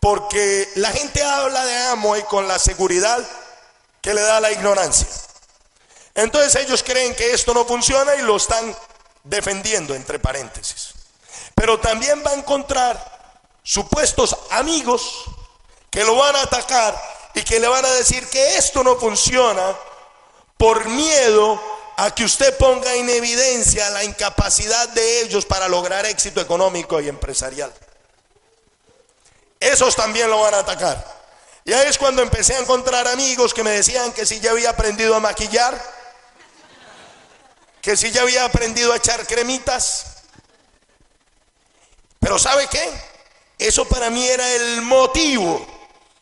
porque 0.00 0.68
la 0.76 0.90
gente 0.90 1.22
habla 1.22 1.64
de 1.64 1.76
Amway 1.88 2.22
con 2.24 2.48
la 2.48 2.58
seguridad 2.58 3.24
que 4.00 4.14
le 4.14 4.22
da 4.22 4.40
la 4.40 4.50
ignorancia. 4.50 5.06
Entonces 6.14 6.56
ellos 6.56 6.82
creen 6.82 7.14
que 7.14 7.32
esto 7.32 7.54
no 7.54 7.64
funciona 7.66 8.16
y 8.16 8.22
lo 8.22 8.36
están 8.36 8.74
defendiendo, 9.22 9.94
entre 9.94 10.18
paréntesis. 10.18 10.94
Pero 11.54 11.78
también 11.78 12.22
va 12.26 12.30
a 12.30 12.34
encontrar 12.34 13.38
supuestos 13.62 14.36
amigos 14.50 15.24
que 15.90 16.02
lo 16.04 16.16
van 16.16 16.34
a 16.36 16.42
atacar 16.42 16.98
y 17.34 17.42
que 17.42 17.60
le 17.60 17.68
van 17.68 17.84
a 17.84 17.90
decir 17.90 18.26
que 18.28 18.56
esto 18.56 18.82
no 18.82 18.96
funciona 18.96 19.76
por 20.56 20.88
miedo 20.88 21.60
a 21.96 22.14
que 22.14 22.24
usted 22.24 22.56
ponga 22.56 22.94
en 22.94 23.10
evidencia 23.10 23.90
la 23.90 24.04
incapacidad 24.04 24.88
de 24.88 25.20
ellos 25.20 25.44
para 25.44 25.68
lograr 25.68 26.06
éxito 26.06 26.40
económico 26.40 27.00
y 27.00 27.08
empresarial. 27.08 27.72
Esos 29.60 29.94
también 29.94 30.30
lo 30.30 30.40
van 30.40 30.54
a 30.54 30.60
atacar. 30.60 31.20
Y 31.64 31.74
ahí 31.74 31.86
es 31.86 31.98
cuando 31.98 32.22
empecé 32.22 32.56
a 32.56 32.60
encontrar 32.60 33.06
amigos 33.06 33.52
que 33.52 33.62
me 33.62 33.70
decían 33.70 34.12
que 34.12 34.24
si 34.24 34.40
ya 34.40 34.52
había 34.52 34.70
aprendido 34.70 35.14
a 35.14 35.20
maquillar, 35.20 35.80
que 37.82 37.96
si 37.96 38.10
ya 38.10 38.22
había 38.22 38.46
aprendido 38.46 38.92
a 38.92 38.96
echar 38.96 39.26
cremitas. 39.26 40.24
Pero 42.18 42.38
¿sabe 42.38 42.66
qué? 42.68 42.90
Eso 43.58 43.86
para 43.86 44.08
mí 44.08 44.26
era 44.26 44.48
el 44.54 44.82
motivo 44.82 45.66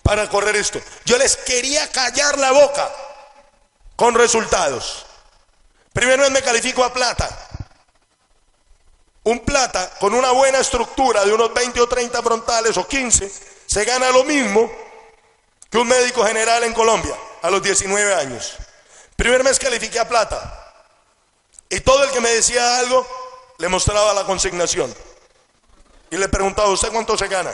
para 0.03 0.29
correr 0.29 0.57
esto. 0.57 0.81
Yo 1.05 1.19
les 1.19 1.37
quería 1.37 1.91
callar 1.91 2.39
la 2.39 2.51
boca 2.51 2.91
con 3.95 4.15
resultados. 4.15 5.07
Primero 5.93 6.29
me 6.31 6.43
califico 6.43 6.83
a 6.85 6.93
plata. 6.93 7.48
Un 9.29 9.41
plata 9.41 9.91
con 10.01 10.15
una 10.15 10.31
buena 10.31 10.57
estructura 10.61 11.23
de 11.23 11.35
unos 11.35 11.53
20 11.53 11.79
o 11.83 11.87
30 11.87 12.23
frontales 12.23 12.75
o 12.79 12.89
15 12.89 13.31
se 13.67 13.85
gana 13.85 14.11
lo 14.11 14.25
mismo 14.25 14.73
que 15.69 15.77
un 15.77 15.87
médico 15.87 16.25
general 16.25 16.65
en 16.65 16.73
Colombia 16.73 17.15
a 17.43 17.51
los 17.51 17.63
19 17.63 18.15
años. 18.15 18.57
Primer 19.17 19.45
mes 19.45 19.59
califiqué 19.59 19.99
a 19.99 20.09
plata. 20.09 20.73
Y 21.69 21.81
todo 21.81 22.05
el 22.05 22.11
que 22.11 22.23
me 22.23 22.31
decía 22.31 22.79
algo, 22.79 23.07
le 23.59 23.69
mostraba 23.69 24.15
la 24.15 24.25
consignación. 24.25 24.95
Y 26.11 26.17
le 26.17 26.31
preguntaba, 26.31 26.71
¿usted 26.71 26.91
cuánto 26.91 27.19
se 27.19 27.29
gana? 27.29 27.53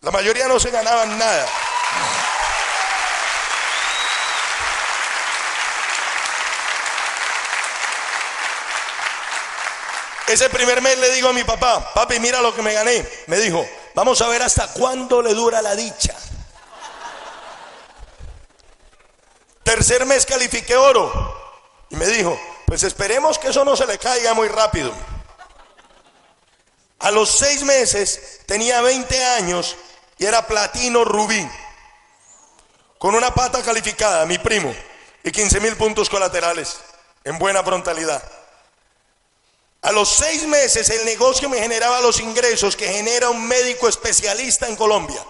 La 0.00 0.10
mayoría 0.10 0.48
no 0.48 0.58
se 0.58 0.70
ganaban 0.70 1.18
nada. 1.18 1.46
Ese 10.28 10.50
primer 10.50 10.82
mes 10.82 10.98
le 10.98 11.10
digo 11.12 11.30
a 11.30 11.32
mi 11.32 11.42
papá, 11.42 11.92
papi, 11.94 12.20
mira 12.20 12.42
lo 12.42 12.54
que 12.54 12.62
me 12.62 12.74
gané. 12.74 13.06
Me 13.26 13.38
dijo, 13.38 13.66
vamos 13.94 14.20
a 14.20 14.28
ver 14.28 14.42
hasta 14.42 14.68
cuándo 14.68 15.22
le 15.22 15.32
dura 15.32 15.62
la 15.62 15.74
dicha. 15.74 16.14
Tercer 19.62 20.04
mes 20.06 20.26
califiqué 20.26 20.76
oro. 20.76 21.36
Y 21.90 21.96
me 21.96 22.06
dijo, 22.06 22.38
pues 22.66 22.82
esperemos 22.82 23.38
que 23.38 23.48
eso 23.48 23.64
no 23.64 23.74
se 23.76 23.86
le 23.86 23.98
caiga 23.98 24.34
muy 24.34 24.48
rápido. 24.48 24.92
A 26.98 27.10
los 27.10 27.30
seis 27.30 27.62
meses 27.62 28.40
tenía 28.46 28.82
20 28.82 29.24
años 29.24 29.76
y 30.18 30.26
era 30.26 30.46
platino 30.46 31.04
rubí. 31.04 31.48
Con 32.98 33.14
una 33.14 33.32
pata 33.32 33.62
calificada, 33.62 34.26
mi 34.26 34.38
primo, 34.38 34.74
y 35.22 35.30
15 35.30 35.60
mil 35.60 35.76
puntos 35.76 36.10
colaterales 36.10 36.78
en 37.24 37.38
buena 37.38 37.62
frontalidad. 37.62 38.37
A 39.82 39.92
los 39.92 40.08
seis 40.08 40.46
meses 40.46 40.90
el 40.90 41.04
negocio 41.04 41.48
me 41.48 41.58
generaba 41.58 42.00
los 42.00 42.20
ingresos 42.20 42.74
que 42.74 42.88
genera 42.88 43.30
un 43.30 43.46
médico 43.46 43.88
especialista 43.88 44.66
en 44.66 44.76
Colombia. 44.76 45.24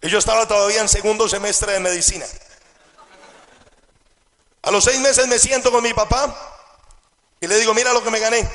Y 0.00 0.08
yo 0.08 0.18
estaba 0.18 0.46
todavía 0.46 0.80
en 0.80 0.88
segundo 0.88 1.28
semestre 1.28 1.72
de 1.72 1.80
medicina. 1.80 2.26
A 4.62 4.70
los 4.70 4.84
seis 4.84 5.00
meses 5.00 5.26
me 5.26 5.38
siento 5.38 5.70
con 5.70 5.82
mi 5.82 5.92
papá 5.92 6.36
y 7.40 7.46
le 7.46 7.58
digo, 7.58 7.74
mira 7.74 7.92
lo 7.92 8.02
que 8.02 8.10
me 8.10 8.20
gané. 8.20 8.48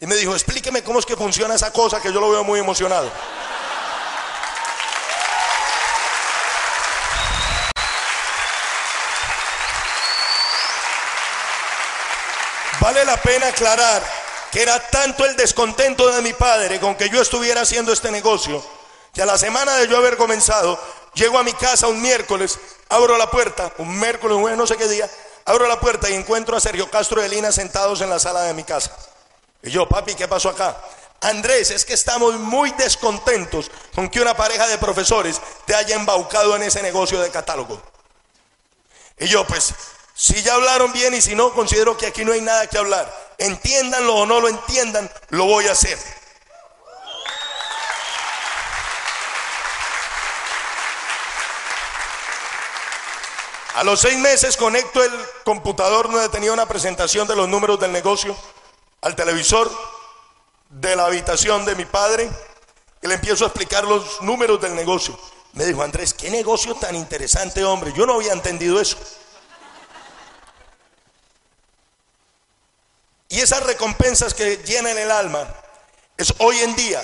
Y 0.00 0.06
me 0.06 0.16
dijo, 0.16 0.32
explíqueme 0.32 0.82
cómo 0.82 0.98
es 0.98 1.06
que 1.06 1.16
funciona 1.16 1.54
esa 1.54 1.72
cosa 1.72 2.00
que 2.00 2.12
yo 2.12 2.20
lo 2.20 2.30
veo 2.30 2.44
muy 2.44 2.58
emocionado. 2.58 3.10
Vale 12.82 13.04
la 13.04 13.16
pena 13.16 13.46
aclarar 13.46 14.02
que 14.50 14.60
era 14.60 14.78
tanto 14.90 15.24
el 15.24 15.36
descontento 15.36 16.10
de 16.10 16.20
mi 16.20 16.32
padre 16.32 16.80
con 16.80 16.96
que 16.96 17.08
yo 17.08 17.22
estuviera 17.22 17.60
haciendo 17.60 17.92
este 17.92 18.10
negocio, 18.10 18.60
que 19.14 19.22
a 19.22 19.26
la 19.26 19.38
semana 19.38 19.76
de 19.76 19.86
yo 19.86 19.96
haber 19.96 20.16
comenzado, 20.16 20.76
llego 21.14 21.38
a 21.38 21.44
mi 21.44 21.52
casa 21.52 21.86
un 21.86 22.02
miércoles, 22.02 22.58
abro 22.88 23.16
la 23.16 23.30
puerta, 23.30 23.72
un 23.78 24.00
miércoles, 24.00 24.36
bueno, 24.36 24.56
no 24.56 24.66
sé 24.66 24.76
qué 24.76 24.88
día, 24.88 25.08
Abro 25.44 25.66
la 25.66 25.80
puerta 25.80 26.08
y 26.08 26.14
encuentro 26.14 26.56
a 26.56 26.60
Sergio 26.60 26.90
Castro 26.90 27.20
y 27.22 27.26
Elina 27.26 27.50
sentados 27.50 28.00
en 28.00 28.10
la 28.10 28.18
sala 28.18 28.42
de 28.42 28.54
mi 28.54 28.62
casa. 28.64 28.96
Y 29.62 29.70
yo, 29.70 29.88
papi, 29.88 30.14
¿qué 30.14 30.28
pasó 30.28 30.48
acá? 30.48 30.76
Andrés, 31.20 31.70
es 31.70 31.84
que 31.84 31.94
estamos 31.94 32.34
muy 32.34 32.70
descontentos 32.72 33.70
con 33.94 34.08
que 34.08 34.20
una 34.20 34.36
pareja 34.36 34.66
de 34.66 34.78
profesores 34.78 35.40
te 35.66 35.74
haya 35.74 35.96
embaucado 35.96 36.54
en 36.56 36.62
ese 36.62 36.82
negocio 36.82 37.20
de 37.20 37.30
catálogo. 37.30 37.80
Y 39.18 39.26
yo, 39.26 39.44
pues, 39.46 39.74
si 40.22 40.40
ya 40.40 40.54
hablaron 40.54 40.92
bien 40.92 41.12
y 41.14 41.20
si 41.20 41.34
no, 41.34 41.52
considero 41.52 41.96
que 41.96 42.06
aquí 42.06 42.24
no 42.24 42.30
hay 42.30 42.40
nada 42.40 42.68
que 42.68 42.78
hablar. 42.78 43.12
Entiéndanlo 43.38 44.14
o 44.14 44.24
no 44.24 44.38
lo 44.38 44.48
entiendan, 44.48 45.10
lo 45.30 45.46
voy 45.46 45.66
a 45.66 45.72
hacer. 45.72 45.98
A 53.74 53.82
los 53.82 53.98
seis 53.98 54.16
meses 54.16 54.56
conecto 54.56 55.02
el 55.02 55.10
computador 55.42 56.08
donde 56.08 56.28
tenía 56.28 56.52
una 56.52 56.66
presentación 56.66 57.26
de 57.26 57.34
los 57.34 57.48
números 57.48 57.80
del 57.80 57.90
negocio 57.90 58.36
al 59.00 59.16
televisor 59.16 59.68
de 60.68 60.94
la 60.94 61.06
habitación 61.06 61.64
de 61.64 61.74
mi 61.74 61.84
padre 61.84 62.30
y 63.02 63.08
le 63.08 63.14
empiezo 63.14 63.42
a 63.42 63.48
explicar 63.48 63.82
los 63.88 64.22
números 64.22 64.60
del 64.60 64.76
negocio. 64.76 65.18
Me 65.54 65.64
dijo, 65.64 65.82
Andrés, 65.82 66.14
qué 66.14 66.30
negocio 66.30 66.76
tan 66.76 66.94
interesante, 66.94 67.64
hombre. 67.64 67.92
Yo 67.96 68.06
no 68.06 68.14
había 68.14 68.32
entendido 68.32 68.80
eso. 68.80 68.98
Y 73.32 73.40
esas 73.40 73.62
recompensas 73.62 74.34
que 74.34 74.58
llenan 74.58 74.98
el 74.98 75.10
alma 75.10 75.48
es 76.18 76.34
hoy 76.36 76.58
en 76.58 76.76
día 76.76 77.02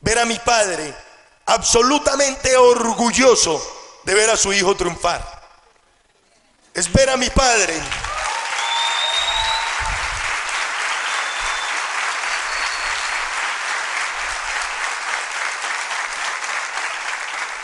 ver 0.00 0.18
a 0.18 0.26
mi 0.26 0.38
padre 0.38 0.94
absolutamente 1.46 2.54
orgulloso 2.54 3.58
de 4.04 4.12
ver 4.12 4.28
a 4.28 4.36
su 4.36 4.52
hijo 4.52 4.76
triunfar. 4.76 5.22
Es 6.74 6.92
ver 6.92 7.08
a 7.08 7.16
mi 7.16 7.30
padre. 7.30 7.80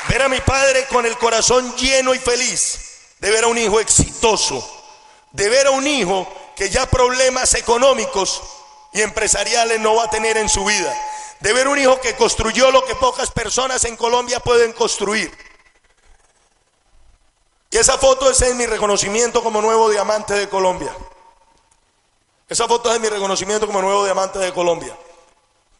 Ver 0.08 0.22
a 0.22 0.28
mi 0.30 0.40
padre 0.40 0.86
con 0.86 1.04
el 1.04 1.18
corazón 1.18 1.76
lleno 1.76 2.14
y 2.14 2.18
feliz 2.18 2.78
de 3.18 3.30
ver 3.30 3.44
a 3.44 3.48
un 3.48 3.58
hijo 3.58 3.78
exitoso, 3.78 4.66
de 5.32 5.50
ver 5.50 5.66
a 5.66 5.72
un 5.72 5.86
hijo 5.86 6.43
que 6.56 6.70
ya 6.70 6.86
problemas 6.86 7.54
económicos 7.54 8.42
y 8.92 9.02
empresariales 9.02 9.80
no 9.80 9.96
va 9.96 10.04
a 10.04 10.10
tener 10.10 10.36
en 10.36 10.48
su 10.48 10.64
vida, 10.64 10.94
de 11.40 11.52
ver 11.52 11.68
un 11.68 11.78
hijo 11.78 12.00
que 12.00 12.14
construyó 12.14 12.70
lo 12.70 12.84
que 12.84 12.94
pocas 12.94 13.30
personas 13.30 13.84
en 13.84 13.96
Colombia 13.96 14.40
pueden 14.40 14.72
construir. 14.72 15.36
Y 17.70 17.76
esa 17.76 17.98
foto 17.98 18.30
es 18.30 18.54
mi 18.54 18.66
reconocimiento 18.66 19.42
como 19.42 19.60
nuevo 19.60 19.90
diamante 19.90 20.34
de 20.34 20.48
Colombia. 20.48 20.94
Esa 22.48 22.68
foto 22.68 22.94
es 22.94 23.00
mi 23.00 23.08
reconocimiento 23.08 23.66
como 23.66 23.82
nuevo 23.82 24.04
diamante 24.04 24.38
de 24.38 24.52
Colombia. 24.52 24.96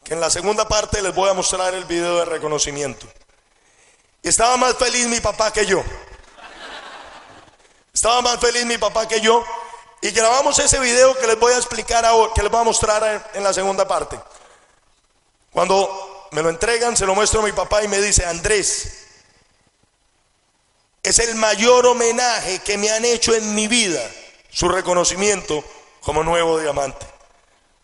Que 0.03 0.13
en 0.13 0.19
la 0.19 0.29
segunda 0.29 0.67
parte 0.67 1.01
les 1.01 1.15
voy 1.15 1.29
a 1.29 1.33
mostrar 1.33 1.73
el 1.73 1.85
video 1.85 2.17
de 2.17 2.25
reconocimiento. 2.25 3.07
Y 4.21 4.27
estaba 4.27 4.57
más 4.57 4.75
feliz 4.75 5.07
mi 5.07 5.21
papá 5.21 5.53
que 5.53 5.65
yo. 5.65 5.83
Estaba 7.93 8.21
más 8.21 8.39
feliz 8.41 8.65
mi 8.65 8.77
papá 8.77 9.07
que 9.07 9.21
yo. 9.21 9.45
Y 10.05 10.11
grabamos 10.11 10.59
ese 10.59 10.79
video 10.79 11.17
que 11.17 11.25
les 11.25 11.39
voy 11.39 11.51
a 11.51 11.57
explicar 11.57 12.05
ahora, 12.05 12.31
que 12.31 12.43
les 12.43 12.51
voy 12.51 12.61
a 12.61 12.63
mostrar 12.63 13.31
en 13.33 13.43
la 13.43 13.51
segunda 13.51 13.87
parte. 13.87 14.19
Cuando 15.51 16.27
me 16.29 16.43
lo 16.43 16.49
entregan, 16.51 16.95
se 16.95 17.07
lo 17.07 17.15
muestro 17.15 17.39
a 17.39 17.43
mi 17.43 17.53
papá 17.53 17.83
y 17.83 17.87
me 17.87 17.99
dice, 17.99 18.23
Andrés, 18.23 19.07
es 21.01 21.17
el 21.17 21.33
mayor 21.33 21.87
homenaje 21.87 22.59
que 22.59 22.77
me 22.77 22.91
han 22.91 23.03
hecho 23.03 23.33
en 23.33 23.55
mi 23.55 23.67
vida, 23.67 23.99
su 24.51 24.69
reconocimiento 24.69 25.63
como 26.01 26.23
nuevo 26.23 26.59
diamante. 26.59 27.07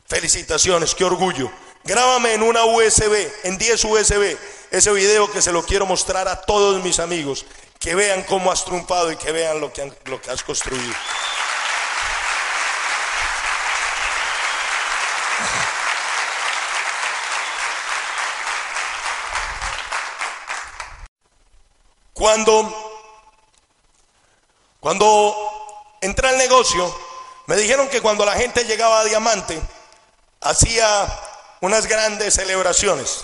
Felicitaciones, 0.07 0.93
qué 0.93 1.05
orgullo. 1.05 1.51
Grábame 1.85 2.35
en 2.35 2.43
una 2.43 2.65
USB, 2.65 3.31
en 3.45 3.57
10 3.57 3.83
USB, 3.83 4.37
ese 4.69 4.91
video 4.91 5.31
que 5.31 5.41
se 5.41 5.51
lo 5.51 5.63
quiero 5.63 5.87
mostrar 5.87 6.27
a 6.27 6.39
todos 6.39 6.83
mis 6.83 6.99
amigos, 6.99 7.47
que 7.79 7.95
vean 7.95 8.21
cómo 8.21 8.51
has 8.51 8.63
triunfado 8.63 9.11
y 9.11 9.15
que 9.15 9.31
vean 9.31 9.59
lo 9.59 9.73
que, 9.73 9.91
lo 10.05 10.21
que 10.21 10.29
has 10.29 10.43
construido. 10.43 10.93
Cuando, 22.21 22.71
cuando 24.79 25.35
entré 26.01 26.29
al 26.29 26.37
negocio, 26.37 26.95
me 27.47 27.55
dijeron 27.55 27.89
que 27.89 27.99
cuando 27.99 28.23
la 28.25 28.33
gente 28.33 28.63
llegaba 28.63 28.99
a 28.99 29.05
Diamante, 29.05 29.59
hacía 30.39 31.07
unas 31.61 31.87
grandes 31.87 32.35
celebraciones. 32.35 33.23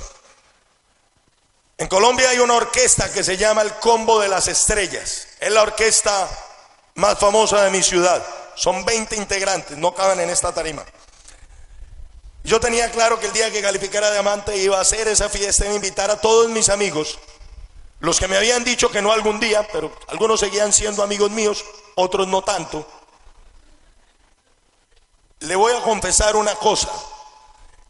En 1.78 1.88
Colombia 1.88 2.32
hay 2.32 2.40
una 2.40 2.56
orquesta 2.56 3.14
que 3.14 3.24
se 3.24 3.38
llama 3.38 3.62
el 3.62 3.72
Combo 3.76 4.20
de 4.20 4.30
las 4.30 4.48
Estrellas. 4.48 5.28
Es 5.40 5.52
la 5.52 5.62
orquesta 5.62 6.28
más 6.96 7.20
famosa 7.20 7.66
de 7.66 7.70
mi 7.70 7.84
ciudad. 7.84 8.26
Son 8.56 8.84
20 8.84 9.16
integrantes, 9.16 9.78
no 9.78 9.94
caben 9.94 10.22
en 10.22 10.32
esta 10.32 10.52
tarima. 10.56 10.84
Yo 12.44 12.60
tenía 12.60 12.90
claro 12.90 13.20
que 13.20 13.28
el 13.28 13.34
día 13.34 13.52
que 13.52 13.62
calificara 13.62 14.12
Diamante 14.12 14.58
iba 14.58 14.80
a 14.80 14.82
hacer 14.82 15.08
esa 15.08 15.30
fiesta 15.30 15.68
y 15.68 15.76
invitar 15.76 16.10
a 16.10 16.20
todos 16.20 16.50
mis 16.50 16.70
amigos, 16.70 17.20
los 18.00 18.20
que 18.20 18.28
me 18.28 18.38
habían 18.38 18.64
dicho 18.64 18.90
que 18.90 19.02
no 19.02 19.12
algún 19.12 19.40
día, 19.40 19.68
pero 19.72 19.92
algunos 20.08 20.40
seguían 20.40 20.72
siendo 20.72 21.04
amigos 21.04 21.32
míos, 21.32 21.66
otros 21.96 22.28
no 22.28 22.42
tanto. 22.42 22.86
Le 25.40 25.56
voy 25.56 25.74
a 25.74 25.82
confesar 25.82 26.36
una 26.36 26.56
cosa. 26.56 26.90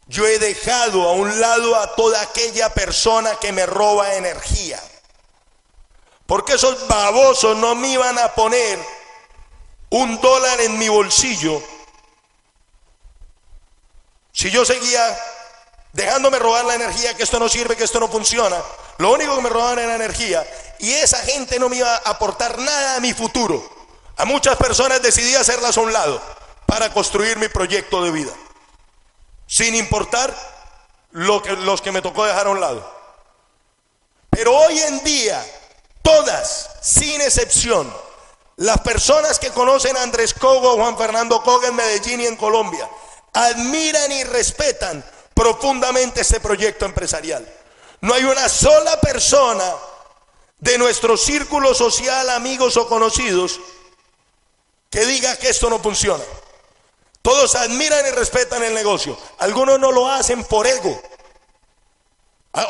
Yo 0.06 0.26
he 0.26 0.38
dejado 0.38 1.08
a 1.08 1.12
un 1.12 1.40
lado 1.40 1.76
a 1.76 1.94
toda 1.94 2.20
aquella 2.22 2.72
persona 2.72 3.36
que 3.36 3.52
me 3.52 3.66
roba 3.66 4.14
energía. 4.14 4.82
Porque 6.26 6.54
esos 6.54 6.86
babosos 6.88 7.56
no 7.56 7.74
me 7.74 7.88
iban 7.88 8.18
a 8.18 8.34
poner 8.34 8.78
un 9.90 10.20
dólar 10.20 10.60
en 10.60 10.78
mi 10.78 10.88
bolsillo 10.88 11.62
si 14.38 14.52
yo 14.52 14.64
seguía 14.64 15.18
dejándome 15.92 16.38
robar 16.38 16.64
la 16.64 16.76
energía, 16.76 17.16
que 17.16 17.24
esto 17.24 17.40
no 17.40 17.48
sirve, 17.48 17.74
que 17.74 17.82
esto 17.82 17.98
no 17.98 18.06
funciona. 18.06 18.62
Lo 18.98 19.12
único 19.12 19.34
que 19.36 19.42
me 19.42 19.48
robaban 19.48 19.78
era 19.78 19.94
energía. 19.94 20.46
Y 20.78 20.92
esa 20.92 21.18
gente 21.18 21.58
no 21.58 21.68
me 21.68 21.76
iba 21.76 21.94
a 21.94 22.10
aportar 22.10 22.58
nada 22.58 22.96
a 22.96 23.00
mi 23.00 23.14
futuro. 23.14 23.68
A 24.16 24.24
muchas 24.24 24.56
personas 24.56 25.00
decidí 25.00 25.34
hacerlas 25.34 25.76
a 25.76 25.80
un 25.80 25.92
lado 25.92 26.20
para 26.66 26.92
construir 26.92 27.38
mi 27.38 27.48
proyecto 27.48 28.02
de 28.02 28.10
vida 28.10 28.32
sin 29.48 29.74
importar 29.74 30.32
lo 31.12 31.42
que, 31.42 31.52
los 31.52 31.80
que 31.80 31.90
me 31.90 32.02
tocó 32.02 32.24
dejar 32.24 32.46
a 32.46 32.50
un 32.50 32.60
lado. 32.60 32.98
Pero 34.30 34.54
hoy 34.54 34.78
en 34.78 35.02
día, 35.02 35.44
todas, 36.02 36.70
sin 36.82 37.20
excepción, 37.22 37.92
las 38.56 38.80
personas 38.82 39.38
que 39.38 39.50
conocen 39.50 39.96
a 39.96 40.02
Andrés 40.02 40.34
Cogo, 40.34 40.76
Juan 40.76 40.98
Fernando 40.98 41.42
Cogo 41.42 41.64
en 41.64 41.74
Medellín 41.74 42.20
y 42.20 42.26
en 42.26 42.36
Colombia, 42.36 42.88
admiran 43.32 44.12
y 44.12 44.24
respetan 44.24 45.04
profundamente 45.32 46.20
este 46.20 46.40
proyecto 46.40 46.84
empresarial. 46.84 47.48
No 48.00 48.14
hay 48.14 48.24
una 48.24 48.48
sola 48.48 49.00
persona 49.00 49.74
de 50.58 50.78
nuestro 50.78 51.16
círculo 51.16 51.74
social, 51.74 52.30
amigos 52.30 52.76
o 52.76 52.88
conocidos, 52.88 53.60
que 54.90 55.04
diga 55.06 55.36
que 55.36 55.50
esto 55.50 55.68
no 55.70 55.78
funciona. 55.78 56.24
Todos 57.22 57.54
admiran 57.56 58.06
y 58.06 58.10
respetan 58.10 58.62
el 58.62 58.74
negocio. 58.74 59.18
Algunos 59.38 59.78
no 59.78 59.92
lo 59.92 60.08
hacen 60.08 60.44
por 60.44 60.66
ego. 60.66 61.00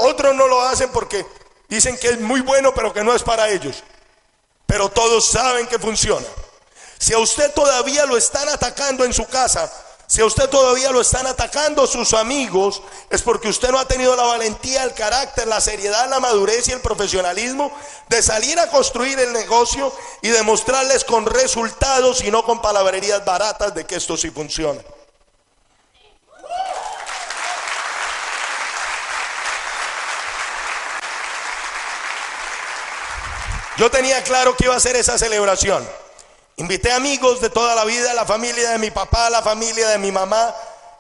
Otros 0.01 0.35
no 0.35 0.49
lo 0.49 0.63
hacen 0.63 0.91
porque 0.91 1.25
dicen 1.69 1.97
que 1.97 2.09
es 2.09 2.21
muy 2.21 2.41
bueno 2.41 2.75
pero 2.75 2.93
que 2.93 3.05
no 3.05 3.15
es 3.15 3.23
para 3.23 3.49
ellos. 3.49 3.85
Pero 4.67 4.89
todos 4.89 5.27
saben 5.27 5.67
que 5.67 5.79
funciona. 5.79 6.27
Si 6.99 7.15
a 7.15 7.19
usted 7.19 7.53
todavía 7.53 8.05
lo 8.07 8.17
están 8.17 8.49
atacando 8.49 9.05
en 9.05 9.13
su 9.13 9.25
casa, 9.27 9.71
si 10.09 10.23
a 10.23 10.25
usted 10.25 10.49
todavía 10.49 10.91
lo 10.91 11.03
están 11.03 11.27
atacando 11.27 11.87
sus 11.87 12.15
amigos, 12.15 12.83
es 13.11 13.21
porque 13.21 13.49
usted 13.49 13.69
no 13.69 13.79
ha 13.79 13.85
tenido 13.85 14.17
la 14.17 14.23
valentía, 14.23 14.83
el 14.85 14.95
carácter, 14.95 15.47
la 15.47 15.61
seriedad, 15.61 16.09
la 16.09 16.19
madurez 16.19 16.67
y 16.67 16.73
el 16.73 16.81
profesionalismo 16.81 17.71
de 18.09 18.23
salir 18.23 18.59
a 18.59 18.71
construir 18.71 19.21
el 19.21 19.35
negocio 19.35 19.93
y 20.23 20.29
demostrarles 20.29 21.05
con 21.05 21.27
resultados 21.27 22.25
y 22.25 22.31
no 22.31 22.43
con 22.43 22.63
palabrerías 22.63 23.23
baratas 23.23 23.75
de 23.75 23.85
que 23.85 23.97
esto 23.97 24.17
sí 24.17 24.31
funciona. 24.31 24.81
Yo 33.77 33.91
tenía 33.91 34.23
claro 34.25 34.57
que 34.57 34.65
iba 34.65 34.75
a 34.75 34.79
hacer 34.79 34.97
esa 34.97 35.19
celebración. 35.19 35.87
Invité 36.59 36.91
amigos 36.91 37.41
de 37.41 37.51
toda 37.51 37.77
la 37.77 37.85
vida, 37.85 38.13
la 38.15 38.27
familia 38.27 38.71
de 38.71 38.79
mi 38.79 38.91
papá, 38.91 39.31
la 39.31 39.43
familia 39.43 39.91
de 39.91 39.99
mi 39.99 40.11
mamá 40.11 40.53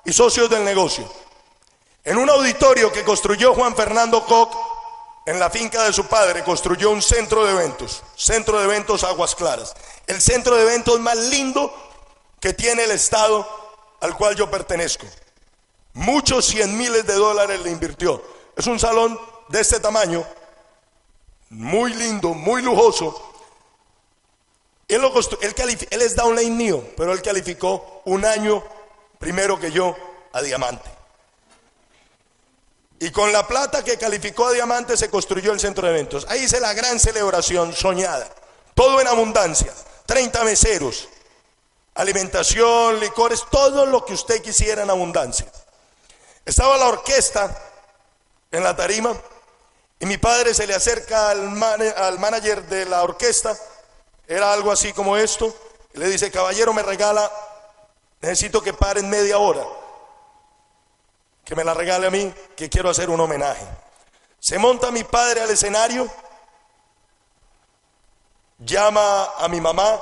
y 0.05 0.13
socios 0.13 0.49
del 0.49 0.65
negocio. 0.65 1.05
En 2.05 2.17
un 2.17 2.31
auditorio 2.31 2.93
que 2.93 3.03
construyó 3.03 3.53
Juan 3.55 3.75
Fernando 3.75 4.25
Koch 4.25 4.57
en 5.27 5.41
la 5.41 5.51
finca 5.51 5.83
de 5.83 5.93
su 5.93 6.07
padre, 6.07 6.45
construyó 6.45 6.91
un 6.91 7.03
centro 7.03 7.45
de 7.45 7.51
eventos, 7.51 8.05
centro 8.15 8.61
de 8.61 8.67
eventos 8.67 9.03
Aguas 9.03 9.35
Claras, 9.35 9.75
el 10.07 10.23
centro 10.23 10.55
de 10.55 10.63
eventos 10.63 11.01
más 11.01 11.17
lindo 11.17 11.75
que 12.39 12.55
tiene 12.55 12.85
el 12.85 12.93
estado 12.93 13.47
al 14.01 14.17
cual 14.17 14.37
yo 14.37 14.49
pertenezco. 14.49 15.07
Muchos 15.93 16.47
cien 16.47 16.79
miles 16.79 17.05
de 17.05 17.15
dólares 17.15 17.61
le 17.63 17.73
invirtió. 17.73 18.23
Es 18.57 18.69
un 18.69 18.79
salón 18.79 19.19
de 19.49 19.61
este 19.61 19.81
tamaño, 19.81 20.25
muy 21.51 21.93
lindo, 21.95 22.29
muy 22.33 22.63
lujoso, 22.63 23.28
él, 24.89 25.03
lo 25.03 25.13
él, 25.15 25.55
él 25.91 26.03
es 26.03 26.17
downline 26.17 26.57
mío, 26.57 26.83
pero 26.97 27.13
él 27.13 27.21
calificó 27.21 28.03
un 28.07 28.25
año 28.25 28.65
primero 29.19 29.61
que 29.61 29.71
yo 29.71 29.95
a 30.33 30.41
diamante. 30.41 30.91
Y 33.01 33.11
con 33.11 33.33
la 33.33 33.47
plata 33.47 33.85
que 33.85 33.97
calificó 33.97 34.47
a 34.47 34.53
diamante 34.53 34.97
se 34.97 35.11
construyó 35.11 35.53
el 35.53 35.61
centro 35.61 35.87
de 35.87 35.95
eventos. 35.95 36.27
Ahí 36.29 36.45
hice 36.45 36.59
la 36.59 36.73
gran 36.73 36.99
celebración 36.99 37.73
soñada. 37.73 38.29
Todo 38.75 39.01
en 39.01 39.07
abundancia. 39.07 39.73
30 40.07 40.43
meseros, 40.45 41.09
alimentación, 41.95 42.99
licores, 42.99 43.45
todo 43.51 43.87
lo 43.87 44.05
que 44.05 44.15
usted 44.15 44.41
quisiera 44.41 44.83
en 44.83 44.91
abundancia. 44.91 45.47
Estaba 46.45 46.79
la 46.79 46.89
orquesta 46.89 47.57
en 48.51 48.65
la 48.65 48.75
tarima 48.75 49.15
y 50.01 50.07
mi 50.07 50.17
padre 50.17 50.55
se 50.55 50.67
le 50.67 50.75
acerca 50.75 51.31
al, 51.31 51.63
al 51.63 52.19
manager 52.19 52.65
de 52.69 52.87
la 52.87 53.03
orquesta 53.03 53.57
era 54.29 54.53
algo 54.53 54.71
así 54.71 54.93
como 54.93 55.17
esto. 55.17 55.53
le 55.95 56.07
dice, 56.07 56.31
caballero, 56.31 56.75
me 56.75 56.83
regala, 56.83 57.33
necesito 58.21 58.63
que 58.63 58.75
paren 58.75 59.09
media 59.09 59.39
hora. 59.39 59.65
Que 61.45 61.57
me 61.57 61.65
la 61.65 61.73
regale 61.73 62.07
a 62.07 62.11
mí, 62.11 62.33
que 62.55 62.69
quiero 62.69 62.91
hacer 62.91 63.09
un 63.09 63.19
homenaje. 63.19 63.67
Se 64.39 64.59
monta 64.59 64.91
mi 64.91 65.03
padre 65.03 65.41
al 65.41 65.51
escenario, 65.51 66.09
llama 68.59 69.31
a 69.39 69.49
mi 69.49 69.61
mamá, 69.61 69.99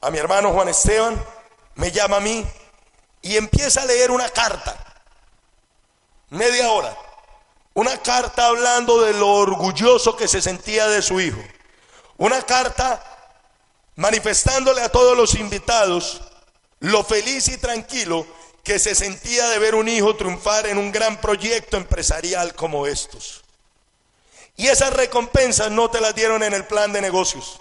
a 0.00 0.10
mi 0.10 0.18
hermano 0.18 0.52
Juan 0.52 0.68
Esteban, 0.68 1.24
me 1.76 1.92
llama 1.92 2.16
a 2.16 2.20
mí 2.20 2.44
y 3.22 3.36
empieza 3.36 3.82
a 3.82 3.86
leer 3.86 4.10
una 4.10 4.28
carta. 4.28 4.76
Media 6.30 6.70
hora. 6.70 6.96
una 7.74 7.98
carta 7.98 8.46
hablando 8.46 9.02
de 9.02 9.12
lo 9.12 9.28
orgulloso 9.28 10.16
que 10.16 10.26
se 10.26 10.40
sentía 10.40 10.88
de 10.88 11.02
su 11.02 11.20
hijo. 11.20 11.40
Una 12.16 12.40
carta 12.40 13.15
manifestándole 13.96 14.82
a 14.82 14.90
todos 14.90 15.16
los 15.16 15.34
invitados 15.34 16.20
lo 16.80 17.02
feliz 17.02 17.48
y 17.48 17.56
tranquilo 17.56 18.26
que 18.62 18.78
se 18.78 18.94
sentía 18.94 19.48
de 19.48 19.58
ver 19.58 19.74
un 19.74 19.88
hijo 19.88 20.16
triunfar 20.16 20.66
en 20.66 20.78
un 20.78 20.92
gran 20.92 21.20
proyecto 21.20 21.76
empresarial 21.76 22.54
como 22.54 22.86
estos. 22.86 23.42
Y 24.56 24.68
esas 24.68 24.92
recompensas 24.92 25.70
no 25.70 25.90
te 25.90 26.00
las 26.00 26.14
dieron 26.14 26.42
en 26.42 26.52
el 26.52 26.64
plan 26.64 26.92
de 26.92 27.00
negocios. 27.00 27.58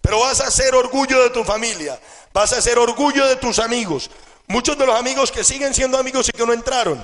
Pero 0.00 0.20
vas 0.20 0.40
a 0.40 0.50
ser 0.50 0.74
orgullo 0.74 1.22
de 1.22 1.30
tu 1.30 1.44
familia, 1.44 1.98
vas 2.32 2.52
a 2.52 2.60
ser 2.60 2.78
orgullo 2.78 3.26
de 3.26 3.36
tus 3.36 3.58
amigos. 3.58 4.10
Muchos 4.46 4.76
de 4.76 4.86
los 4.86 4.98
amigos 4.98 5.32
que 5.32 5.42
siguen 5.42 5.74
siendo 5.74 5.98
amigos 5.98 6.28
y 6.28 6.32
que 6.32 6.44
no 6.44 6.52
entraron, 6.52 7.02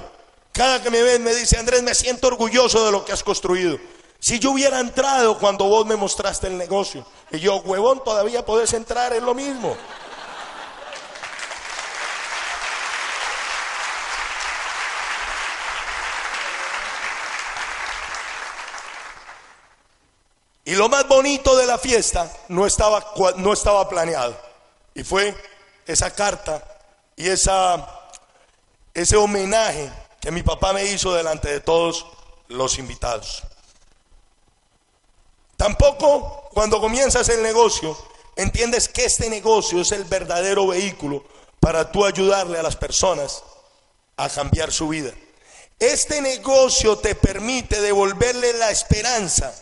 cada 0.53 0.83
que 0.83 0.91
me 0.91 1.03
ven 1.03 1.23
me 1.23 1.35
dice, 1.35 1.57
Andrés, 1.57 1.83
me 1.83 1.95
siento 1.95 2.27
orgulloso 2.29 2.85
de 2.85 2.93
lo 2.93 3.05
que 3.05 3.13
has 3.13 3.23
construido. 3.25 3.79
Si 4.21 4.39
yo 4.39 4.51
hubiera 4.51 4.81
entrado 4.81 5.39
cuando 5.39 5.65
vos 5.65 5.87
me 5.87 5.97
mostraste 5.97 6.47
el 6.47 6.59
negocio, 6.59 7.07
y 7.31 7.39
yo, 7.39 7.57
huevón, 7.57 8.05
todavía 8.05 8.45
podés 8.45 8.75
entrar, 8.75 9.15
es 9.15 9.23
lo 9.23 9.35
mismo. 9.35 9.75
Y 20.67 20.77
lo 20.77 20.89
más 20.91 21.09
bonito 21.09 21.57
de 21.57 21.67
la 21.67 21.79
fiesta 21.79 22.31
no 22.49 22.67
estaba, 22.67 23.05
no 23.39 23.55
estaba 23.55 23.89
planeado. 23.89 24.37
Y 24.95 25.03
fue 25.03 25.35
esa 25.87 26.15
carta 26.15 26.63
y 27.17 27.27
esa, 27.27 27.89
ese 28.93 29.17
homenaje 29.17 29.91
que 30.21 30.31
mi 30.31 30.43
papá 30.43 30.75
me 30.75 30.85
hizo 30.85 31.15
delante 31.15 31.49
de 31.49 31.61
todos 31.61 32.07
los 32.49 32.79
invitados. 32.79 33.43
Tampoco 35.61 36.49
cuando 36.55 36.81
comienzas 36.81 37.29
el 37.29 37.43
negocio 37.43 37.95
entiendes 38.35 38.89
que 38.89 39.05
este 39.05 39.29
negocio 39.29 39.83
es 39.83 39.93
el 39.93 40.05
verdadero 40.05 40.69
vehículo 40.69 41.23
para 41.61 41.93
tú 41.93 42.07
ayudarle 42.07 42.59
a 42.59 42.63
las 42.63 42.77
personas 42.77 43.43
a 44.17 44.31
cambiar 44.31 44.73
su 44.73 44.89
vida. 44.89 45.13
Este 45.79 46.23
negocio 46.23 46.97
te 46.97 47.15
permite 47.15 47.79
devolverle 47.83 48.55
la 48.55 48.71
esperanza 48.71 49.55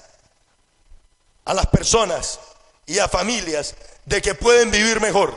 a 1.45 1.53
las 1.53 1.67
personas 1.67 2.39
y 2.87 3.01
a 3.01 3.09
familias 3.09 3.75
de 4.05 4.23
que 4.23 4.37
pueden 4.37 4.71
vivir 4.71 5.01
mejor, 5.01 5.35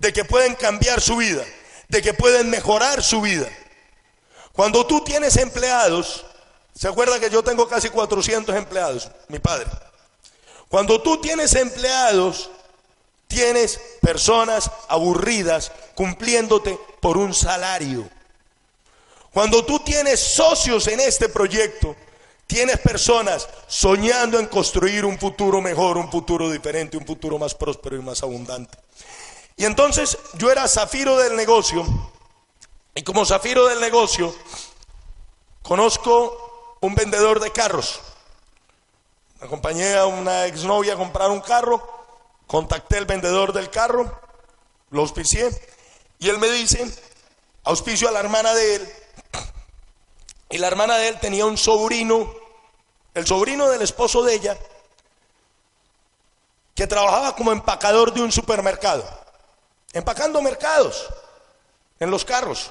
de 0.00 0.12
que 0.12 0.24
pueden 0.24 0.56
cambiar 0.56 1.00
su 1.00 1.14
vida, 1.14 1.44
de 1.86 2.02
que 2.02 2.12
pueden 2.12 2.50
mejorar 2.50 3.04
su 3.04 3.20
vida. 3.20 3.48
Cuando 4.52 4.84
tú 4.84 5.04
tienes 5.04 5.36
empleados, 5.36 6.26
¿se 6.76 6.88
acuerda 6.88 7.18
que 7.18 7.30
yo 7.30 7.42
tengo 7.42 7.66
casi 7.68 7.88
400 7.88 8.54
empleados? 8.54 9.10
Mi 9.28 9.38
padre. 9.38 9.66
Cuando 10.68 11.00
tú 11.00 11.20
tienes 11.20 11.54
empleados, 11.54 12.50
tienes 13.26 13.80
personas 14.00 14.70
aburridas 14.88 15.72
cumpliéndote 15.94 16.78
por 17.00 17.16
un 17.16 17.34
salario. 17.34 18.08
Cuando 19.32 19.64
tú 19.64 19.80
tienes 19.80 20.20
socios 20.20 20.86
en 20.88 21.00
este 21.00 21.28
proyecto, 21.28 21.94
tienes 22.46 22.78
personas 22.78 23.48
soñando 23.66 24.38
en 24.38 24.46
construir 24.46 25.04
un 25.04 25.18
futuro 25.18 25.60
mejor, 25.60 25.98
un 25.98 26.10
futuro 26.10 26.50
diferente, 26.50 26.96
un 26.96 27.06
futuro 27.06 27.38
más 27.38 27.54
próspero 27.54 27.96
y 27.96 28.02
más 28.02 28.22
abundante. 28.22 28.78
Y 29.56 29.64
entonces 29.64 30.18
yo 30.34 30.50
era 30.50 30.68
zafiro 30.68 31.16
del 31.18 31.36
negocio 31.36 31.84
y 32.94 33.02
como 33.02 33.26
zafiro 33.26 33.66
del 33.66 33.80
negocio, 33.80 34.34
conozco 35.62 36.45
un 36.80 36.94
vendedor 36.94 37.40
de 37.40 37.50
carros. 37.52 38.00
acompañé 39.40 39.96
a 39.96 40.06
una 40.06 40.46
exnovia 40.46 40.94
a 40.94 40.96
comprar 40.96 41.30
un 41.30 41.40
carro, 41.40 41.82
contacté 42.46 42.98
al 42.98 43.06
vendedor 43.06 43.52
del 43.52 43.70
carro, 43.70 44.20
lo 44.90 45.02
auspicié 45.02 45.50
y 46.18 46.28
él 46.28 46.38
me 46.38 46.48
dice, 46.48 46.86
auspicio 47.64 48.08
a 48.08 48.12
la 48.12 48.20
hermana 48.20 48.54
de 48.54 48.76
él. 48.76 48.92
Y 50.48 50.58
la 50.58 50.68
hermana 50.68 50.96
de 50.96 51.08
él 51.08 51.20
tenía 51.20 51.44
un 51.44 51.58
sobrino, 51.58 52.32
el 53.14 53.26
sobrino 53.26 53.68
del 53.68 53.82
esposo 53.82 54.22
de 54.22 54.34
ella, 54.34 54.56
que 56.74 56.86
trabajaba 56.86 57.34
como 57.34 57.52
empacador 57.52 58.12
de 58.12 58.22
un 58.22 58.30
supermercado, 58.30 59.04
empacando 59.92 60.40
mercados 60.40 61.08
en 61.98 62.10
los 62.10 62.24
carros. 62.24 62.70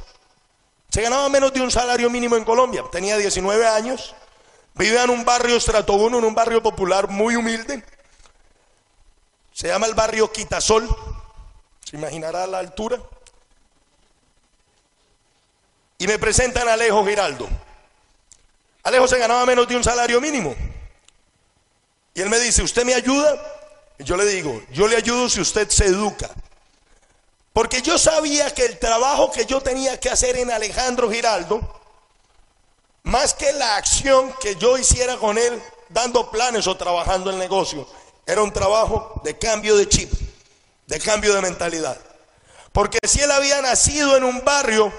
Se 0.96 1.02
ganaba 1.02 1.28
menos 1.28 1.52
de 1.52 1.60
un 1.60 1.70
salario 1.70 2.10
mínimo 2.10 2.38
en 2.38 2.46
Colombia. 2.46 2.86
Tenía 2.90 3.18
19 3.18 3.68
años. 3.68 4.16
Vivía 4.76 5.04
en 5.04 5.10
un 5.10 5.26
barrio 5.26 5.58
estrato 5.58 5.92
1, 5.92 6.20
en 6.20 6.24
un 6.24 6.34
barrio 6.34 6.64
popular 6.64 7.10
muy 7.10 7.36
humilde. 7.36 7.84
Se 9.52 9.68
llama 9.68 9.88
el 9.88 9.94
barrio 9.94 10.32
Quitasol. 10.32 10.88
Se 11.84 11.98
imaginará 11.98 12.48
la 12.48 12.60
altura. 12.60 12.98
Y 15.98 16.08
me 16.08 16.18
presentan 16.18 16.66
a 16.70 16.76
Alejo 16.76 17.06
Giraldo. 17.06 17.50
Alejo 18.84 19.06
se 19.10 19.20
ganaba 19.20 19.46
menos 19.46 19.68
de 19.68 19.76
un 19.76 19.84
salario 19.84 20.22
mínimo. 20.22 20.56
Y 22.14 22.22
él 22.22 22.30
me 22.30 22.40
dice, 22.40 22.64
¿usted 22.64 22.86
me 22.86 22.94
ayuda? 22.94 23.36
Y 24.00 24.06
yo 24.06 24.16
le 24.16 24.24
digo, 24.28 24.62
yo 24.72 24.88
le 24.88 24.96
ayudo 24.96 25.30
si 25.30 25.42
usted 25.42 25.68
se 25.68 25.88
educa. 25.88 26.30
Porque 27.56 27.82
yo 27.82 27.98
sabía 27.98 28.54
que 28.54 28.66
el 28.66 28.78
trabajo 28.80 29.32
que 29.32 29.46
yo 29.46 29.62
tenía 29.62 29.98
que 29.98 30.10
hacer 30.10 30.36
en 30.36 30.52
Alejandro 30.52 31.10
Giraldo, 31.10 31.62
más 33.04 33.34
que 33.34 33.54
la 33.54 33.78
acción 33.78 34.34
que 34.42 34.58
yo 34.58 34.78
hiciera 34.78 35.16
con 35.16 35.38
él 35.38 35.64
dando 35.88 36.30
planes 36.30 36.68
o 36.68 36.76
trabajando 36.76 37.30
el 37.30 37.38
negocio, 37.38 37.88
era 38.26 38.44
un 38.44 38.52
trabajo 38.52 39.22
de 39.24 39.38
cambio 39.38 39.78
de 39.78 39.88
chip, 39.88 40.12
de 40.86 41.00
cambio 41.00 41.34
de 41.34 41.44
mentalidad. 41.44 41.98
Porque 42.74 43.00
si 43.08 43.22
él 43.22 43.32
había 43.32 43.62
nacido 43.62 44.18
en 44.18 44.26
un 44.26 44.44
barrio 44.44 44.92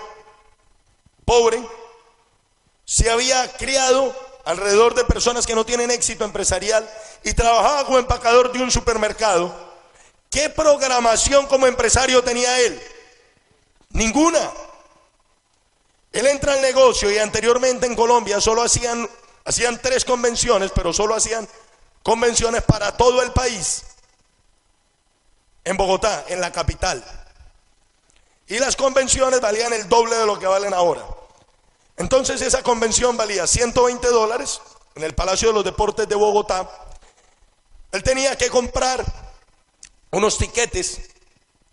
pobre, 1.27 1.63
se 2.87 3.11
había 3.11 3.53
criado 3.59 4.17
alrededor 4.47 4.95
de 4.95 5.05
personas 5.05 5.47
que 5.47 5.55
no 5.55 5.67
tienen 5.67 5.91
éxito 5.91 6.25
empresarial 6.25 6.89
y 7.23 7.35
trabajaba 7.35 7.85
como 7.85 7.99
empacador 7.99 8.51
de 8.51 8.63
un 8.63 8.71
supermercado, 8.71 9.66
¿Qué 10.31 10.51
programación 10.51 11.47
como 11.47 11.67
empresario 11.67 12.23
tenía 12.23 12.59
él? 12.61 12.81
Ninguna. 13.91 14.53
Él 16.13 16.27
entra 16.27 16.55
al 16.55 16.63
negocio 16.63 17.11
y 17.11 17.19
anteriormente 17.19 17.87
en 17.87 17.95
Colombia 17.95 18.41
solo 18.41 18.63
hacían, 18.63 19.09
hacían 19.45 19.81
tres 19.81 20.05
convenciones, 20.05 20.71
pero 20.75 20.93
solo 20.93 21.15
hacían 21.15 21.47
convenciones 22.03 22.63
para 22.63 22.97
todo 22.97 23.23
el 23.23 23.33
país. 23.33 23.83
En 25.65 25.77
Bogotá, 25.77 26.25
en 26.29 26.41
la 26.41 26.53
capital. 26.53 27.05
Y 28.49 28.59
las 28.59 28.77
convenciones 28.77 29.41
valían 29.41 29.73
el 29.73 29.89
doble 29.89 30.17
de 30.17 30.25
lo 30.25 30.39
que 30.39 30.47
valen 30.47 30.73
ahora. 30.73 31.05
Entonces 31.97 32.41
esa 32.43 32.63
convención 32.63 33.17
valía 33.17 33.47
120 33.47 34.07
dólares 34.09 34.61
en 34.95 35.03
el 35.03 35.15
Palacio 35.15 35.49
de 35.49 35.55
los 35.55 35.65
Deportes 35.65 36.09
de 36.09 36.15
Bogotá. 36.15 36.69
Él 37.93 38.03
tenía 38.03 38.37
que 38.37 38.51
comprar 38.51 39.05
unos 40.11 40.39
tiquetes 40.39 41.01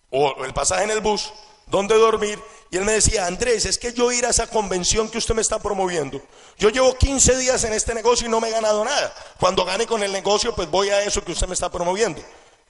o 0.09 0.43
el 0.43 0.53
pasaje 0.53 0.84
en 0.84 0.91
el 0.91 1.01
bus, 1.01 1.34
donde 1.67 1.95
dormir. 1.95 2.39
Y 2.69 2.77
él 2.77 2.86
me 2.86 2.93
decía, 2.93 3.27
Andrés, 3.27 3.65
es 3.65 3.77
que 3.77 3.93
yo 3.93 4.11
ir 4.11 4.25
a 4.25 4.29
esa 4.29 4.47
convención 4.47 5.09
que 5.09 5.17
usted 5.17 5.36
me 5.36 5.41
está 5.41 5.59
promoviendo. 5.59 6.21
Yo 6.57 6.69
llevo 6.69 6.97
15 6.97 7.38
días 7.38 7.63
en 7.63 7.73
este 7.73 7.93
negocio 7.93 8.27
y 8.27 8.31
no 8.31 8.39
me 8.39 8.49
he 8.49 8.51
ganado 8.51 8.84
nada. 8.84 9.13
Cuando 9.39 9.63
gane 9.63 9.86
con 9.86 10.01
el 10.01 10.11
negocio, 10.11 10.55
pues 10.55 10.69
voy 10.69 10.89
a 10.89 11.03
eso 11.03 11.23
que 11.23 11.31
usted 11.31 11.47
me 11.47 11.53
está 11.53 11.69
promoviendo. 11.69 12.21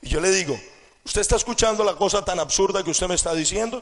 Y 0.01 0.09
yo 0.09 0.19
le 0.19 0.29
digo, 0.31 0.59
¿usted 1.05 1.21
está 1.21 1.37
escuchando 1.37 1.83
la 1.83 1.95
cosa 1.95 2.23
tan 2.23 2.39
absurda 2.39 2.83
que 2.83 2.91
usted 2.91 3.07
me 3.07 3.15
está 3.15 3.33
diciendo? 3.33 3.81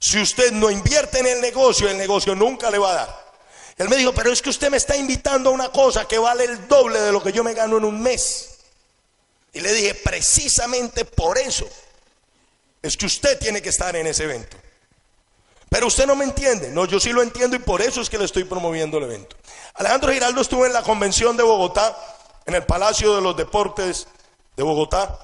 Si 0.00 0.20
usted 0.20 0.50
no 0.52 0.70
invierte 0.70 1.20
en 1.20 1.26
el 1.26 1.40
negocio, 1.40 1.88
el 1.88 1.98
negocio 1.98 2.34
nunca 2.34 2.70
le 2.70 2.78
va 2.78 2.90
a 2.90 2.94
dar. 2.94 3.30
Él 3.76 3.88
me 3.88 3.96
dijo, 3.96 4.12
pero 4.12 4.32
es 4.32 4.42
que 4.42 4.50
usted 4.50 4.70
me 4.70 4.76
está 4.76 4.96
invitando 4.96 5.50
a 5.50 5.52
una 5.52 5.70
cosa 5.70 6.08
que 6.08 6.18
vale 6.18 6.44
el 6.44 6.66
doble 6.66 7.00
de 7.00 7.12
lo 7.12 7.22
que 7.22 7.32
yo 7.32 7.44
me 7.44 7.54
gano 7.54 7.78
en 7.78 7.84
un 7.84 8.00
mes. 8.00 8.49
Y 9.52 9.60
le 9.60 9.72
dije, 9.72 9.94
precisamente 9.94 11.04
por 11.04 11.38
eso 11.38 11.68
es 12.82 12.96
que 12.96 13.06
usted 13.06 13.38
tiene 13.38 13.60
que 13.60 13.68
estar 13.68 13.94
en 13.96 14.06
ese 14.06 14.24
evento. 14.24 14.56
Pero 15.68 15.86
usted 15.86 16.06
no 16.06 16.16
me 16.16 16.24
entiende. 16.24 16.70
No, 16.70 16.84
yo 16.84 16.98
sí 16.98 17.12
lo 17.12 17.22
entiendo 17.22 17.56
y 17.56 17.60
por 17.60 17.80
eso 17.80 18.00
es 18.00 18.10
que 18.10 18.18
le 18.18 18.24
estoy 18.24 18.44
promoviendo 18.44 18.98
el 18.98 19.04
evento. 19.04 19.36
Alejandro 19.74 20.12
Giraldo 20.12 20.40
estuvo 20.40 20.66
en 20.66 20.72
la 20.72 20.82
convención 20.82 21.36
de 21.36 21.42
Bogotá, 21.42 21.96
en 22.46 22.54
el 22.54 22.64
Palacio 22.64 23.14
de 23.14 23.20
los 23.22 23.36
Deportes 23.36 24.06
de 24.56 24.62
Bogotá. 24.62 25.18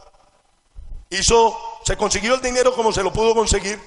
Hizo, 1.10 1.58
se 1.84 1.96
consiguió 1.96 2.34
el 2.34 2.40
dinero 2.40 2.74
como 2.74 2.92
se 2.92 3.02
lo 3.02 3.12
pudo 3.12 3.34
conseguir. 3.34 3.80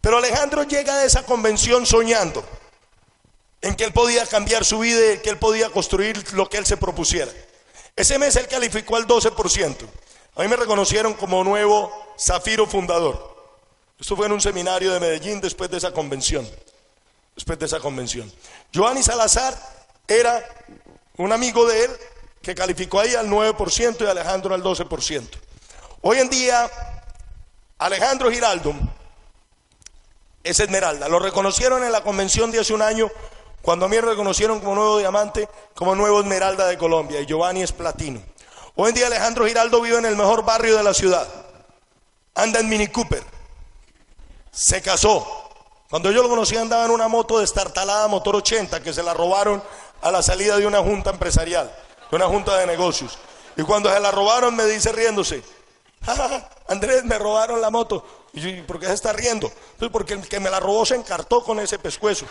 Pero 0.00 0.16
Alejandro 0.16 0.62
llega 0.62 0.98
de 0.98 1.06
esa 1.06 1.24
convención 1.24 1.84
soñando 1.84 2.42
en 3.60 3.74
que 3.74 3.84
él 3.84 3.92
podía 3.92 4.26
cambiar 4.26 4.64
su 4.64 4.78
vida 4.78 5.14
y 5.14 5.18
que 5.18 5.28
él 5.28 5.38
podía 5.38 5.68
construir 5.68 6.32
lo 6.32 6.48
que 6.48 6.56
él 6.56 6.64
se 6.64 6.78
propusiera. 6.78 7.30
Ese 7.96 8.18
mes 8.18 8.36
él 8.36 8.46
calificó 8.48 8.96
al 8.96 9.06
12%. 9.06 9.76
A 10.36 10.42
mí 10.42 10.48
me 10.48 10.56
reconocieron 10.56 11.14
como 11.14 11.44
nuevo 11.44 11.92
Zafiro 12.18 12.66
fundador. 12.66 13.30
Esto 13.98 14.16
fue 14.16 14.26
en 14.26 14.32
un 14.32 14.40
seminario 14.40 14.92
de 14.92 15.00
Medellín 15.00 15.40
después 15.40 15.70
de 15.70 15.78
esa 15.78 15.92
convención. 15.92 16.48
después 17.34 17.58
de 17.58 17.66
esa 17.66 17.80
convención. 17.80 18.30
Giovanni 18.72 19.02
Salazar 19.02 19.56
era 20.06 20.44
un 21.16 21.32
amigo 21.32 21.66
de 21.66 21.84
él 21.84 21.90
que 22.42 22.54
calificó 22.54 23.00
ahí 23.00 23.14
al 23.14 23.28
9% 23.28 24.00
y 24.00 24.06
Alejandro 24.06 24.54
al 24.54 24.62
12%. 24.62 25.28
Hoy 26.02 26.18
en 26.18 26.30
día, 26.30 26.70
Alejandro 27.78 28.30
Giraldo 28.30 28.74
es 30.42 30.60
Esmeralda. 30.60 31.08
Lo 31.08 31.18
reconocieron 31.18 31.84
en 31.84 31.92
la 31.92 32.02
convención 32.02 32.50
de 32.50 32.60
hace 32.60 32.72
un 32.72 32.82
año, 32.82 33.10
cuando 33.62 33.86
a 33.86 33.88
mí 33.88 33.96
me 33.96 34.02
reconocieron 34.02 34.60
como 34.60 34.74
nuevo 34.74 34.98
diamante, 34.98 35.48
como 35.74 35.94
nuevo 35.94 36.20
Esmeralda 36.20 36.66
de 36.66 36.78
Colombia, 36.78 37.20
y 37.20 37.26
Giovanni 37.26 37.62
es 37.62 37.72
platino. 37.72 38.20
Hoy 38.74 38.90
en 38.90 38.94
día 38.94 39.06
Alejandro 39.06 39.46
Giraldo 39.46 39.80
vive 39.80 39.98
en 39.98 40.06
el 40.06 40.16
mejor 40.16 40.44
barrio 40.44 40.76
de 40.76 40.82
la 40.82 40.94
ciudad. 40.94 41.26
Anda 42.34 42.60
en 42.60 42.68
Mini 42.68 42.88
Cooper. 42.88 43.22
Se 44.50 44.80
casó. 44.80 45.26
Cuando 45.90 46.10
yo 46.10 46.22
lo 46.22 46.28
conocí 46.28 46.56
andaba 46.56 46.84
en 46.84 46.92
una 46.92 47.08
moto 47.08 47.40
destartalada, 47.40 48.06
motor 48.08 48.36
80, 48.36 48.82
que 48.82 48.92
se 48.92 49.02
la 49.02 49.12
robaron 49.12 49.62
a 50.00 50.10
la 50.10 50.22
salida 50.22 50.56
de 50.56 50.66
una 50.66 50.78
junta 50.78 51.10
empresarial, 51.10 51.70
de 52.10 52.16
una 52.16 52.26
junta 52.26 52.56
de 52.56 52.66
negocios. 52.66 53.18
Y 53.56 53.62
cuando 53.62 53.92
se 53.92 54.00
la 54.00 54.10
robaron 54.10 54.54
me 54.54 54.64
dice 54.64 54.92
riéndose, 54.92 55.42
Andrés, 56.68 57.04
me 57.04 57.18
robaron 57.18 57.60
la 57.60 57.70
moto. 57.70 58.04
Y 58.32 58.40
yo, 58.40 58.66
¿por 58.66 58.78
qué 58.78 58.86
se 58.86 58.94
está 58.94 59.12
riendo? 59.12 59.50
Porque 59.92 60.14
el 60.14 60.28
que 60.28 60.40
me 60.40 60.48
la 60.48 60.60
robó 60.60 60.86
se 60.86 60.94
encartó 60.94 61.42
con 61.42 61.58
ese 61.58 61.78
pescuezo. 61.78 62.26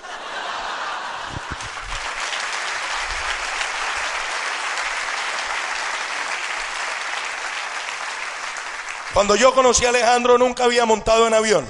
Cuando 9.13 9.35
yo 9.35 9.53
conocí 9.53 9.85
a 9.85 9.89
Alejandro 9.89 10.37
nunca 10.37 10.65
había 10.65 10.85
montado 10.85 11.25
en 11.27 11.33
avión. 11.33 11.67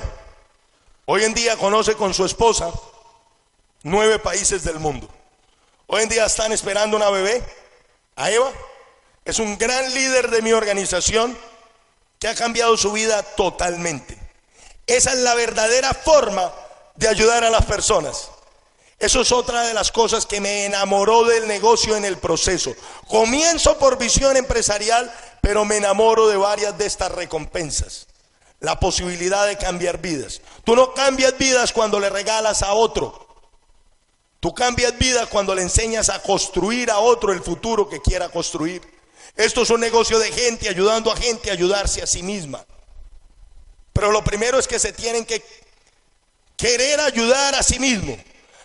Hoy 1.05 1.23
en 1.23 1.33
día 1.33 1.55
conoce 1.57 1.95
con 1.95 2.13
su 2.13 2.25
esposa 2.25 2.71
nueve 3.83 4.19
países 4.19 4.63
del 4.63 4.79
mundo. 4.79 5.07
Hoy 5.87 6.03
en 6.03 6.09
día 6.09 6.25
están 6.25 6.51
esperando 6.51 6.97
una 6.97 7.09
bebé, 7.09 7.41
a 8.15 8.29
Eva. 8.29 8.51
Es 9.23 9.39
un 9.39 9.57
gran 9.57 9.93
líder 9.93 10.29
de 10.29 10.41
mi 10.41 10.51
organización 10.51 11.37
que 12.19 12.27
ha 12.27 12.35
cambiado 12.35 12.75
su 12.75 12.91
vida 12.91 13.23
totalmente. 13.23 14.19
Esa 14.85 15.13
es 15.13 15.19
la 15.19 15.33
verdadera 15.35 15.93
forma 15.93 16.51
de 16.95 17.07
ayudar 17.07 17.45
a 17.45 17.49
las 17.49 17.65
personas. 17.65 18.29
Eso 18.99 19.21
es 19.21 19.31
otra 19.31 19.61
de 19.61 19.73
las 19.73 19.93
cosas 19.93 20.25
que 20.25 20.41
me 20.41 20.65
enamoró 20.65 21.23
del 21.23 21.47
negocio 21.47 21.95
en 21.95 22.03
el 22.03 22.17
proceso. 22.17 22.75
Comienzo 23.07 23.77
por 23.77 23.97
visión 23.97 24.35
empresarial, 24.35 25.09
pero 25.41 25.65
me 25.65 25.77
enamoro 25.77 26.27
de 26.27 26.37
varias 26.37 26.77
de 26.77 26.85
estas 26.85 27.11
recompensas. 27.11 28.07
La 28.59 28.79
posibilidad 28.79 29.47
de 29.47 29.57
cambiar 29.57 29.99
vidas. 29.99 30.41
Tú 30.63 30.75
no 30.75 30.93
cambias 30.93 31.37
vidas 31.37 31.71
cuando 31.71 31.99
le 31.99 32.09
regalas 32.09 32.61
a 32.61 32.73
otro. 32.73 33.27
Tú 34.39 34.53
cambias 34.53 34.97
vidas 34.97 35.27
cuando 35.29 35.55
le 35.55 35.61
enseñas 35.61 36.09
a 36.09 36.21
construir 36.21 36.91
a 36.91 36.99
otro 36.99 37.31
el 37.31 37.41
futuro 37.41 37.87
que 37.87 38.01
quiera 38.01 38.29
construir. 38.29 38.81
Esto 39.35 39.61
es 39.61 39.69
un 39.69 39.79
negocio 39.79 40.19
de 40.19 40.31
gente 40.31 40.67
ayudando 40.67 41.11
a 41.11 41.15
gente 41.15 41.49
a 41.49 41.53
ayudarse 41.53 42.01
a 42.01 42.07
sí 42.07 42.23
misma. 42.23 42.65
Pero 43.93 44.11
lo 44.11 44.23
primero 44.23 44.59
es 44.59 44.67
que 44.67 44.79
se 44.79 44.93
tienen 44.93 45.25
que 45.25 45.43
querer 46.55 46.99
ayudar 46.99 47.55
a 47.55 47.63
sí 47.63 47.79
mismo. 47.79 48.17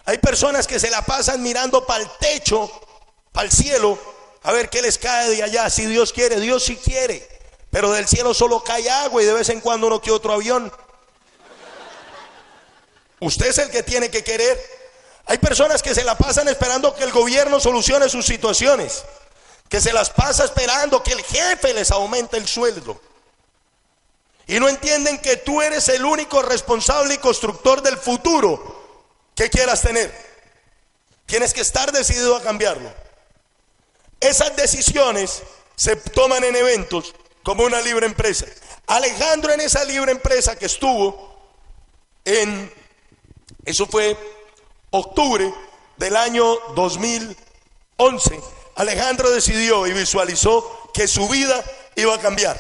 Hay 0.05 0.19
personas 0.19 0.67
que 0.67 0.79
se 0.79 0.91
la 0.91 1.03
pasan 1.03 1.43
mirando 1.43 1.87
para 1.87 2.03
el 2.03 2.11
techo, 2.21 2.71
para 3.33 3.47
el 3.47 3.53
cielo, 3.53 3.99
a 4.45 4.53
ver 4.53 4.69
qué 4.69 4.83
les 4.83 4.99
cae 4.99 5.31
de 5.31 5.43
allá. 5.43 5.69
Si 5.71 5.87
Dios 5.87 6.13
quiere, 6.13 6.39
Dios 6.39 6.65
sí 6.65 6.77
quiere. 6.77 7.27
Pero 7.71 7.91
del 7.91 8.07
cielo 8.07 8.35
solo 8.35 8.63
cae 8.63 8.89
agua 8.89 9.23
y 9.23 9.25
de 9.25 9.33
vez 9.33 9.49
en 9.49 9.61
cuando 9.61 9.87
uno 9.87 10.01
que 10.01 10.11
otro 10.11 10.33
avión. 10.33 10.71
Usted 13.21 13.47
es 13.47 13.59
el 13.59 13.71
que 13.71 13.83
tiene 13.83 14.11
que 14.11 14.23
querer. 14.23 14.63
Hay 15.27 15.39
personas 15.39 15.83
que 15.83 15.95
se 15.95 16.05
la 16.05 16.17
pasan 16.17 16.47
esperando 16.49 16.95
que 16.95 17.05
el 17.05 17.11
gobierno 17.11 17.59
solucione 17.59 18.09
sus 18.11 18.27
situaciones. 18.27 19.05
Que 19.71 19.81
se 19.81 19.95
las 19.95 20.11
pasa 20.11 20.45
esperando 20.45 21.03
que 21.03 21.13
el 21.13 21.25
jefe 21.25 21.73
les 21.73 21.91
aumente 21.91 22.37
el 22.37 22.47
sueldo. 22.47 23.01
Y 24.47 24.61
no 24.61 24.69
entienden 24.69 25.19
que 25.19 25.39
tú 25.39 25.63
eres 25.63 25.89
el 25.89 26.05
único 26.05 26.43
responsable 26.43 27.15
y 27.15 27.19
constructor 27.19 27.81
del 27.81 27.97
futuro 27.97 29.09
que 29.35 29.49
quieras 29.49 29.81
tener. 29.81 30.15
Tienes 31.25 31.55
que 31.55 31.63
estar 31.63 31.91
decidido 31.93 32.37
a 32.37 32.43
cambiarlo. 32.43 32.93
Esas 34.21 34.55
decisiones 34.57 35.43
se 35.77 35.97
toman 35.97 36.45
en 36.45 36.57
eventos 36.57 37.15
como 37.43 37.65
una 37.65 37.81
libre 37.81 38.07
empresa. 38.07 38.47
Alejandro 38.87 39.53
en 39.53 39.61
esa 39.61 39.85
libre 39.85 40.13
empresa 40.13 40.57
que 40.57 40.67
estuvo 40.67 41.35
en, 42.25 42.73
eso 43.65 43.87
fue 43.87 44.17
octubre 44.91 45.53
del 45.97 46.17
año 46.17 46.57
2011, 46.75 48.41
Alejandro 48.77 49.31
decidió 49.31 49.87
y 49.87 49.93
visualizó 49.93 50.91
que 50.93 51.07
su 51.07 51.29
vida 51.29 51.63
iba 51.97 52.15
a 52.15 52.21
cambiar. 52.21 52.59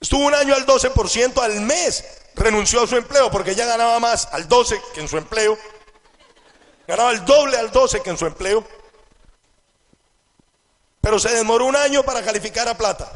Estuvo 0.00 0.26
un 0.26 0.34
año 0.34 0.54
al 0.54 0.66
12% 0.66 1.42
al 1.42 1.60
mes, 1.60 2.04
renunció 2.34 2.82
a 2.82 2.86
su 2.86 2.96
empleo 2.96 3.30
porque 3.30 3.54
ya 3.54 3.66
ganaba 3.66 4.00
más 4.00 4.26
al 4.32 4.48
12 4.48 4.80
que 4.94 5.00
en 5.00 5.08
su 5.08 5.16
empleo. 5.16 5.56
Ganaba 6.88 7.12
el 7.12 7.24
doble 7.24 7.56
al 7.56 7.70
12 7.70 8.02
que 8.02 8.10
en 8.10 8.18
su 8.18 8.26
empleo. 8.26 8.66
Pero 11.02 11.18
se 11.18 11.28
demoró 11.30 11.66
un 11.66 11.76
año 11.76 12.02
para 12.04 12.22
calificar 12.22 12.66
a 12.68 12.78
plata. 12.78 13.10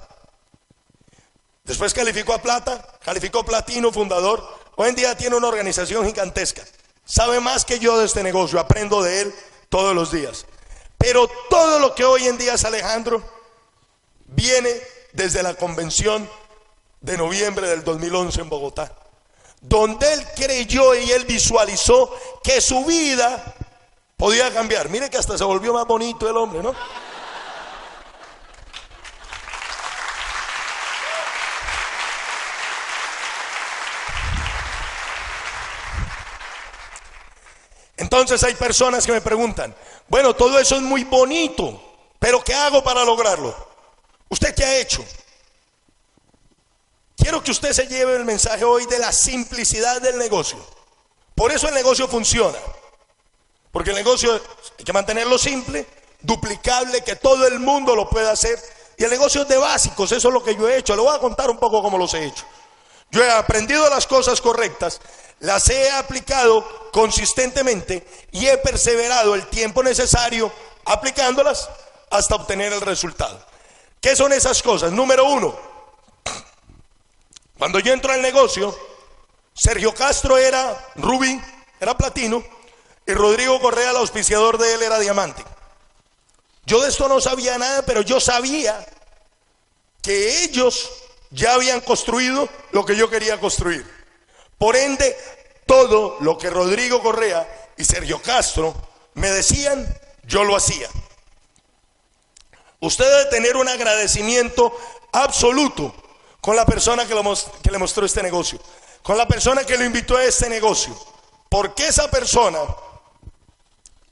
Después 1.65 1.95
calificó 1.95 2.35
a 2.35 2.43
plata, 2.43 2.85
calificó 3.03 3.45
platino, 3.45 3.93
fundador. 3.93 4.47
Hoy 4.77 4.91
en 4.91 4.97
día 4.97 5.17
tiene 5.17 5.37
una 5.37 5.49
organización 5.49 6.05
gigantesca. 6.05 6.63
Sabe 7.05 7.41
más 7.41 7.65
que 7.65 7.79
yo 7.79 7.99
de 7.99 8.07
este 8.07 8.23
negocio, 8.23 8.59
aprendo 8.59 9.03
de 9.03 9.23
él 9.23 9.35
todos 9.69 9.95
los 9.95 10.11
días. 10.11 10.47
Pero 10.99 11.31
todo 11.49 11.79
lo 11.79 11.95
que 11.95 12.05
hoy 12.05 12.27
en 12.27 12.37
día 12.37 12.55
es 12.55 12.65
Alejandro 12.65 13.23
viene 14.27 14.71
desde 15.13 15.43
la 15.43 15.55
convención 15.55 16.29
de 17.01 17.17
noviembre 17.17 17.69
del 17.69 17.85
2011 17.85 18.41
en 18.41 18.49
Bogotá, 18.49 18.93
donde 19.61 20.13
él 20.13 20.27
creyó 20.35 20.95
y 20.97 21.13
él 21.13 21.25
visualizó 21.25 22.13
que 22.43 22.61
su 22.61 22.85
vida 22.85 23.55
podía 24.17 24.53
cambiar. 24.53 24.89
Mire 24.89 25.09
que 25.09 25.19
hasta 25.19 25.39
se 25.39 25.45
volvió 25.45 25.73
más 25.73 25.87
bonito 25.87 26.29
el 26.29 26.37
hombre, 26.37 26.63
¿no? 26.63 26.75
Entonces 37.97 38.43
hay 38.45 38.55
personas 38.55 39.07
que 39.07 39.13
me 39.13 39.21
preguntan, 39.21 39.75
bueno, 40.09 40.35
todo 40.35 40.59
eso 40.59 40.77
es 40.77 40.83
muy 40.83 41.05
bonito, 41.05 41.81
pero 42.19 42.43
¿qué 42.45 42.55
hago 42.55 42.83
para 42.83 43.05
lograrlo? 43.05 43.55
¿Usted 44.29 44.55
qué 44.55 44.65
ha 44.65 44.77
hecho? 44.79 45.05
Quiero 47.17 47.43
que 47.43 47.51
usted 47.51 47.73
se 47.73 47.87
lleve 47.87 48.17
el 48.17 48.25
mensaje 48.25 48.65
hoy 48.65 48.87
de 48.87 48.99
la 48.99 49.13
simplicidad 49.13 50.01
del 50.03 50.19
negocio. 50.19 50.59
Por 51.35 51.53
eso 51.53 51.69
el 51.69 51.75
negocio 51.75 52.07
funciona. 52.07 52.59
Porque 53.73 53.91
el 53.91 53.97
negocio 53.97 54.41
hay 54.79 54.85
que 54.85 54.93
mantenerlo 54.93 55.39
simple, 55.39 55.87
duplicable, 56.21 57.03
que 57.03 57.17
todo 57.17 57.47
el 57.47 57.59
mundo 57.59 57.97
lo 57.97 58.09
pueda 58.09 58.33
hacer. 58.33 58.59
Y 58.99 59.05
el 59.05 59.11
negocio 59.11 59.43
es 59.43 59.49
de 59.49 59.57
básicos, 59.57 60.13
eso 60.13 60.29
es 60.29 60.35
lo 60.35 60.43
que 60.43 60.55
yo 60.55 60.69
he 60.69 60.79
hecho. 60.79 60.95
Le 60.97 61.03
voy 61.03 61.15
a 61.15 61.19
contar 61.19 61.51
un 61.51 61.59
poco 61.59 61.83
cómo 61.83 61.99
los 61.99 62.15
he 62.15 62.25
hecho. 62.25 62.45
Yo 63.11 63.23
he 63.23 63.31
aprendido 63.31 63.89
las 63.91 64.07
cosas 64.07 64.41
correctas, 64.41 65.01
las 65.41 65.69
he 65.69 65.91
aplicado 65.91 66.86
consistentemente 66.97 68.07
y 68.33 68.47
he 68.47 68.57
perseverado 68.57 69.35
el 69.35 69.47
tiempo 69.49 69.83
necesario 69.83 70.51
aplicándolas 70.87 71.69
hasta 72.09 72.37
obtener 72.37 72.73
el 72.73 72.81
resultado. 72.81 73.39
¿Qué 74.01 74.17
son 74.17 74.33
esas 74.33 74.63
cosas? 74.63 74.93
Número 74.93 75.27
uno, 75.27 75.55
cuando 77.59 77.81
yo 77.81 77.93
entro 77.93 78.15
al 78.15 78.23
negocio, 78.23 78.75
Sergio 79.53 79.93
Castro 79.93 80.39
era 80.39 80.87
rubí, 80.95 81.39
era 81.79 81.99
platino, 81.99 82.43
y 83.07 83.13
Rodrigo 83.13 83.61
Correa, 83.61 83.91
el 83.91 83.97
auspiciador 83.97 84.57
de 84.57 84.73
él, 84.73 84.83
era 84.83 84.99
diamante. 84.99 85.45
Yo 86.65 86.81
de 86.81 86.89
esto 86.89 87.11
no 87.11 87.21
sabía 87.21 87.59
nada, 87.59 87.83
pero 87.83 88.01
yo 88.01 88.21
sabía 88.21 88.87
que 90.01 90.45
ellos 90.45 90.91
ya 91.31 91.53
habían 91.53 91.83
construido 91.83 92.49
lo 92.71 92.87
que 92.87 92.97
yo 92.97 93.11
quería 93.11 93.39
construir. 93.39 93.85
Por 94.57 94.77
ende, 94.77 95.15
todo 95.67 96.19
lo 96.21 96.39
que 96.39 96.49
Rodrigo 96.49 97.03
Correa 97.03 97.73
y 97.77 97.85
Sergio 97.85 98.23
Castro 98.23 98.75
me 99.15 99.31
decían, 99.31 99.87
yo 100.25 100.45
lo 100.45 100.57
hacía. 100.57 100.89
Usted 102.81 103.05
debe 103.05 103.31
tener 103.31 103.57
un 103.57 103.69
agradecimiento 103.69 104.73
absoluto 105.13 105.95
con 106.41 106.55
la 106.55 106.65
persona 106.65 107.07
que, 107.07 107.15
le 107.15 107.79
mostró 107.79 108.07
este 108.07 108.23
negocio, 108.23 108.61
con 109.03 109.19
la 109.19 109.27
persona 109.27 109.65
que 109.65 109.77
lo 109.77 109.85
invitó 109.85 110.17
a 110.17 110.25
este 110.25 110.49
negocio, 110.49 110.97
porque 111.49 111.89
esa 111.89 112.09
persona 112.11 112.61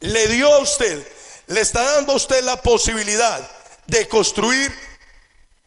le 0.01 0.27
dio 0.29 0.53
a 0.53 0.59
usted, 0.59 1.07
le 1.47 1.61
está 1.61 1.83
dando 1.95 2.13
a 2.13 2.17
usted 2.17 2.43
la 2.43 2.61
posibilidad 2.61 3.49
de 3.87 4.09
construir 4.09 4.75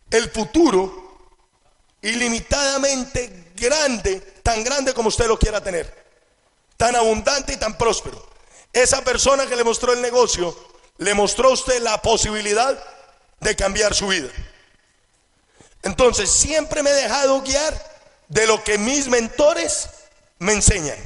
el 0.10 0.30
futuro 0.32 1.08
ilimitadamente 2.02 3.47
grande, 3.58 4.22
tan 4.42 4.64
grande 4.64 4.94
como 4.94 5.10
usted 5.10 5.28
lo 5.28 5.38
quiera 5.38 5.62
tener. 5.62 6.08
tan 6.78 6.96
abundante 6.96 7.54
y 7.54 7.58
tan 7.58 7.76
próspero. 7.76 8.24
Esa 8.72 9.02
persona 9.04 9.48
que 9.48 9.56
le 9.56 9.64
mostró 9.64 9.94
el 9.94 10.02
negocio, 10.02 10.56
le 11.00 11.14
mostró 11.16 11.50
a 11.50 11.54
usted 11.54 11.82
la 11.82 12.00
posibilidad 12.02 12.78
de 13.40 13.56
cambiar 13.56 13.96
su 13.96 14.08
vida. 14.08 14.30
Entonces, 15.82 16.30
siempre 16.30 16.84
me 16.84 16.92
he 16.92 16.94
dejado 16.94 17.42
guiar 17.42 17.74
de 18.28 18.46
lo 18.46 18.64
que 18.64 18.78
mis 18.78 19.08
mentores 19.08 19.90
me 20.38 20.54
enseñan. 20.54 20.98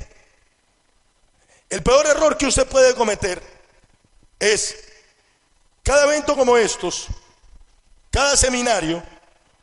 El 1.70 1.82
peor 1.84 2.06
error 2.06 2.38
que 2.38 2.48
usted 2.48 2.68
puede 2.68 2.94
cometer 2.94 3.42
es 4.40 4.76
cada 5.84 6.04
evento 6.04 6.36
como 6.36 6.58
estos, 6.58 7.08
cada 8.10 8.36
seminario 8.36 9.02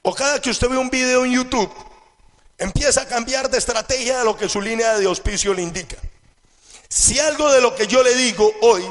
o 0.00 0.14
cada 0.14 0.40
que 0.40 0.48
usted 0.48 0.70
ve 0.70 0.78
un 0.78 0.88
video 0.88 1.26
en 1.26 1.32
YouTube, 1.32 1.70
empieza 2.58 3.02
a 3.02 3.06
cambiar 3.06 3.48
de 3.48 3.58
estrategia 3.58 4.18
de 4.18 4.24
lo 4.24 4.36
que 4.36 4.48
su 4.48 4.60
línea 4.60 4.98
de 4.98 5.06
auspicio 5.06 5.54
le 5.54 5.62
indica. 5.62 5.96
Si 6.88 7.18
algo 7.18 7.50
de 7.52 7.60
lo 7.60 7.74
que 7.74 7.86
yo 7.86 8.02
le 8.02 8.14
digo 8.14 8.50
hoy 8.60 8.84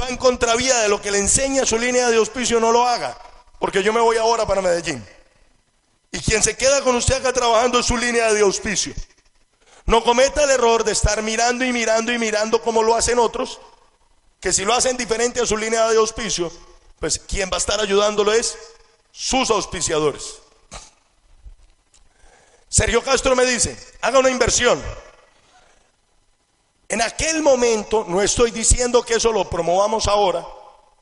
va 0.00 0.08
en 0.08 0.16
contravía 0.16 0.78
de 0.78 0.88
lo 0.88 1.02
que 1.02 1.10
le 1.10 1.18
enseña 1.18 1.66
su 1.66 1.78
línea 1.78 2.08
de 2.08 2.16
auspicio, 2.16 2.60
no 2.60 2.72
lo 2.72 2.86
haga, 2.86 3.18
porque 3.58 3.82
yo 3.82 3.92
me 3.92 4.00
voy 4.00 4.16
ahora 4.16 4.46
para 4.46 4.62
Medellín. 4.62 5.04
Y 6.12 6.20
quien 6.20 6.42
se 6.42 6.56
queda 6.56 6.82
con 6.82 6.94
usted 6.94 7.16
acá 7.16 7.32
trabajando 7.32 7.78
en 7.78 7.84
su 7.84 7.96
línea 7.96 8.32
de 8.32 8.40
auspicio. 8.42 8.94
No 9.86 10.04
cometa 10.04 10.44
el 10.44 10.50
error 10.50 10.84
de 10.84 10.92
estar 10.92 11.22
mirando 11.22 11.64
y 11.64 11.72
mirando 11.72 12.12
y 12.12 12.18
mirando 12.18 12.62
como 12.62 12.82
lo 12.82 12.94
hacen 12.94 13.18
otros, 13.18 13.60
que 14.40 14.52
si 14.52 14.64
lo 14.64 14.74
hacen 14.74 14.96
diferente 14.96 15.40
a 15.40 15.46
su 15.46 15.56
línea 15.56 15.88
de 15.88 15.96
auspicio, 15.96 16.52
pues 17.00 17.18
quien 17.18 17.50
va 17.50 17.56
a 17.56 17.58
estar 17.58 17.80
ayudándolo 17.80 18.32
es 18.32 18.56
sus 19.10 19.50
auspiciadores. 19.50 20.41
Sergio 22.72 23.02
Castro 23.02 23.36
me 23.36 23.44
dice, 23.44 23.76
haga 24.00 24.18
una 24.18 24.30
inversión. 24.30 24.82
En 26.88 27.02
aquel 27.02 27.42
momento, 27.42 28.06
no 28.08 28.22
estoy 28.22 28.50
diciendo 28.50 29.02
que 29.02 29.16
eso 29.16 29.30
lo 29.30 29.44
promovamos 29.44 30.08
ahora, 30.08 30.40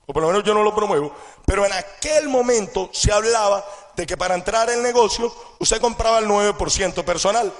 o 0.04 0.12
por 0.12 0.20
lo 0.20 0.30
menos 0.30 0.42
yo 0.42 0.52
no 0.52 0.64
lo 0.64 0.74
promuevo, 0.74 1.14
pero 1.46 1.64
en 1.64 1.72
aquel 1.72 2.28
momento 2.28 2.90
se 2.92 3.12
hablaba 3.12 3.64
de 3.94 4.04
que 4.04 4.16
para 4.16 4.34
entrar 4.34 4.68
el 4.68 4.82
negocio 4.82 5.32
usted 5.60 5.80
compraba 5.80 6.18
el 6.18 6.26
9% 6.26 7.04
personal 7.04 7.52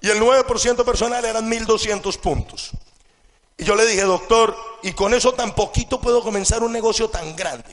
y 0.00 0.10
el 0.10 0.20
9% 0.20 0.84
personal 0.84 1.24
eran 1.24 1.48
1200 1.48 2.18
puntos. 2.18 2.72
Y 3.56 3.62
yo 3.62 3.76
le 3.76 3.86
dije, 3.86 4.02
doctor, 4.02 4.56
y 4.82 4.90
con 4.90 5.14
eso 5.14 5.34
tan 5.34 5.54
poquito 5.54 6.00
puedo 6.00 6.20
comenzar 6.24 6.64
un 6.64 6.72
negocio 6.72 7.08
tan 7.10 7.36
grande. 7.36 7.72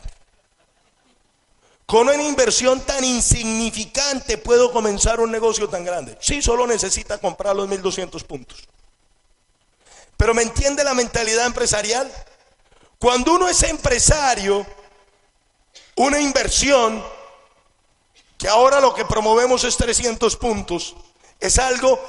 Con 1.89 2.07
una 2.07 2.21
inversión 2.21 2.81
tan 2.81 3.03
insignificante 3.03 4.37
puedo 4.37 4.71
comenzar 4.71 5.19
un 5.19 5.31
negocio 5.31 5.67
tan 5.67 5.83
grande. 5.83 6.15
Sí, 6.21 6.39
solo 6.39 6.67
necesita 6.67 7.17
comprar 7.17 7.55
los 7.55 7.67
1200 7.67 8.23
puntos. 8.25 8.59
Pero 10.15 10.35
¿me 10.35 10.43
entiende 10.43 10.83
la 10.83 10.93
mentalidad 10.93 11.47
empresarial? 11.47 12.07
Cuando 12.99 13.33
uno 13.33 13.49
es 13.49 13.63
empresario, 13.63 14.67
una 15.95 16.21
inversión, 16.21 17.03
que 18.37 18.47
ahora 18.47 18.79
lo 18.79 18.93
que 18.93 19.05
promovemos 19.05 19.63
es 19.63 19.75
300 19.75 20.35
puntos, 20.35 20.95
es 21.39 21.57
algo 21.57 21.99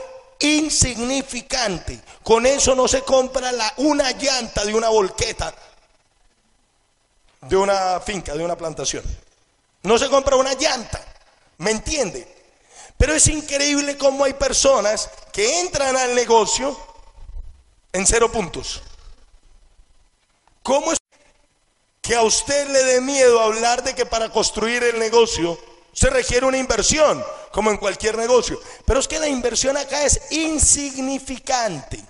insignificante. 0.41 2.03
Con 2.23 2.45
eso 2.45 2.75
no 2.75 2.87
se 2.87 3.01
compra 3.01 3.51
la, 3.51 3.73
una 3.79 4.11
llanta 4.11 4.63
de 4.63 4.75
una 4.75 4.91
volqueta, 4.91 5.55
de 7.41 7.57
una 7.57 7.99
finca, 8.01 8.35
de 8.35 8.45
una 8.45 8.59
plantación. 8.59 9.30
No 9.83 9.99
se 9.99 10.09
compra 10.09 10.37
una 10.37 10.55
llanta, 10.55 11.03
¿me 11.59 11.71
entiende? 11.71 12.27
Pero 12.99 13.15
es 13.15 13.27
increíble 13.29 13.97
cómo 13.97 14.25
hay 14.25 14.35
personas 14.35 15.09
que 15.33 15.61
entran 15.61 15.97
al 15.97 16.15
negocio 16.15 16.79
en 17.93 18.07
cero 18.07 18.31
puntos. 18.31 18.83
¿Cómo 20.63 20.93
es 20.93 20.99
que 22.03 22.15
a 22.15 22.23
usted 22.23 22.69
le 22.69 22.85
dé 22.85 23.01
miedo 23.01 23.41
hablar 23.41 23.83
de 23.83 23.95
que 23.95 24.05
para 24.05 24.31
construir 24.31 24.83
el 24.83 24.99
negocio 24.99 25.59
se 25.93 26.11
requiere 26.11 26.45
una 26.45 26.59
inversión, 26.59 27.25
como 27.51 27.71
en 27.71 27.79
cualquier 27.79 28.19
negocio? 28.19 28.61
Pero 28.85 29.01
es 29.01 29.09
que 29.09 29.19
la 29.19 29.29
inversión 29.29 29.79
acá 29.79 30.05
es 30.05 30.31
insignificante 30.31 32.05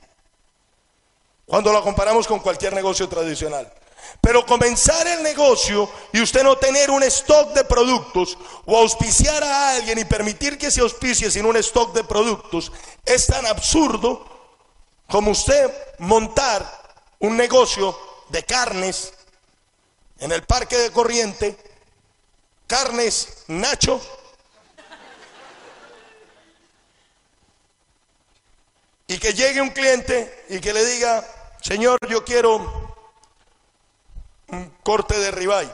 cuando 1.46 1.72
la 1.72 1.80
comparamos 1.82 2.26
con 2.26 2.40
cualquier 2.40 2.72
negocio 2.72 3.08
tradicional. 3.08 3.72
Pero 4.20 4.44
comenzar 4.44 5.06
el 5.06 5.22
negocio 5.22 5.90
y 6.12 6.20
usted 6.20 6.42
no 6.42 6.56
tener 6.56 6.90
un 6.90 7.02
stock 7.04 7.52
de 7.52 7.64
productos 7.64 8.36
o 8.66 8.76
auspiciar 8.76 9.42
a 9.42 9.70
alguien 9.70 9.98
y 9.98 10.04
permitir 10.04 10.58
que 10.58 10.70
se 10.70 10.80
auspicie 10.80 11.30
sin 11.30 11.46
un 11.46 11.56
stock 11.56 11.94
de 11.94 12.04
productos 12.04 12.70
es 13.04 13.26
tan 13.26 13.46
absurdo 13.46 14.26
como 15.08 15.30
usted 15.30 15.70
montar 15.98 16.80
un 17.18 17.36
negocio 17.36 17.98
de 18.28 18.44
carnes 18.44 19.12
en 20.18 20.32
el 20.32 20.42
parque 20.42 20.76
de 20.76 20.90
corriente, 20.90 21.56
carnes 22.66 23.44
Nacho, 23.48 24.00
y 29.08 29.18
que 29.18 29.32
llegue 29.34 29.60
un 29.60 29.70
cliente 29.70 30.44
y 30.50 30.60
que 30.60 30.72
le 30.72 30.84
diga, 30.84 31.26
Señor, 31.60 31.98
yo 32.08 32.24
quiero 32.24 32.89
un 34.52 34.72
corte 34.82 35.18
de 35.18 35.30
ribeye. 35.30 35.70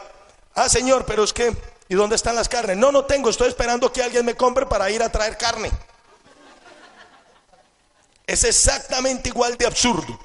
Ah, 0.54 0.68
señor, 0.68 1.04
pero 1.04 1.24
es 1.24 1.32
que, 1.32 1.54
¿y 1.88 1.94
dónde 1.94 2.16
están 2.16 2.34
las 2.34 2.48
carnes? 2.48 2.76
No, 2.76 2.92
no 2.92 3.04
tengo, 3.04 3.30
estoy 3.30 3.48
esperando 3.48 3.92
que 3.92 4.02
alguien 4.02 4.24
me 4.24 4.34
compre 4.34 4.66
para 4.66 4.90
ir 4.90 5.02
a 5.02 5.10
traer 5.10 5.36
carne. 5.36 5.70
Es 8.26 8.42
exactamente 8.44 9.28
igual 9.28 9.56
de 9.56 9.66
absurdo. 9.66 10.18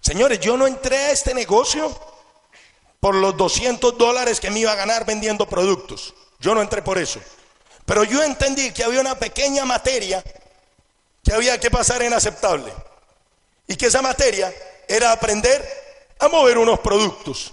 Señores, 0.00 0.40
yo 0.40 0.56
no 0.56 0.66
entré 0.66 0.96
a 0.96 1.10
este 1.12 1.32
negocio 1.32 1.96
por 2.98 3.14
los 3.14 3.36
200 3.36 3.96
dólares 3.96 4.40
que 4.40 4.50
me 4.50 4.58
iba 4.58 4.72
a 4.72 4.74
ganar 4.74 5.06
vendiendo 5.06 5.48
productos. 5.48 6.14
Yo 6.40 6.54
no 6.54 6.62
entré 6.62 6.82
por 6.82 6.98
eso. 6.98 7.20
Pero 7.90 8.04
yo 8.04 8.22
entendí 8.22 8.70
que 8.70 8.84
había 8.84 9.00
una 9.00 9.18
pequeña 9.18 9.64
materia 9.64 10.22
que 11.24 11.32
había 11.32 11.58
que 11.58 11.72
pasar 11.72 12.00
en 12.02 12.12
aceptable. 12.12 12.72
Y 13.66 13.74
que 13.74 13.86
esa 13.86 14.00
materia 14.00 14.54
era 14.86 15.10
aprender 15.10 15.60
a 16.20 16.28
mover 16.28 16.58
unos 16.58 16.78
productos. 16.78 17.52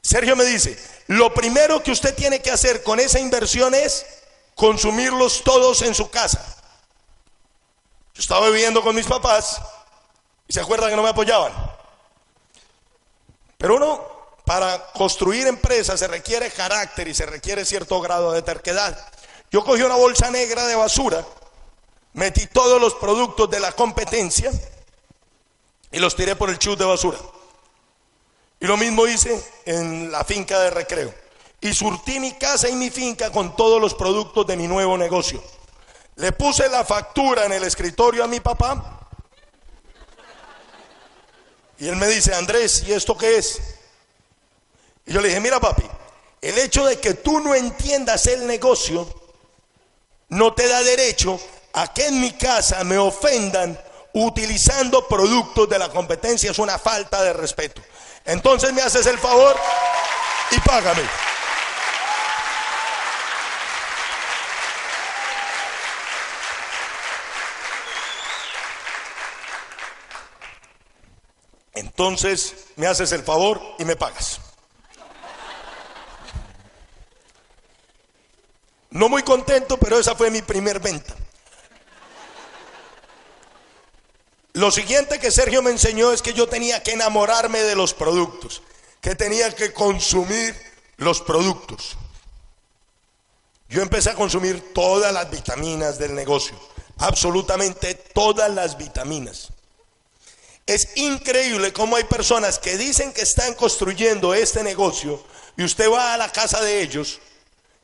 Sergio 0.00 0.36
me 0.36 0.44
dice, 0.44 0.78
lo 1.08 1.34
primero 1.34 1.82
que 1.82 1.90
usted 1.90 2.14
tiene 2.14 2.40
que 2.40 2.52
hacer 2.52 2.84
con 2.84 3.00
esa 3.00 3.18
inversión 3.18 3.74
es 3.74 4.06
consumirlos 4.54 5.42
todos 5.42 5.82
en 5.82 5.92
su 5.92 6.08
casa. 6.08 6.40
Yo 8.14 8.20
estaba 8.20 8.48
viviendo 8.50 8.80
con 8.80 8.94
mis 8.94 9.06
papás 9.06 9.60
y 10.46 10.52
se 10.52 10.60
acuerdan 10.60 10.90
que 10.90 10.94
no 10.94 11.02
me 11.02 11.08
apoyaban. 11.08 11.52
Pero 13.56 13.74
uno, 13.74 14.06
para 14.44 14.92
construir 14.92 15.48
empresas 15.48 15.98
se 15.98 16.06
requiere 16.06 16.48
carácter 16.52 17.08
y 17.08 17.14
se 17.14 17.26
requiere 17.26 17.64
cierto 17.64 18.00
grado 18.00 18.30
de 18.30 18.42
terquedad. 18.42 19.17
Yo 19.50 19.64
cogí 19.64 19.82
una 19.82 19.96
bolsa 19.96 20.30
negra 20.30 20.66
de 20.66 20.76
basura, 20.76 21.24
metí 22.12 22.46
todos 22.46 22.80
los 22.80 22.94
productos 22.94 23.48
de 23.50 23.60
la 23.60 23.72
competencia 23.72 24.52
y 25.90 25.98
los 25.98 26.14
tiré 26.14 26.36
por 26.36 26.50
el 26.50 26.58
chute 26.58 26.82
de 26.82 26.88
basura. 26.88 27.18
Y 28.60 28.66
lo 28.66 28.76
mismo 28.76 29.06
hice 29.06 29.42
en 29.64 30.10
la 30.10 30.24
finca 30.24 30.58
de 30.60 30.70
recreo. 30.70 31.14
Y 31.60 31.72
surtí 31.72 32.20
mi 32.20 32.32
casa 32.34 32.68
y 32.68 32.74
mi 32.74 32.90
finca 32.90 33.32
con 33.32 33.56
todos 33.56 33.80
los 33.80 33.94
productos 33.94 34.46
de 34.46 34.56
mi 34.56 34.68
nuevo 34.68 34.98
negocio. 34.98 35.42
Le 36.16 36.32
puse 36.32 36.68
la 36.68 36.84
factura 36.84 37.46
en 37.46 37.52
el 37.52 37.64
escritorio 37.64 38.24
a 38.24 38.26
mi 38.26 38.40
papá. 38.40 39.08
Y 41.78 41.88
él 41.88 41.96
me 41.96 42.08
dice, 42.08 42.34
Andrés, 42.34 42.82
¿y 42.86 42.92
esto 42.92 43.16
qué 43.16 43.38
es? 43.38 43.60
Y 45.06 45.12
yo 45.12 45.20
le 45.20 45.28
dije, 45.28 45.40
mira 45.40 45.60
papi, 45.60 45.84
el 46.42 46.58
hecho 46.58 46.84
de 46.84 47.00
que 47.00 47.14
tú 47.14 47.40
no 47.40 47.54
entiendas 47.54 48.26
el 48.26 48.46
negocio 48.46 49.08
no 50.28 50.52
te 50.54 50.68
da 50.68 50.82
derecho 50.82 51.40
a 51.72 51.92
que 51.92 52.06
en 52.06 52.20
mi 52.20 52.32
casa 52.32 52.84
me 52.84 52.98
ofendan 52.98 53.78
utilizando 54.12 55.06
productos 55.06 55.68
de 55.68 55.78
la 55.78 55.88
competencia. 55.88 56.50
Es 56.50 56.58
una 56.58 56.78
falta 56.78 57.22
de 57.22 57.32
respeto. 57.32 57.80
Entonces 58.24 58.72
me 58.72 58.82
haces 58.82 59.06
el 59.06 59.18
favor 59.18 59.56
y 60.50 60.60
págame. 60.60 61.02
Entonces 71.74 72.54
me 72.76 72.86
haces 72.86 73.12
el 73.12 73.22
favor 73.22 73.60
y 73.78 73.84
me 73.84 73.94
pagas. 73.94 74.47
No 78.90 79.08
muy 79.08 79.22
contento, 79.22 79.78
pero 79.78 79.98
esa 79.98 80.14
fue 80.14 80.30
mi 80.30 80.42
primer 80.42 80.80
venta. 80.80 81.14
Lo 84.54 84.70
siguiente 84.70 85.20
que 85.20 85.30
Sergio 85.30 85.62
me 85.62 85.70
enseñó 85.70 86.10
es 86.10 86.22
que 86.22 86.32
yo 86.32 86.48
tenía 86.48 86.82
que 86.82 86.92
enamorarme 86.92 87.60
de 87.62 87.76
los 87.76 87.94
productos, 87.94 88.62
que 89.00 89.14
tenía 89.14 89.54
que 89.54 89.72
consumir 89.72 90.56
los 90.96 91.20
productos. 91.20 91.96
yo 93.68 93.82
empecé 93.82 94.10
a 94.10 94.14
consumir 94.14 94.72
todas 94.72 95.12
las 95.12 95.30
vitaminas 95.30 95.98
del 95.98 96.14
negocio, 96.14 96.58
absolutamente 96.96 97.94
todas 97.94 98.50
las 98.50 98.78
vitaminas. 98.78 99.50
Es 100.66 100.96
increíble 100.96 101.72
cómo 101.74 101.96
hay 101.96 102.04
personas 102.04 102.58
que 102.58 102.78
dicen 102.78 103.12
que 103.12 103.20
están 103.20 103.54
construyendo 103.54 104.32
este 104.32 104.62
negocio 104.62 105.22
y 105.56 105.64
usted 105.64 105.90
va 105.90 106.14
a 106.14 106.16
la 106.16 106.32
casa 106.32 106.62
de 106.62 106.80
ellos 106.82 107.20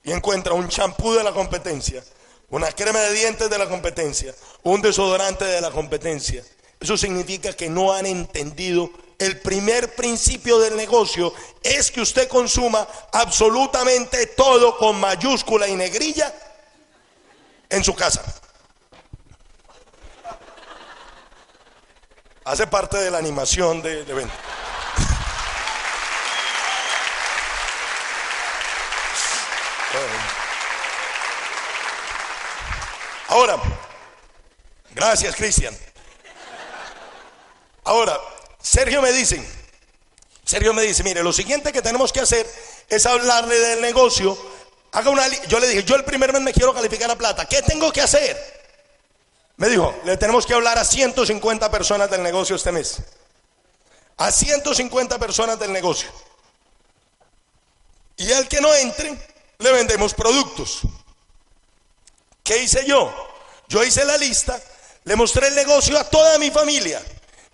y 0.04 0.12
encuentra 0.12 0.52
un 0.52 0.68
champú 0.68 1.14
de 1.14 1.24
la 1.24 1.32
competencia, 1.32 2.04
una 2.50 2.70
crema 2.70 3.00
de 3.00 3.12
dientes 3.14 3.50
de 3.50 3.58
la 3.58 3.68
competencia, 3.68 4.34
un 4.62 4.82
desodorante 4.82 5.44
de 5.44 5.60
la 5.60 5.70
competencia. 5.70 6.44
Eso 6.78 6.96
significa 6.96 7.54
que 7.54 7.70
no 7.70 7.92
han 7.92 8.04
entendido 8.04 8.90
el 9.18 9.40
primer 9.40 9.94
principio 9.94 10.58
del 10.58 10.76
negocio 10.76 11.32
es 11.62 11.90
que 11.90 12.00
usted 12.00 12.28
consuma 12.28 12.86
absolutamente 13.12 14.26
todo 14.26 14.76
con 14.76 15.00
mayúscula 15.00 15.68
y 15.68 15.76
negrilla 15.76 16.34
en 17.70 17.82
su 17.82 17.94
casa. 17.94 18.22
Hace 22.44 22.66
parte 22.66 22.98
de 22.98 23.10
la 23.10 23.18
animación 23.18 23.80
de, 23.80 24.04
de 24.04 24.12
venta. 24.12 24.34
Ahora, 33.34 33.60
gracias 34.94 35.34
Cristian. 35.34 35.76
Ahora, 37.82 38.16
Sergio 38.62 39.02
me 39.02 39.10
dice, 39.10 39.44
Sergio 40.44 40.72
me 40.72 40.82
dice, 40.82 41.02
mire, 41.02 41.20
lo 41.20 41.32
siguiente 41.32 41.72
que 41.72 41.82
tenemos 41.82 42.12
que 42.12 42.20
hacer 42.20 42.48
es 42.88 43.04
hablarle 43.06 43.58
del 43.58 43.80
negocio. 43.80 44.38
Haga 44.92 45.10
una, 45.10 45.26
yo 45.48 45.58
le 45.58 45.66
dije, 45.66 45.82
yo 45.82 45.96
el 45.96 46.04
primer 46.04 46.32
mes 46.32 46.42
me 46.42 46.52
quiero 46.52 46.72
calificar 46.72 47.10
a 47.10 47.16
plata. 47.16 47.44
¿Qué 47.44 47.60
tengo 47.62 47.92
que 47.92 48.02
hacer? 48.02 48.38
Me 49.56 49.68
dijo, 49.68 49.92
le 50.04 50.16
tenemos 50.16 50.46
que 50.46 50.54
hablar 50.54 50.78
a 50.78 50.84
150 50.84 51.72
personas 51.72 52.08
del 52.12 52.22
negocio 52.22 52.54
este 52.54 52.70
mes. 52.70 52.98
A 54.16 54.30
150 54.30 55.18
personas 55.18 55.58
del 55.58 55.72
negocio. 55.72 56.08
Y 58.16 58.30
al 58.30 58.46
que 58.46 58.60
no 58.60 58.72
entre, 58.76 59.18
le 59.58 59.72
vendemos 59.72 60.14
productos. 60.14 60.82
¿Qué 62.44 62.62
hice 62.62 62.84
yo? 62.86 63.12
Yo 63.68 63.82
hice 63.82 64.04
la 64.04 64.18
lista, 64.18 64.62
le 65.04 65.16
mostré 65.16 65.48
el 65.48 65.54
negocio 65.54 65.98
a 65.98 66.04
toda 66.04 66.38
mi 66.38 66.50
familia. 66.50 67.02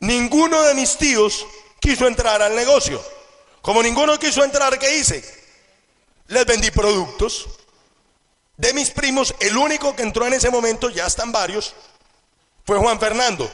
Ninguno 0.00 0.60
de 0.62 0.74
mis 0.74 0.96
tíos 0.96 1.46
quiso 1.78 2.08
entrar 2.08 2.42
al 2.42 2.56
negocio. 2.56 3.02
Como 3.62 3.82
ninguno 3.84 4.18
quiso 4.18 4.42
entrar, 4.42 4.76
¿qué 4.80 4.96
hice? 4.96 5.22
Les 6.26 6.44
vendí 6.44 6.72
productos. 6.72 7.46
De 8.56 8.74
mis 8.74 8.90
primos, 8.90 9.32
el 9.38 9.56
único 9.56 9.94
que 9.94 10.02
entró 10.02 10.26
en 10.26 10.34
ese 10.34 10.50
momento, 10.50 10.90
ya 10.90 11.06
están 11.06 11.30
varios, 11.30 11.72
fue 12.66 12.76
Juan 12.78 12.98
Fernando. 12.98 13.48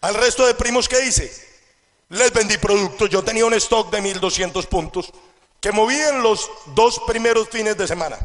Al 0.00 0.14
resto 0.14 0.46
de 0.46 0.54
primos, 0.54 0.88
¿qué 0.88 1.04
hice? 1.04 1.30
Les 2.08 2.32
vendí 2.32 2.56
productos. 2.56 3.10
Yo 3.10 3.22
tenía 3.22 3.44
un 3.44 3.54
stock 3.54 3.90
de 3.90 4.00
1200 4.00 4.66
puntos 4.66 5.12
que 5.60 5.70
moví 5.70 5.96
en 5.96 6.22
los 6.22 6.50
dos 6.74 7.00
primeros 7.06 7.48
fines 7.50 7.76
de 7.76 7.86
semana. 7.86 8.18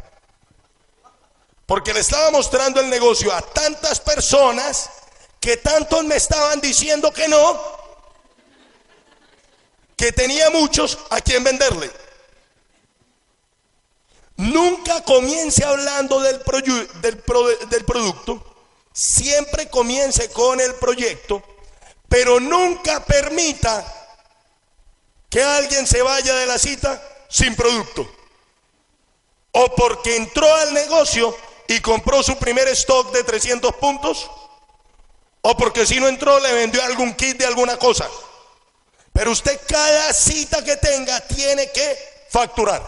Porque 1.65 1.93
le 1.93 2.01
estaba 2.01 2.31
mostrando 2.31 2.79
el 2.79 2.89
negocio 2.89 3.31
a 3.33 3.41
tantas 3.41 3.99
personas 3.99 4.89
que 5.39 5.57
tantos 5.57 6.03
me 6.05 6.15
estaban 6.15 6.59
diciendo 6.61 7.11
que 7.11 7.27
no, 7.27 7.61
que 9.95 10.11
tenía 10.11 10.49
muchos 10.49 10.97
a 11.09 11.21
quien 11.21 11.43
venderle. 11.43 11.91
Nunca 14.35 15.03
comience 15.03 15.63
hablando 15.63 16.19
del, 16.19 16.41
del, 17.01 17.23
del 17.69 17.85
producto 17.85 18.53
Siempre 18.93 19.69
comience 19.69 20.29
con 20.29 20.61
el 20.61 20.75
proyecto, 20.75 21.41
pero 22.07 22.39
nunca 22.39 23.03
permita 23.03 23.83
que 25.31 25.41
alguien 25.41 25.87
se 25.87 26.03
vaya 26.03 26.35
de 26.35 26.45
la 26.45 26.59
cita 26.59 27.01
sin 27.27 27.55
producto. 27.55 28.07
O 29.51 29.75
porque 29.75 30.15
entró 30.15 30.53
al 30.55 30.75
negocio 30.75 31.35
y 31.67 31.79
compró 31.79 32.21
su 32.23 32.37
primer 32.37 32.67
stock 32.69 33.11
de 33.11 33.23
300 33.23 33.75
puntos, 33.75 34.29
o 35.41 35.57
porque 35.57 35.85
si 35.85 35.99
no 35.99 36.07
entró 36.07 36.39
le 36.39 36.53
vendió 36.53 36.83
algún 36.83 37.13
kit 37.13 37.37
de 37.37 37.45
alguna 37.45 37.77
cosa. 37.77 38.07
Pero 39.11 39.31
usted 39.31 39.59
cada 39.67 40.11
cita 40.13 40.63
que 40.63 40.77
tenga 40.77 41.19
tiene 41.21 41.71
que 41.71 42.25
facturar. 42.29 42.81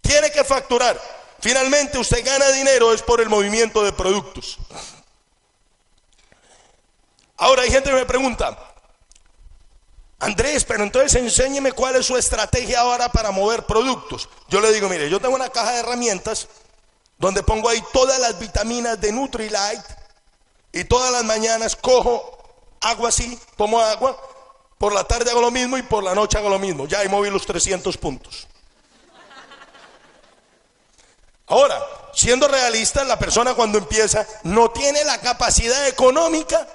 Tiene 0.00 0.30
que 0.30 0.42
facturar. 0.42 1.00
Finalmente 1.40 1.98
usted 1.98 2.24
gana 2.24 2.48
dinero 2.48 2.92
es 2.92 3.02
por 3.02 3.20
el 3.20 3.28
movimiento 3.28 3.84
de 3.84 3.92
productos. 3.92 4.58
Ahora 7.36 7.62
hay 7.62 7.70
gente 7.70 7.90
que 7.90 7.96
me 7.96 8.06
pregunta, 8.06 8.56
Andrés, 10.18 10.64
pero 10.64 10.82
entonces 10.84 11.14
enséñeme 11.20 11.72
cuál 11.72 11.96
es 11.96 12.06
su 12.06 12.16
estrategia 12.16 12.80
ahora 12.80 13.10
para 13.10 13.30
mover 13.30 13.64
productos. 13.64 14.28
Yo 14.48 14.60
le 14.60 14.72
digo, 14.72 14.88
mire, 14.88 15.10
yo 15.10 15.20
tengo 15.20 15.34
una 15.34 15.50
caja 15.50 15.72
de 15.72 15.80
herramientas 15.80 16.48
donde 17.18 17.42
pongo 17.42 17.68
ahí 17.68 17.82
todas 17.92 18.18
las 18.18 18.38
vitaminas 18.38 19.00
de 19.00 19.12
Nutrilite 19.12 19.82
y 20.72 20.84
todas 20.84 21.12
las 21.12 21.24
mañanas 21.24 21.76
cojo 21.76 22.38
agua 22.80 23.08
así, 23.08 23.38
tomo 23.56 23.80
agua, 23.80 24.16
por 24.78 24.92
la 24.92 25.04
tarde 25.04 25.30
hago 25.30 25.40
lo 25.40 25.50
mismo 25.50 25.78
y 25.78 25.82
por 25.82 26.04
la 26.04 26.14
noche 26.14 26.38
hago 26.38 26.48
lo 26.50 26.58
mismo. 26.58 26.86
Ya 26.86 27.02
he 27.02 27.08
movido 27.08 27.32
los 27.32 27.46
300 27.46 27.96
puntos. 27.96 28.46
Ahora, 31.46 31.78
siendo 32.14 32.48
realista, 32.48 33.04
la 33.04 33.18
persona 33.18 33.54
cuando 33.54 33.78
empieza 33.78 34.26
no 34.44 34.70
tiene 34.70 35.04
la 35.04 35.20
capacidad 35.20 35.86
económica 35.88 36.66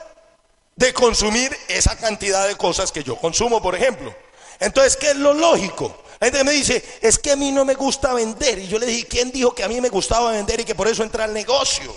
de 0.76 0.94
consumir 0.94 1.56
esa 1.68 1.98
cantidad 1.98 2.48
de 2.48 2.56
cosas 2.56 2.92
que 2.92 3.04
yo 3.04 3.16
consumo, 3.18 3.62
por 3.62 3.76
ejemplo. 3.76 4.16
Entonces, 4.60 4.96
¿qué 4.96 5.12
es 5.12 5.16
lo 5.18 5.34
lógico? 5.34 6.04
La 6.20 6.28
gente 6.28 6.44
me 6.44 6.52
dice, 6.52 7.00
es 7.02 7.18
que 7.18 7.32
a 7.32 7.36
mí 7.36 7.52
no 7.52 7.64
me 7.66 7.76
gusta 7.76 8.14
vender. 8.14 8.60
Y 8.60 8.68
yo 8.68 8.78
le 8.78 8.86
dije, 8.86 9.08
¿quién 9.08 9.32
dijo 9.32 9.56
que 9.56 9.64
a 9.64 9.68
mí 9.68 9.80
me 9.80 9.90
gustaba 9.90 10.32
vender 10.32 10.60
y 10.60 10.66
que 10.66 10.76
por 10.76 10.88
eso 10.88 11.04
entra 11.04 11.24
al 11.24 11.34
negocio? 11.34 11.96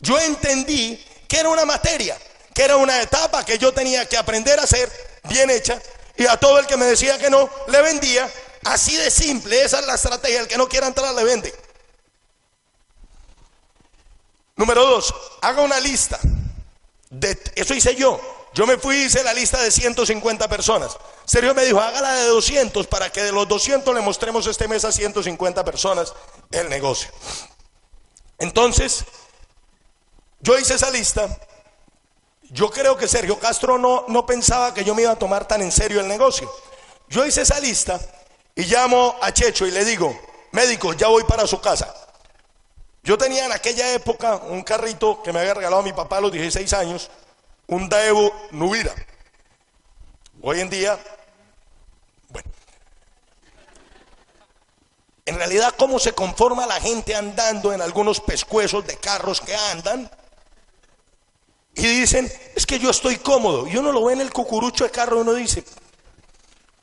Yo 0.00 0.18
entendí 0.18 1.02
que 1.26 1.40
era 1.40 1.48
una 1.48 1.64
materia, 1.64 2.18
que 2.54 2.62
era 2.62 2.76
una 2.76 3.00
etapa 3.00 3.44
que 3.44 3.58
yo 3.58 3.72
tenía 3.72 4.06
que 4.06 4.16
aprender 4.16 4.58
a 4.58 4.64
hacer 4.64 4.90
bien 5.24 5.50
hecha. 5.50 5.80
Y 6.16 6.26
a 6.26 6.36
todo 6.36 6.58
el 6.58 6.66
que 6.66 6.76
me 6.76 6.84
decía 6.84 7.16
que 7.18 7.30
no, 7.30 7.48
le 7.68 7.80
vendía 7.80 8.28
Así 8.64 8.96
de 8.96 9.10
simple, 9.10 9.62
esa 9.62 9.80
es 9.80 9.86
la 9.86 9.94
estrategia. 9.94 10.40
El 10.40 10.48
que 10.48 10.56
no 10.56 10.68
quiera 10.68 10.86
entrar 10.86 11.14
le 11.14 11.24
vende. 11.24 11.54
Número 14.56 14.84
dos, 14.84 15.14
haga 15.40 15.62
una 15.62 15.78
lista. 15.80 16.18
Eso 17.54 17.74
hice 17.74 17.94
yo. 17.94 18.20
Yo 18.54 18.66
me 18.66 18.76
fui 18.76 18.96
y 18.96 19.04
hice 19.04 19.22
la 19.22 19.32
lista 19.32 19.62
de 19.62 19.70
150 19.70 20.48
personas. 20.48 20.96
Sergio 21.28 21.54
me 21.54 21.62
dijo, 21.66 21.78
hágala 21.78 22.14
de 22.14 22.24
200 22.24 22.86
para 22.86 23.12
que 23.12 23.22
de 23.22 23.32
los 23.32 23.46
200 23.46 23.94
le 23.94 24.00
mostremos 24.00 24.46
este 24.46 24.66
mes 24.66 24.86
a 24.86 24.92
150 24.92 25.62
personas 25.62 26.14
el 26.50 26.70
negocio. 26.70 27.10
Entonces, 28.38 29.04
yo 30.40 30.58
hice 30.58 30.76
esa 30.76 30.90
lista. 30.90 31.28
Yo 32.44 32.70
creo 32.70 32.96
que 32.96 33.06
Sergio 33.06 33.38
Castro 33.38 33.76
no, 33.76 34.06
no 34.08 34.24
pensaba 34.24 34.72
que 34.72 34.84
yo 34.84 34.94
me 34.94 35.02
iba 35.02 35.10
a 35.10 35.18
tomar 35.18 35.46
tan 35.46 35.60
en 35.60 35.70
serio 35.70 36.00
el 36.00 36.08
negocio. 36.08 36.50
Yo 37.10 37.26
hice 37.26 37.42
esa 37.42 37.60
lista 37.60 38.00
y 38.54 38.62
llamo 38.62 39.14
a 39.20 39.30
Checho 39.30 39.66
y 39.66 39.70
le 39.70 39.84
digo, 39.84 40.18
médico, 40.52 40.94
ya 40.94 41.08
voy 41.08 41.24
para 41.24 41.46
su 41.46 41.60
casa. 41.60 41.94
Yo 43.02 43.18
tenía 43.18 43.44
en 43.44 43.52
aquella 43.52 43.92
época 43.92 44.36
un 44.36 44.62
carrito 44.62 45.22
que 45.22 45.34
me 45.34 45.40
había 45.40 45.52
regalado 45.52 45.82
mi 45.82 45.92
papá 45.92 46.16
a 46.16 46.20
los 46.22 46.32
16 46.32 46.72
años, 46.72 47.10
un 47.66 47.86
Daewoo 47.86 48.32
Nubira. 48.52 48.94
Hoy 50.40 50.60
en 50.60 50.70
día, 50.70 50.98
en 55.28 55.36
realidad 55.36 55.74
cómo 55.78 55.98
se 55.98 56.12
conforma 56.12 56.66
la 56.66 56.80
gente 56.80 57.14
andando 57.14 57.72
en 57.72 57.82
algunos 57.82 58.20
pescuezos 58.20 58.86
de 58.86 58.96
carros 58.96 59.40
que 59.40 59.54
andan 59.54 60.10
y 61.74 61.86
dicen, 61.86 62.32
es 62.56 62.66
que 62.66 62.78
yo 62.78 62.90
estoy 62.90 63.18
cómodo. 63.18 63.66
Y 63.68 63.76
uno 63.76 63.92
lo 63.92 64.04
ve 64.04 64.14
en 64.14 64.20
el 64.20 64.32
cucurucho 64.32 64.84
de 64.84 64.90
carro 64.90 65.18
y 65.18 65.20
uno 65.20 65.34
dice, 65.34 65.64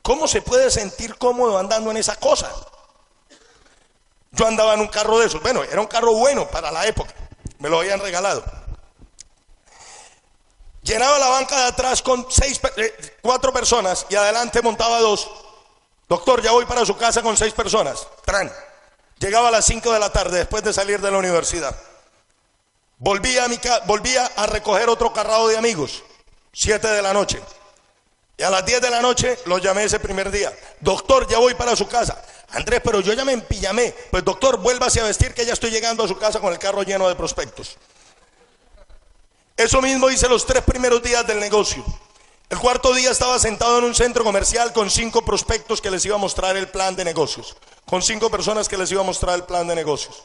¿Cómo 0.06 0.28
se 0.28 0.40
puede 0.40 0.70
sentir 0.70 1.16
cómodo 1.16 1.58
andando 1.58 1.90
en 1.90 1.96
esa 1.96 2.14
cosa? 2.14 2.48
Yo 4.30 4.46
andaba 4.46 4.74
en 4.74 4.80
un 4.80 4.86
carro 4.86 5.18
de 5.18 5.26
esos. 5.26 5.42
Bueno, 5.42 5.64
era 5.64 5.80
un 5.80 5.88
carro 5.88 6.12
bueno 6.12 6.46
para 6.46 6.70
la 6.70 6.86
época. 6.86 7.12
Me 7.58 7.68
lo 7.68 7.80
habían 7.80 7.98
regalado. 7.98 8.44
Llenaba 10.82 11.18
la 11.18 11.28
banca 11.30 11.56
de 11.56 11.64
atrás 11.64 12.02
con 12.02 12.24
seis, 12.30 12.60
eh, 12.76 13.16
cuatro 13.20 13.52
personas 13.52 14.06
y 14.08 14.14
adelante 14.14 14.62
montaba 14.62 15.00
dos. 15.00 15.28
Doctor, 16.08 16.42
ya 16.42 16.52
voy 16.52 16.64
para 16.66 16.86
su 16.86 16.96
casa 16.96 17.22
con 17.22 17.36
seis 17.36 17.52
personas. 17.52 18.06
Tran. 18.24 18.52
Llegaba 19.18 19.48
a 19.48 19.50
las 19.50 19.64
cinco 19.64 19.92
de 19.92 19.98
la 19.98 20.10
tarde 20.10 20.38
después 20.38 20.62
de 20.62 20.72
salir 20.72 21.00
de 21.00 21.10
la 21.10 21.18
universidad. 21.18 21.74
Volvía 22.98 23.44
a, 23.44 23.48
mi 23.48 23.58
volvía 23.86 24.26
a 24.36 24.46
recoger 24.46 24.88
otro 24.88 25.12
carrado 25.12 25.48
de 25.48 25.56
amigos. 25.56 26.02
Siete 26.52 26.88
de 26.88 27.02
la 27.02 27.12
noche. 27.12 27.40
Y 28.38 28.42
a 28.42 28.50
las 28.50 28.64
10 28.66 28.82
de 28.82 28.90
la 28.90 29.00
noche 29.00 29.38
lo 29.46 29.58
llamé 29.58 29.84
ese 29.84 29.98
primer 29.98 30.30
día. 30.30 30.52
Doctor, 30.80 31.26
ya 31.26 31.38
voy 31.38 31.54
para 31.54 31.74
su 31.74 31.88
casa. 31.88 32.22
Andrés, 32.50 32.80
pero 32.84 33.00
yo 33.00 33.14
ya 33.14 33.24
me 33.24 33.32
empillamé. 33.32 33.94
Pues 34.10 34.24
doctor, 34.24 34.58
vuélvase 34.58 35.00
a 35.00 35.04
vestir 35.04 35.32
que 35.32 35.46
ya 35.46 35.54
estoy 35.54 35.70
llegando 35.70 36.04
a 36.04 36.08
su 36.08 36.18
casa 36.18 36.38
con 36.38 36.52
el 36.52 36.58
carro 36.58 36.82
lleno 36.82 37.08
de 37.08 37.14
prospectos. 37.14 37.76
Eso 39.56 39.80
mismo 39.80 40.10
hice 40.10 40.28
los 40.28 40.44
tres 40.44 40.62
primeros 40.62 41.02
días 41.02 41.26
del 41.26 41.40
negocio. 41.40 41.82
El 42.48 42.58
cuarto 42.60 42.94
día 42.94 43.10
estaba 43.10 43.40
sentado 43.40 43.78
en 43.78 43.84
un 43.84 43.94
centro 43.94 44.22
comercial 44.22 44.72
con 44.72 44.88
cinco 44.88 45.24
prospectos 45.24 45.80
que 45.80 45.90
les 45.90 46.04
iba 46.06 46.14
a 46.14 46.18
mostrar 46.18 46.56
el 46.56 46.68
plan 46.68 46.94
de 46.94 47.04
negocios. 47.04 47.56
Con 47.86 48.02
cinco 48.02 48.30
personas 48.30 48.68
que 48.68 48.76
les 48.76 48.90
iba 48.92 49.00
a 49.00 49.04
mostrar 49.04 49.34
el 49.34 49.44
plan 49.44 49.66
de 49.66 49.74
negocios. 49.74 50.22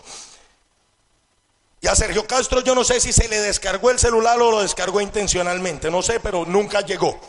Y 1.82 1.88
a 1.88 1.96
Sergio 1.96 2.28
Castro 2.28 2.62
yo 2.62 2.76
no 2.76 2.84
sé 2.84 3.00
si 3.00 3.12
se 3.12 3.28
le 3.28 3.40
descargó 3.40 3.90
el 3.90 3.98
celular 3.98 4.40
o 4.40 4.52
lo 4.52 4.62
descargó 4.62 5.02
intencionalmente, 5.02 5.90
no 5.90 6.04
sé, 6.04 6.20
pero 6.20 6.46
nunca 6.46 6.82
llegó. 6.82 7.20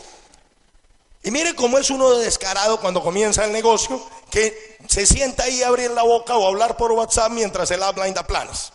Y 1.22 1.30
mire 1.30 1.54
cómo 1.54 1.78
es 1.78 1.88
uno 1.88 2.10
descarado 2.18 2.78
cuando 2.78 3.02
comienza 3.02 3.46
el 3.46 3.52
negocio, 3.52 4.04
que 4.30 4.76
se 4.88 5.06
sienta 5.06 5.44
ahí 5.44 5.62
a 5.62 5.68
abrir 5.68 5.90
la 5.92 6.02
boca 6.02 6.36
o 6.36 6.46
hablar 6.46 6.76
por 6.76 6.92
WhatsApp 6.92 7.32
mientras 7.32 7.70
él 7.70 7.82
habla 7.82 8.08
y 8.08 8.12
da 8.12 8.26
planes. 8.26 8.72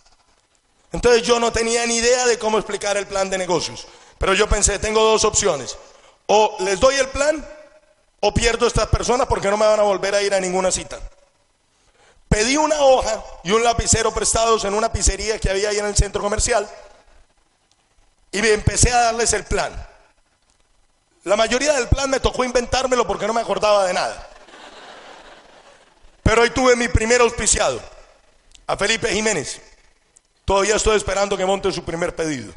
Entonces 0.90 1.22
yo 1.22 1.38
no 1.38 1.52
tenía 1.52 1.86
ni 1.86 1.96
idea 1.96 2.26
de 2.26 2.40
cómo 2.40 2.58
explicar 2.58 2.96
el 2.96 3.06
plan 3.06 3.30
de 3.30 3.38
negocios. 3.38 3.86
Pero 4.18 4.34
yo 4.34 4.48
pensé, 4.48 4.80
tengo 4.80 5.00
dos 5.00 5.24
opciones. 5.24 5.76
O 6.28 6.56
les 6.60 6.78
doy 6.78 6.94
el 6.96 7.08
plan 7.08 7.44
o 8.20 8.34
pierdo 8.34 8.66
a 8.66 8.68
estas 8.68 8.86
personas 8.88 9.26
porque 9.26 9.48
no 9.48 9.56
me 9.56 9.66
van 9.66 9.80
a 9.80 9.84
volver 9.84 10.14
a 10.14 10.22
ir 10.22 10.34
a 10.34 10.40
ninguna 10.40 10.70
cita. 10.70 10.98
Pedí 12.28 12.56
una 12.58 12.78
hoja 12.80 13.24
y 13.44 13.52
un 13.52 13.64
lapicero 13.64 14.12
prestados 14.12 14.64
en 14.64 14.74
una 14.74 14.92
pizzería 14.92 15.38
que 15.38 15.48
había 15.48 15.70
ahí 15.70 15.78
en 15.78 15.86
el 15.86 15.96
centro 15.96 16.20
comercial 16.20 16.68
y 18.30 18.42
me 18.42 18.52
empecé 18.52 18.92
a 18.92 19.04
darles 19.04 19.32
el 19.32 19.44
plan. 19.44 19.72
La 21.24 21.36
mayoría 21.36 21.72
del 21.72 21.88
plan 21.88 22.10
me 22.10 22.20
tocó 22.20 22.44
inventármelo 22.44 23.06
porque 23.06 23.26
no 23.26 23.32
me 23.32 23.40
acordaba 23.40 23.86
de 23.86 23.94
nada. 23.94 24.28
Pero 26.22 26.42
hoy 26.42 26.50
tuve 26.50 26.76
mi 26.76 26.88
primer 26.88 27.22
auspiciado, 27.22 27.80
a 28.66 28.76
Felipe 28.76 29.08
Jiménez. 29.08 29.62
Todavía 30.44 30.76
estoy 30.76 30.98
esperando 30.98 31.38
que 31.38 31.46
monte 31.46 31.72
su 31.72 31.82
primer 31.84 32.14
pedido. 32.14 32.52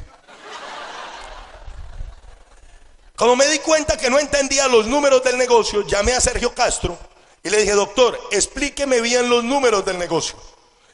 Como 3.16 3.36
me 3.36 3.46
di 3.46 3.58
cuenta 3.58 3.96
que 3.96 4.10
no 4.10 4.18
entendía 4.18 4.66
los 4.68 4.86
números 4.86 5.22
del 5.22 5.36
negocio, 5.36 5.86
llamé 5.86 6.12
a 6.14 6.20
Sergio 6.20 6.54
Castro 6.54 6.98
y 7.42 7.50
le 7.50 7.58
dije, 7.58 7.72
doctor, 7.72 8.18
explíqueme 8.30 9.00
bien 9.00 9.28
los 9.28 9.44
números 9.44 9.84
del 9.84 9.98
negocio. 9.98 10.36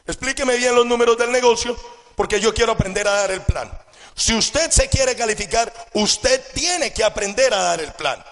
Explíqueme 0.06 0.56
bien 0.56 0.74
los 0.74 0.86
números 0.86 1.16
del 1.18 1.30
negocio 1.30 1.76
porque 2.16 2.40
yo 2.40 2.52
quiero 2.52 2.72
aprender 2.72 3.06
a 3.06 3.12
dar 3.12 3.30
el 3.30 3.42
plan. 3.42 3.70
Si 4.14 4.34
usted 4.34 4.70
se 4.70 4.88
quiere 4.88 5.14
calificar, 5.14 5.72
usted 5.92 6.42
tiene 6.52 6.92
que 6.92 7.04
aprender 7.04 7.54
a 7.54 7.62
dar 7.62 7.80
el 7.80 7.92
plan. 7.92 8.22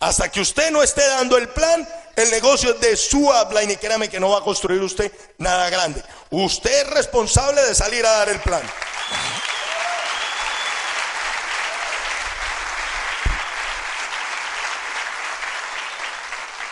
Hasta 0.00 0.28
que 0.30 0.40
usted 0.40 0.70
no 0.70 0.82
esté 0.82 1.06
dando 1.06 1.38
el 1.38 1.48
plan, 1.48 1.88
el 2.16 2.30
negocio 2.30 2.74
es 2.74 2.80
de 2.80 2.96
su 2.96 3.32
habla 3.32 3.62
y 3.62 3.76
créame 3.76 4.08
que 4.08 4.18
no 4.18 4.30
va 4.30 4.38
a 4.38 4.42
construir 4.42 4.80
usted 4.82 5.12
nada 5.38 5.70
grande. 5.70 6.02
Usted 6.30 6.82
es 6.82 6.90
responsable 6.90 7.62
de 7.62 7.74
salir 7.74 8.04
a 8.04 8.10
dar 8.10 8.28
el 8.28 8.40
plan. 8.40 8.62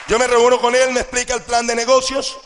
Yo 0.08 0.18
me 0.18 0.26
reúno 0.26 0.60
con 0.60 0.74
él, 0.74 0.92
me 0.92 1.00
explica 1.00 1.34
el 1.34 1.42
plan 1.42 1.66
de 1.66 1.74
negocios 1.74 2.36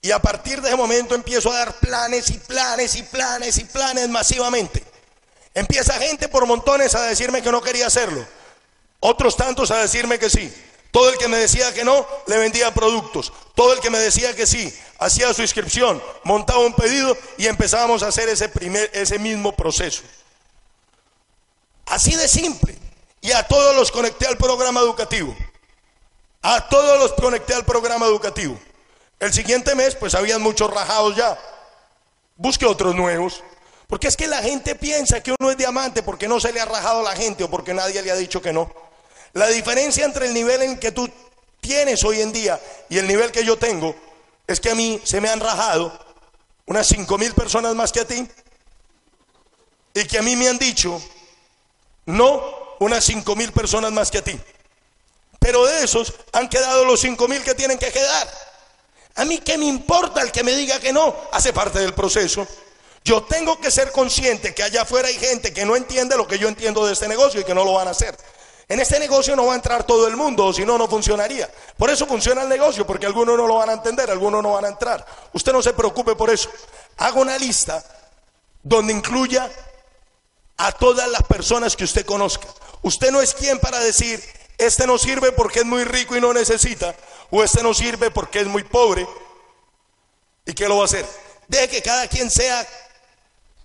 y 0.00 0.10
a 0.10 0.18
partir 0.18 0.60
de 0.60 0.68
ese 0.68 0.76
momento 0.76 1.14
empiezo 1.14 1.50
a 1.50 1.58
dar 1.58 1.78
planes 1.80 2.28
y 2.30 2.38
planes 2.38 2.94
y 2.94 3.02
planes 3.02 3.56
y 3.58 3.64
planes 3.64 4.08
masivamente. 4.08 4.84
Empieza 5.54 5.94
gente 5.94 6.28
por 6.28 6.46
montones 6.46 6.94
a 6.94 7.02
decirme 7.02 7.42
que 7.42 7.50
no 7.50 7.62
quería 7.62 7.86
hacerlo. 7.86 8.22
Otros 9.00 9.36
tantos 9.36 9.70
a 9.70 9.78
decirme 9.78 10.18
que 10.18 10.28
sí. 10.28 10.52
Todo 10.90 11.08
el 11.08 11.16
que 11.18 11.28
me 11.28 11.38
decía 11.38 11.72
que 11.72 11.84
no, 11.84 12.06
le 12.26 12.38
vendía 12.38 12.72
productos. 12.74 13.32
Todo 13.54 13.72
el 13.72 13.80
que 13.80 13.90
me 13.90 13.98
decía 13.98 14.36
que 14.36 14.46
sí, 14.46 14.72
hacía 14.98 15.32
su 15.32 15.42
inscripción, 15.42 16.02
montaba 16.22 16.60
un 16.60 16.74
pedido 16.74 17.16
y 17.36 17.46
empezábamos 17.46 18.02
a 18.02 18.08
hacer 18.08 18.28
ese, 18.28 18.48
primer, 18.48 18.90
ese 18.92 19.18
mismo 19.18 19.56
proceso. 19.56 20.02
Así 21.86 22.14
de 22.14 22.28
simple. 22.28 22.78
Y 23.22 23.32
a 23.32 23.46
todos 23.48 23.74
los 23.74 23.90
conecté 23.90 24.26
al 24.26 24.36
programa 24.36 24.80
educativo. 24.80 25.34
A 26.46 26.68
todos 26.68 26.98
los 26.98 27.14
conecté 27.14 27.54
al 27.54 27.64
programa 27.64 28.04
educativo. 28.04 28.58
El 29.18 29.32
siguiente 29.32 29.74
mes, 29.74 29.94
pues 29.94 30.14
habían 30.14 30.42
muchos 30.42 30.70
rajados 30.70 31.16
ya. 31.16 31.38
Busque 32.36 32.66
otros 32.66 32.94
nuevos. 32.94 33.42
Porque 33.86 34.08
es 34.08 34.16
que 34.16 34.26
la 34.26 34.42
gente 34.42 34.74
piensa 34.74 35.22
que 35.22 35.34
uno 35.40 35.50
es 35.50 35.56
diamante 35.56 36.02
porque 36.02 36.28
no 36.28 36.38
se 36.40 36.52
le 36.52 36.60
ha 36.60 36.66
rajado 36.66 37.00
a 37.00 37.02
la 37.02 37.16
gente 37.16 37.44
o 37.44 37.50
porque 37.50 37.72
nadie 37.72 38.02
le 38.02 38.10
ha 38.10 38.16
dicho 38.16 38.42
que 38.42 38.52
no. 38.52 38.70
La 39.32 39.46
diferencia 39.46 40.04
entre 40.04 40.26
el 40.26 40.34
nivel 40.34 40.60
en 40.60 40.78
que 40.78 40.92
tú 40.92 41.08
tienes 41.62 42.04
hoy 42.04 42.20
en 42.20 42.30
día 42.30 42.60
y 42.90 42.98
el 42.98 43.08
nivel 43.08 43.32
que 43.32 43.42
yo 43.42 43.56
tengo 43.56 43.96
es 44.46 44.60
que 44.60 44.68
a 44.68 44.74
mí 44.74 45.00
se 45.02 45.22
me 45.22 45.30
han 45.30 45.40
rajado 45.40 45.98
unas 46.66 46.86
cinco 46.86 47.16
mil 47.16 47.32
personas 47.32 47.74
más 47.74 47.90
que 47.90 48.00
a 48.00 48.04
ti 48.06 48.28
y 49.94 50.04
que 50.04 50.18
a 50.18 50.22
mí 50.22 50.36
me 50.36 50.48
han 50.48 50.58
dicho 50.58 51.00
no 52.04 52.76
unas 52.80 53.02
cinco 53.02 53.34
mil 53.34 53.50
personas 53.50 53.92
más 53.92 54.10
que 54.10 54.18
a 54.18 54.22
ti. 54.22 54.38
Pero 55.44 55.66
de 55.66 55.84
esos 55.84 56.14
han 56.32 56.48
quedado 56.48 56.86
los 56.86 57.00
cinco 57.00 57.28
mil 57.28 57.44
que 57.44 57.54
tienen 57.54 57.76
que 57.76 57.92
quedar. 57.92 58.26
A 59.16 59.26
mí 59.26 59.36
qué 59.40 59.58
me 59.58 59.66
importa 59.66 60.22
el 60.22 60.32
que 60.32 60.42
me 60.42 60.56
diga 60.56 60.80
que 60.80 60.90
no, 60.90 61.14
hace 61.32 61.52
parte 61.52 61.80
del 61.80 61.92
proceso. 61.92 62.48
Yo 63.04 63.24
tengo 63.24 63.60
que 63.60 63.70
ser 63.70 63.92
consciente 63.92 64.54
que 64.54 64.62
allá 64.62 64.80
afuera 64.80 65.08
hay 65.08 65.18
gente 65.18 65.52
que 65.52 65.66
no 65.66 65.76
entiende 65.76 66.16
lo 66.16 66.26
que 66.26 66.38
yo 66.38 66.48
entiendo 66.48 66.86
de 66.86 66.94
este 66.94 67.08
negocio 67.08 67.42
y 67.42 67.44
que 67.44 67.54
no 67.54 67.62
lo 67.62 67.74
van 67.74 67.88
a 67.88 67.90
hacer. 67.90 68.16
En 68.68 68.80
este 68.80 68.98
negocio 68.98 69.36
no 69.36 69.44
va 69.44 69.52
a 69.52 69.56
entrar 69.56 69.84
todo 69.84 70.08
el 70.08 70.16
mundo, 70.16 70.50
si 70.54 70.64
no, 70.64 70.78
no 70.78 70.88
funcionaría. 70.88 71.52
Por 71.76 71.90
eso 71.90 72.06
funciona 72.06 72.40
el 72.40 72.48
negocio, 72.48 72.86
porque 72.86 73.04
algunos 73.04 73.36
no 73.36 73.46
lo 73.46 73.56
van 73.56 73.68
a 73.68 73.74
entender, 73.74 74.10
algunos 74.10 74.42
no 74.42 74.54
van 74.54 74.64
a 74.64 74.68
entrar. 74.68 75.04
Usted 75.34 75.52
no 75.52 75.60
se 75.60 75.74
preocupe 75.74 76.16
por 76.16 76.30
eso. 76.30 76.48
Haga 76.96 77.20
una 77.20 77.36
lista 77.36 77.84
donde 78.62 78.94
incluya 78.94 79.50
a 80.56 80.72
todas 80.72 81.06
las 81.10 81.22
personas 81.24 81.76
que 81.76 81.84
usted 81.84 82.06
conozca. 82.06 82.48
Usted 82.80 83.10
no 83.10 83.20
es 83.20 83.34
quien 83.34 83.58
para 83.58 83.78
decir, 83.80 84.24
este 84.58 84.86
no 84.86 84.98
sirve 84.98 85.32
porque 85.32 85.60
es 85.60 85.64
muy 85.64 85.84
rico 85.84 86.16
y 86.16 86.20
no 86.20 86.32
necesita, 86.32 86.94
o 87.30 87.42
este 87.42 87.62
no 87.62 87.74
sirve 87.74 88.10
porque 88.10 88.40
es 88.40 88.46
muy 88.46 88.64
pobre. 88.64 89.06
¿Y 90.46 90.52
qué 90.52 90.68
lo 90.68 90.76
va 90.76 90.82
a 90.82 90.84
hacer? 90.86 91.06
Deje 91.48 91.68
que 91.68 91.82
cada 91.82 92.06
quien 92.08 92.30
sea 92.30 92.66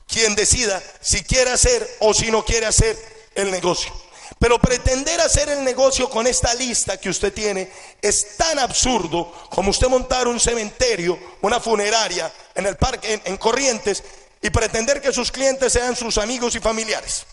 quien 0.07 0.35
decida 0.35 0.81
si 1.01 1.23
quiere 1.23 1.51
hacer 1.51 1.97
o 1.99 2.13
si 2.13 2.31
no 2.31 2.43
quiere 2.43 2.65
hacer 2.65 2.97
el 3.35 3.51
negocio. 3.51 3.91
Pero 4.39 4.57
pretender 4.59 5.19
hacer 5.19 5.49
el 5.49 5.63
negocio 5.63 6.09
con 6.09 6.25
esta 6.25 6.53
lista 6.53 6.97
que 6.97 7.09
usted 7.09 7.33
tiene 7.33 7.71
es 8.01 8.37
tan 8.37 8.57
absurdo 8.57 9.31
como 9.49 9.69
usted 9.69 9.87
montar 9.87 10.27
un 10.27 10.39
cementerio, 10.39 11.19
una 11.41 11.59
funeraria 11.59 12.31
en 12.55 12.65
el 12.65 12.77
parque, 12.77 13.13
en, 13.13 13.21
en 13.25 13.37
Corrientes, 13.37 14.03
y 14.41 14.49
pretender 14.49 15.01
que 15.01 15.11
sus 15.11 15.31
clientes 15.31 15.73
sean 15.73 15.95
sus 15.95 16.17
amigos 16.17 16.55
y 16.55 16.59
familiares. 16.59 17.25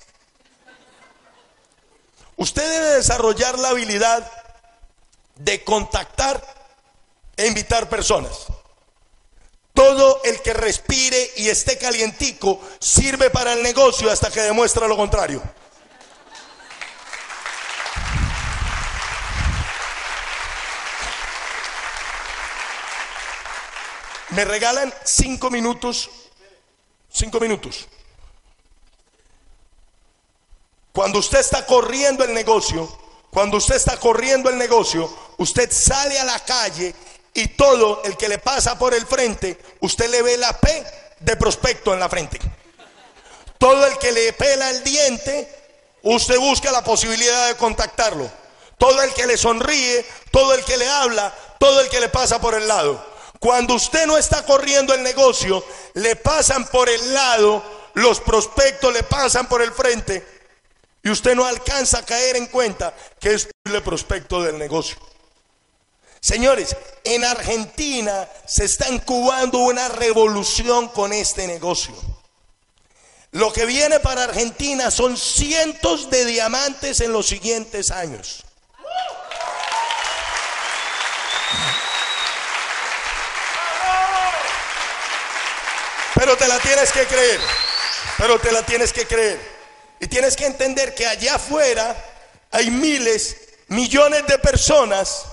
Usted 2.36 2.68
debe 2.68 2.96
desarrollar 2.96 3.58
la 3.58 3.70
habilidad 3.70 4.30
de 5.36 5.64
contactar 5.64 6.42
e 7.36 7.46
invitar 7.46 7.88
personas. 7.88 8.46
Todo 9.72 10.22
el 10.24 10.40
que 10.40 10.54
respire 10.54 11.32
y 11.36 11.48
esté 11.48 11.78
calientico 11.78 12.60
sirve 12.78 13.30
para 13.30 13.54
el 13.54 13.62
negocio 13.62 14.10
hasta 14.10 14.30
que 14.30 14.40
demuestra 14.40 14.86
lo 14.86 14.96
contrario. 14.96 15.42
Me 24.30 24.44
regalan 24.44 24.92
cinco 25.04 25.50
minutos, 25.50 26.10
cinco 27.10 27.40
minutos. 27.40 27.86
Cuando 30.96 31.18
usted 31.18 31.40
está 31.40 31.66
corriendo 31.66 32.24
el 32.24 32.32
negocio, 32.32 32.88
cuando 33.30 33.58
usted 33.58 33.74
está 33.74 34.00
corriendo 34.00 34.48
el 34.48 34.56
negocio, 34.56 35.14
usted 35.36 35.70
sale 35.70 36.18
a 36.18 36.24
la 36.24 36.40
calle 36.40 36.94
y 37.34 37.48
todo 37.48 38.02
el 38.04 38.16
que 38.16 38.30
le 38.30 38.38
pasa 38.38 38.78
por 38.78 38.94
el 38.94 39.06
frente, 39.06 39.58
usted 39.80 40.08
le 40.08 40.22
ve 40.22 40.38
la 40.38 40.58
P 40.58 40.86
de 41.20 41.36
prospecto 41.36 41.92
en 41.92 42.00
la 42.00 42.08
frente. 42.08 42.40
Todo 43.58 43.86
el 43.86 43.98
que 43.98 44.10
le 44.10 44.32
pela 44.32 44.70
el 44.70 44.82
diente, 44.82 45.76
usted 46.02 46.38
busca 46.38 46.72
la 46.72 46.82
posibilidad 46.82 47.48
de 47.48 47.56
contactarlo. 47.56 48.30
Todo 48.78 49.02
el 49.02 49.12
que 49.12 49.26
le 49.26 49.36
sonríe, 49.36 50.02
todo 50.30 50.54
el 50.54 50.64
que 50.64 50.78
le 50.78 50.88
habla, 50.88 51.30
todo 51.58 51.82
el 51.82 51.90
que 51.90 52.00
le 52.00 52.08
pasa 52.08 52.40
por 52.40 52.54
el 52.54 52.66
lado. 52.66 53.04
Cuando 53.38 53.74
usted 53.74 54.06
no 54.06 54.16
está 54.16 54.46
corriendo 54.46 54.94
el 54.94 55.02
negocio, 55.02 55.62
le 55.92 56.16
pasan 56.16 56.66
por 56.68 56.88
el 56.88 57.12
lado, 57.12 57.62
los 57.92 58.18
prospectos 58.20 58.94
le 58.94 59.02
pasan 59.02 59.46
por 59.46 59.60
el 59.60 59.72
frente 59.72 60.35
y 61.06 61.10
usted 61.10 61.36
no 61.36 61.44
alcanza 61.44 61.98
a 61.98 62.02
caer 62.04 62.34
en 62.34 62.46
cuenta 62.46 62.92
que 63.20 63.32
es 63.32 63.48
el 63.62 63.80
prospecto 63.80 64.42
del 64.42 64.58
negocio. 64.58 64.96
Señores, 66.20 66.76
en 67.04 67.24
Argentina 67.24 68.28
se 68.44 68.64
está 68.64 68.88
incubando 68.88 69.58
una 69.58 69.86
revolución 69.86 70.88
con 70.88 71.12
este 71.12 71.46
negocio. 71.46 71.94
Lo 73.30 73.52
que 73.52 73.66
viene 73.66 74.00
para 74.00 74.24
Argentina 74.24 74.90
son 74.90 75.16
cientos 75.16 76.10
de 76.10 76.24
diamantes 76.24 77.00
en 77.00 77.12
los 77.12 77.28
siguientes 77.28 77.92
años. 77.92 78.44
Pero 86.16 86.36
te 86.36 86.48
la 86.48 86.58
tienes 86.58 86.90
que 86.90 87.06
creer. 87.06 87.40
Pero 88.18 88.40
te 88.40 88.50
la 88.50 88.66
tienes 88.66 88.92
que 88.92 89.06
creer. 89.06 89.55
Y 90.00 90.06
tienes 90.06 90.36
que 90.36 90.46
entender 90.46 90.94
que 90.94 91.06
allá 91.06 91.36
afuera 91.36 91.96
hay 92.50 92.70
miles, 92.70 93.36
millones 93.68 94.26
de 94.26 94.38
personas 94.38 95.24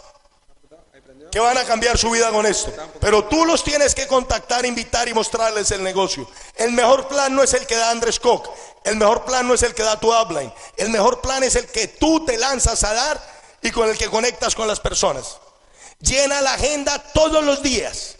que 1.31 1.39
van 1.39 1.57
a 1.57 1.63
cambiar 1.63 1.97
su 1.97 2.11
vida 2.11 2.29
con 2.29 2.45
esto. 2.45 2.71
Pero 2.99 3.25
tú 3.25 3.43
los 3.43 3.63
tienes 3.63 3.95
que 3.95 4.05
contactar, 4.05 4.65
invitar 4.67 5.07
y 5.09 5.15
mostrarles 5.15 5.71
el 5.71 5.83
negocio. 5.83 6.29
El 6.55 6.71
mejor 6.73 7.07
plan 7.07 7.35
no 7.35 7.41
es 7.41 7.55
el 7.55 7.65
que 7.65 7.75
da 7.75 7.89
Andrés 7.89 8.19
Koch. 8.19 8.47
El 8.83 8.97
mejor 8.97 9.25
plan 9.25 9.47
no 9.47 9.55
es 9.55 9.63
el 9.63 9.73
que 9.73 9.81
da 9.81 9.99
tu 9.99 10.13
upline. 10.15 10.53
El 10.77 10.89
mejor 10.89 11.21
plan 11.21 11.43
es 11.43 11.55
el 11.55 11.65
que 11.65 11.87
tú 11.87 12.23
te 12.23 12.37
lanzas 12.37 12.83
a 12.83 12.93
dar 12.93 13.33
y 13.63 13.71
con 13.71 13.89
el 13.89 13.97
que 13.97 14.11
conectas 14.11 14.53
con 14.53 14.67
las 14.67 14.79
personas. 14.79 15.37
Llena 15.99 16.39
la 16.41 16.53
agenda 16.53 16.99
todos 16.99 17.43
los 17.43 17.63
días. 17.63 18.15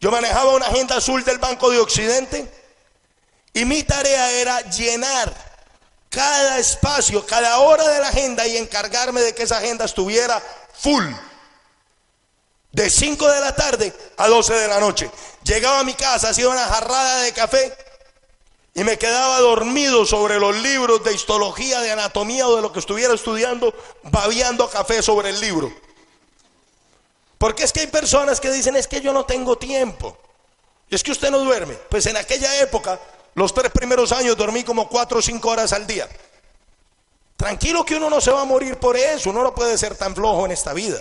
Yo 0.00 0.10
manejaba 0.10 0.54
una 0.54 0.68
agenda 0.68 0.96
azul 0.96 1.24
del 1.24 1.38
Banco 1.38 1.70
de 1.70 1.80
Occidente 1.80 2.50
y 3.52 3.64
mi 3.66 3.82
tarea 3.82 4.30
era 4.30 4.60
llenar 4.70 5.47
cada 6.08 6.58
espacio, 6.58 7.24
cada 7.26 7.58
hora 7.58 7.86
de 7.88 8.00
la 8.00 8.08
agenda 8.08 8.46
y 8.46 8.56
encargarme 8.56 9.20
de 9.20 9.34
que 9.34 9.42
esa 9.42 9.58
agenda 9.58 9.84
estuviera 9.84 10.42
full. 10.74 11.04
De 12.72 12.90
5 12.90 13.28
de 13.28 13.40
la 13.40 13.54
tarde 13.54 13.92
a 14.16 14.28
12 14.28 14.54
de 14.54 14.68
la 14.68 14.80
noche. 14.80 15.10
Llegaba 15.42 15.80
a 15.80 15.84
mi 15.84 15.94
casa, 15.94 16.30
hacía 16.30 16.48
una 16.48 16.66
jarrada 16.66 17.22
de 17.22 17.32
café 17.32 17.76
y 18.74 18.84
me 18.84 18.98
quedaba 18.98 19.40
dormido 19.40 20.06
sobre 20.06 20.38
los 20.38 20.54
libros 20.56 21.02
de 21.02 21.14
histología, 21.14 21.80
de 21.80 21.90
anatomía 21.90 22.46
o 22.46 22.56
de 22.56 22.62
lo 22.62 22.72
que 22.72 22.78
estuviera 22.78 23.14
estudiando, 23.14 23.74
babiando 24.04 24.68
café 24.70 25.02
sobre 25.02 25.30
el 25.30 25.40
libro. 25.40 25.72
Porque 27.38 27.64
es 27.64 27.72
que 27.72 27.80
hay 27.80 27.86
personas 27.86 28.40
que 28.40 28.50
dicen, 28.50 28.76
es 28.76 28.86
que 28.86 29.00
yo 29.00 29.12
no 29.12 29.24
tengo 29.24 29.56
tiempo. 29.56 30.18
Es 30.90 31.02
que 31.02 31.12
usted 31.12 31.30
no 31.30 31.38
duerme. 31.38 31.74
Pues 31.74 32.06
en 32.06 32.16
aquella 32.16 32.60
época, 32.60 33.00
los 33.38 33.54
tres 33.54 33.70
primeros 33.70 34.10
años 34.10 34.36
dormí 34.36 34.64
como 34.64 34.88
cuatro 34.88 35.20
o 35.20 35.22
cinco 35.22 35.50
horas 35.50 35.72
al 35.72 35.86
día. 35.86 36.08
Tranquilo 37.36 37.84
que 37.84 37.94
uno 37.94 38.10
no 38.10 38.20
se 38.20 38.32
va 38.32 38.42
a 38.42 38.44
morir 38.44 38.78
por 38.78 38.96
eso, 38.96 39.30
uno 39.30 39.44
no 39.44 39.54
puede 39.54 39.78
ser 39.78 39.96
tan 39.96 40.14
flojo 40.14 40.44
en 40.44 40.50
esta 40.50 40.72
vida. 40.72 41.00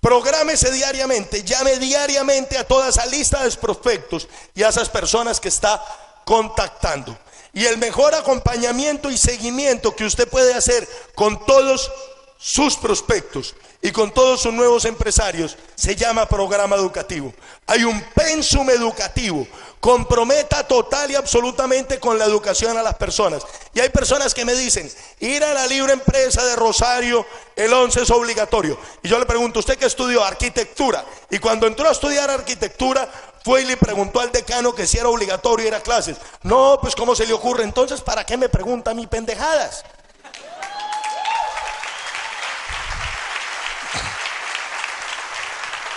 Prográmese 0.00 0.70
diariamente, 0.70 1.42
llame 1.42 1.76
diariamente 1.78 2.56
a 2.56 2.66
toda 2.66 2.88
esa 2.88 3.04
lista 3.06 3.42
de 3.42 3.50
prospectos 3.56 4.28
y 4.54 4.62
a 4.62 4.68
esas 4.68 4.88
personas 4.88 5.40
que 5.40 5.48
está 5.48 5.84
contactando. 6.24 7.18
Y 7.52 7.66
el 7.66 7.76
mejor 7.76 8.14
acompañamiento 8.14 9.10
y 9.10 9.18
seguimiento 9.18 9.96
que 9.96 10.04
usted 10.04 10.28
puede 10.28 10.54
hacer 10.54 10.88
con 11.16 11.44
todos 11.44 11.90
sus 12.38 12.76
prospectos 12.76 13.56
y 13.82 13.92
con 13.92 14.12
todos 14.12 14.42
sus 14.42 14.52
nuevos 14.52 14.84
empresarios 14.84 15.56
se 15.74 15.96
llama 15.96 16.26
programa 16.26 16.76
educativo. 16.76 17.32
Hay 17.66 17.84
un 17.84 18.00
pensum 18.14 18.68
educativo. 18.68 19.46
Comprometa 19.80 20.68
total 20.68 21.10
y 21.10 21.14
absolutamente 21.14 21.98
con 21.98 22.18
la 22.18 22.26
educación 22.26 22.76
a 22.76 22.82
las 22.82 22.96
personas. 22.96 23.42
Y 23.72 23.80
hay 23.80 23.88
personas 23.88 24.34
que 24.34 24.44
me 24.44 24.52
dicen, 24.52 24.90
ir 25.20 25.42
a 25.42 25.54
la 25.54 25.66
libre 25.66 25.94
empresa 25.94 26.44
de 26.44 26.56
Rosario 26.56 27.24
el 27.56 27.72
11 27.72 28.02
es 28.02 28.10
obligatorio. 28.10 28.78
Y 29.02 29.08
yo 29.08 29.18
le 29.18 29.24
pregunto, 29.24 29.60
¿usted 29.60 29.78
qué 29.78 29.86
estudió? 29.86 30.22
Arquitectura. 30.22 31.02
Y 31.30 31.38
cuando 31.38 31.66
entró 31.66 31.88
a 31.88 31.92
estudiar 31.92 32.28
arquitectura, 32.28 33.08
fue 33.42 33.62
y 33.62 33.64
le 33.64 33.78
preguntó 33.78 34.20
al 34.20 34.30
decano 34.30 34.74
que 34.74 34.86
si 34.86 34.98
era 34.98 35.08
obligatorio 35.08 35.66
ir 35.66 35.74
a 35.74 35.80
clases. 35.80 36.18
No, 36.42 36.78
pues 36.82 36.94
¿cómo 36.94 37.14
se 37.14 37.26
le 37.26 37.32
ocurre? 37.32 37.64
Entonces, 37.64 38.02
¿para 38.02 38.26
qué 38.26 38.36
me 38.36 38.50
pregunta 38.50 38.90
a 38.90 38.94
mí 38.94 39.06
pendejadas? 39.06 39.84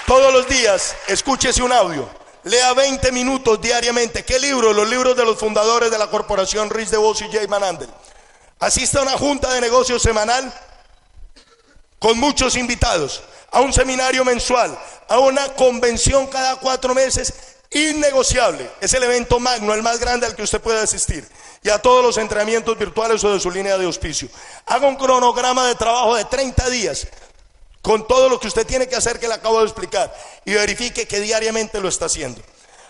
Todos 0.05 0.33
los 0.33 0.49
días 0.49 0.95
escúchese 1.07 1.63
un 1.63 1.71
audio. 1.71 2.09
Lea 2.43 2.73
20 2.73 3.09
minutos 3.13 3.61
diariamente. 3.61 4.25
¿Qué 4.25 4.37
libro? 4.37 4.73
Los 4.73 4.89
libros 4.89 5.15
de 5.15 5.23
los 5.23 5.37
fundadores 5.37 5.89
de 5.91 5.97
la 5.97 6.07
corporación 6.07 6.69
Rich 6.69 6.89
DeVos 6.89 7.21
y 7.21 7.31
Jay 7.31 7.47
Manandel. 7.47 7.89
Asista 8.59 8.99
a 8.99 9.03
una 9.03 9.17
junta 9.17 9.53
de 9.53 9.61
negocios 9.61 10.01
semanal 10.01 10.53
con 11.99 12.19
muchos 12.19 12.57
invitados, 12.57 13.23
a 13.49 13.61
un 13.61 13.71
seminario 13.71 14.25
mensual, 14.25 14.77
a 15.07 15.19
una 15.19 15.53
convención 15.53 16.27
cada 16.27 16.57
cuatro 16.57 16.93
meses 16.93 17.33
innegociable. 17.71 18.69
Es 18.81 18.93
el 18.93 19.03
evento 19.03 19.39
magno, 19.39 19.73
el 19.73 19.83
más 19.83 19.99
grande 19.99 20.25
al 20.25 20.35
que 20.35 20.43
usted 20.43 20.59
puede 20.59 20.81
asistir. 20.81 21.25
Y 21.63 21.69
a 21.69 21.81
todos 21.81 22.03
los 22.03 22.17
entrenamientos 22.17 22.77
virtuales 22.77 23.23
o 23.23 23.31
de 23.31 23.39
su 23.39 23.49
línea 23.49 23.77
de 23.77 23.85
auspicio. 23.85 24.27
Haga 24.65 24.85
un 24.85 24.97
cronograma 24.97 25.65
de 25.65 25.75
trabajo 25.75 26.15
de 26.15 26.25
30 26.25 26.69
días 26.69 27.07
con 27.83 28.07
todo 28.07 28.29
lo 28.29 28.39
que 28.39 28.47
usted 28.47 28.65
tiene 28.65 28.87
que 28.87 28.95
hacer 28.95 29.19
que 29.19 29.27
le 29.27 29.33
acabo 29.33 29.59
de 29.59 29.65
explicar 29.65 30.11
y 30.45 30.53
verifique 30.53 31.05
que 31.05 31.19
diariamente 31.19 31.81
lo 31.81 31.89
está 31.89 32.05
haciendo. 32.05 32.41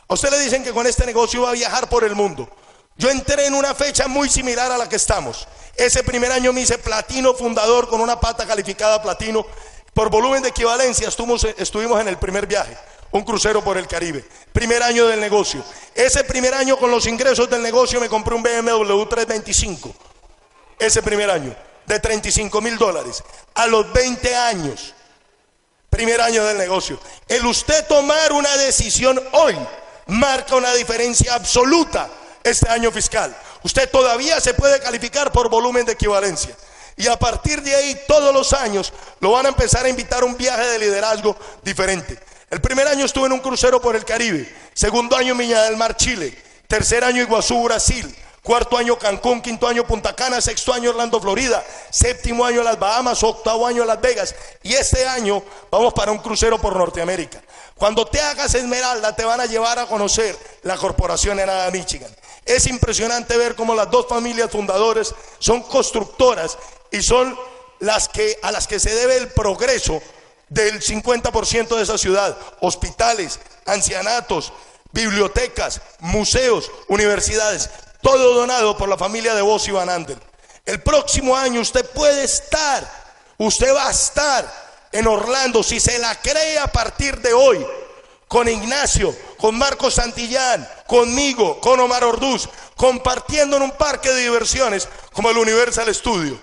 A 0.07 0.13
usted 0.13 0.29
le 0.29 0.39
dicen 0.39 0.63
que 0.63 0.71
con 0.71 0.85
este 0.85 1.03
negocio 1.03 1.41
va 1.41 1.49
a 1.49 1.53
viajar 1.53 1.89
por 1.89 2.03
el 2.03 2.13
mundo. 2.13 2.47
Yo 2.95 3.09
entré 3.09 3.47
en 3.47 3.55
una 3.55 3.73
fecha 3.73 4.07
muy 4.07 4.29
similar 4.29 4.71
a 4.71 4.77
la 4.77 4.87
que 4.87 4.97
estamos. 4.97 5.47
Ese 5.75 6.03
primer 6.03 6.31
año 6.31 6.53
me 6.53 6.61
hice 6.61 6.77
platino 6.77 7.33
fundador 7.33 7.89
con 7.89 8.01
una 8.01 8.19
pata 8.19 8.45
calificada 8.45 9.01
platino. 9.01 9.43
Por 9.95 10.11
volumen 10.11 10.43
de 10.43 10.49
equivalencia 10.49 11.07
estuvimos, 11.07 11.43
estuvimos 11.57 11.99
en 11.99 12.07
el 12.07 12.17
primer 12.19 12.45
viaje, 12.45 12.77
un 13.09 13.23
crucero 13.23 13.63
por 13.63 13.79
el 13.79 13.87
Caribe. 13.87 14.23
Primer 14.51 14.83
año 14.83 15.07
del 15.07 15.19
negocio. 15.19 15.63
Ese 15.95 16.23
primer 16.23 16.53
año 16.53 16.77
con 16.77 16.91
los 16.91 17.07
ingresos 17.07 17.49
del 17.49 17.63
negocio 17.63 17.99
me 17.99 18.09
compré 18.09 18.35
un 18.35 18.43
BMW 18.43 19.05
325. 19.05 19.91
Ese 20.77 21.01
primer 21.01 21.31
año 21.31 21.55
de 21.86 21.99
35 21.99 22.61
mil 22.61 22.77
dólares 22.77 23.23
a 23.55 23.67
los 23.67 23.91
20 23.91 24.36
años, 24.36 24.93
primer 25.89 26.21
año 26.21 26.43
del 26.45 26.57
negocio. 26.57 26.99
El 27.27 27.45
usted 27.45 27.86
tomar 27.88 28.34
una 28.34 28.55
decisión 28.57 29.21
hoy 29.34 29.55
marca 30.07 30.55
una 30.55 30.73
diferencia 30.73 31.36
absoluta 31.36 32.09
este 32.43 32.69
año 32.69 32.91
fiscal. 32.91 33.36
Usted 33.63 33.89
todavía 33.89 34.39
se 34.41 34.53
puede 34.53 34.79
calificar 34.79 35.31
por 35.31 35.49
volumen 35.49 35.86
de 35.86 35.93
equivalencia. 35.93 36.55
Y 36.95 37.07
a 37.07 37.17
partir 37.17 37.61
de 37.61 37.73
ahí, 37.73 37.99
todos 38.07 38.34
los 38.34 38.53
años, 38.53 38.93
lo 39.19 39.31
van 39.31 39.45
a 39.45 39.49
empezar 39.49 39.86
a 39.86 39.89
invitar 39.89 40.21
a 40.21 40.25
un 40.25 40.38
viaje 40.38 40.63
de 40.63 40.79
liderazgo 40.79 41.36
diferente. 41.63 42.19
El 42.49 42.61
primer 42.61 42.88
año 42.88 43.05
estuve 43.05 43.25
en 43.25 43.31
un 43.31 43.39
crucero 43.39 43.81
por 43.81 43.95
el 43.95 44.05
Caribe. 44.05 44.53
Segundo 44.73 45.15
año, 45.15 45.34
Miña 45.34 45.63
del 45.63 45.77
Mar, 45.77 45.97
Chile. 45.97 46.38
Tercer 46.67 47.03
año, 47.03 47.21
Iguazú, 47.21 47.63
Brasil. 47.63 48.15
Cuarto 48.43 48.77
año 48.77 48.99
Cancún, 48.99 49.41
quinto 49.41 49.69
año 49.69 49.87
Punta 49.87 50.13
Cana, 50.13 50.41
sexto 50.41 50.73
año 50.73 50.89
Orlando, 50.89 51.21
Florida, 51.21 51.63
séptimo 51.89 52.43
año 52.43 52.61
Las 52.61 52.77
Bahamas, 52.77 53.23
octavo 53.23 53.65
año 53.65 53.85
Las 53.85 54.01
Vegas 54.01 54.35
y 54.63 54.73
este 54.73 55.07
año 55.07 55.41
vamos 55.71 55.93
para 55.93 56.11
un 56.11 56.17
crucero 56.17 56.59
por 56.59 56.75
Norteamérica. 56.75 57.41
Cuando 57.77 58.05
te 58.05 58.19
hagas 58.19 58.53
Esmeralda 58.53 59.15
te 59.15 59.23
van 59.23 59.39
a 59.39 59.45
llevar 59.45 59.79
a 59.79 59.85
conocer 59.85 60.37
la 60.63 60.75
corporación 60.75 61.39
Enada 61.39 61.71
Michigan. 61.71 62.13
Es 62.43 62.67
impresionante 62.67 63.37
ver 63.37 63.55
cómo 63.55 63.75
las 63.75 63.89
dos 63.89 64.07
familias 64.09 64.51
fundadoras 64.51 65.15
son 65.39 65.63
constructoras 65.63 66.57
y 66.91 67.01
son 67.01 67.39
las 67.79 68.09
que 68.09 68.37
a 68.41 68.51
las 68.51 68.67
que 68.67 68.77
se 68.81 68.93
debe 68.93 69.15
el 69.15 69.29
progreso 69.29 70.01
del 70.49 70.81
50% 70.81 71.77
de 71.77 71.81
esa 71.81 71.97
ciudad, 71.97 72.37
hospitales, 72.59 73.39
ancianatos, 73.65 74.51
bibliotecas, 74.91 75.79
museos, 76.01 76.69
universidades 76.89 77.69
todo 78.04 78.34
donado 78.36 78.78
por 78.78 78.89
la 78.89 78.97
familia 78.97 79.34
de 79.34 79.41
Vos 79.41 79.68
y 79.68 79.72
Van 79.72 79.89
Andel. 79.89 80.20
El 80.66 80.84
próximo 80.84 81.36
año 81.36 81.62
usted 81.62 81.89
puede 81.91 82.26
estar, 82.26 82.88
usted 83.38 83.74
va 83.74 83.88
a 83.88 83.91
estar 83.91 84.45
en 84.91 85.08
Orlando, 85.08 85.64
si 85.64 85.80
se 85.80 85.97
la 85.97 86.14
cree 86.22 86.60
a 86.60 86.68
partir 86.68 87.20
de 87.22 87.34
hoy, 87.34 87.66
con 88.28 88.47
Ignacio, 88.47 89.16
con 89.38 89.58
Marcos 89.58 89.95
Santillán, 89.95 90.68
conmigo, 90.86 91.60
con 91.60 91.80
Omar 91.80 92.04
Orduz, 92.04 92.47
compartiendo 92.76 93.58
en 93.58 93.64
un 93.64 93.72
parque 93.72 94.10
de 94.10 94.22
diversiones 94.22 94.88
como 95.14 95.30
el 95.30 95.38
Universal 95.38 95.93
Studio, 95.95 96.38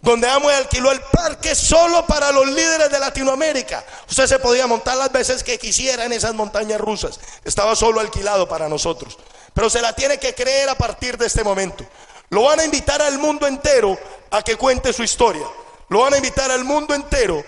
donde 0.00 0.28
Amo 0.28 0.48
alquiló 0.50 0.92
el 0.92 1.00
parque 1.00 1.54
solo 1.54 2.06
para 2.06 2.30
los 2.32 2.46
líderes 2.48 2.90
de 2.90 2.98
Latinoamérica. 2.98 3.84
Usted 4.08 4.26
se 4.26 4.38
podía 4.38 4.66
montar 4.66 4.96
las 4.96 5.10
veces 5.10 5.42
que 5.42 5.58
quisiera 5.58 6.04
en 6.04 6.12
esas 6.12 6.34
montañas 6.34 6.80
rusas, 6.80 7.18
estaba 7.44 7.74
solo 7.74 8.00
alquilado 8.00 8.46
para 8.46 8.68
nosotros 8.68 9.16
pero 9.58 9.68
se 9.68 9.82
la 9.82 9.92
tiene 9.92 10.18
que 10.18 10.36
creer 10.36 10.68
a 10.68 10.76
partir 10.76 11.18
de 11.18 11.26
este 11.26 11.42
momento. 11.42 11.84
Lo 12.28 12.44
van 12.44 12.60
a 12.60 12.64
invitar 12.64 13.02
al 13.02 13.18
mundo 13.18 13.44
entero 13.44 13.98
a 14.30 14.40
que 14.40 14.54
cuente 14.54 14.92
su 14.92 15.02
historia. 15.02 15.44
Lo 15.88 15.98
van 15.98 16.14
a 16.14 16.18
invitar 16.18 16.48
al 16.52 16.62
mundo 16.62 16.94
entero 16.94 17.44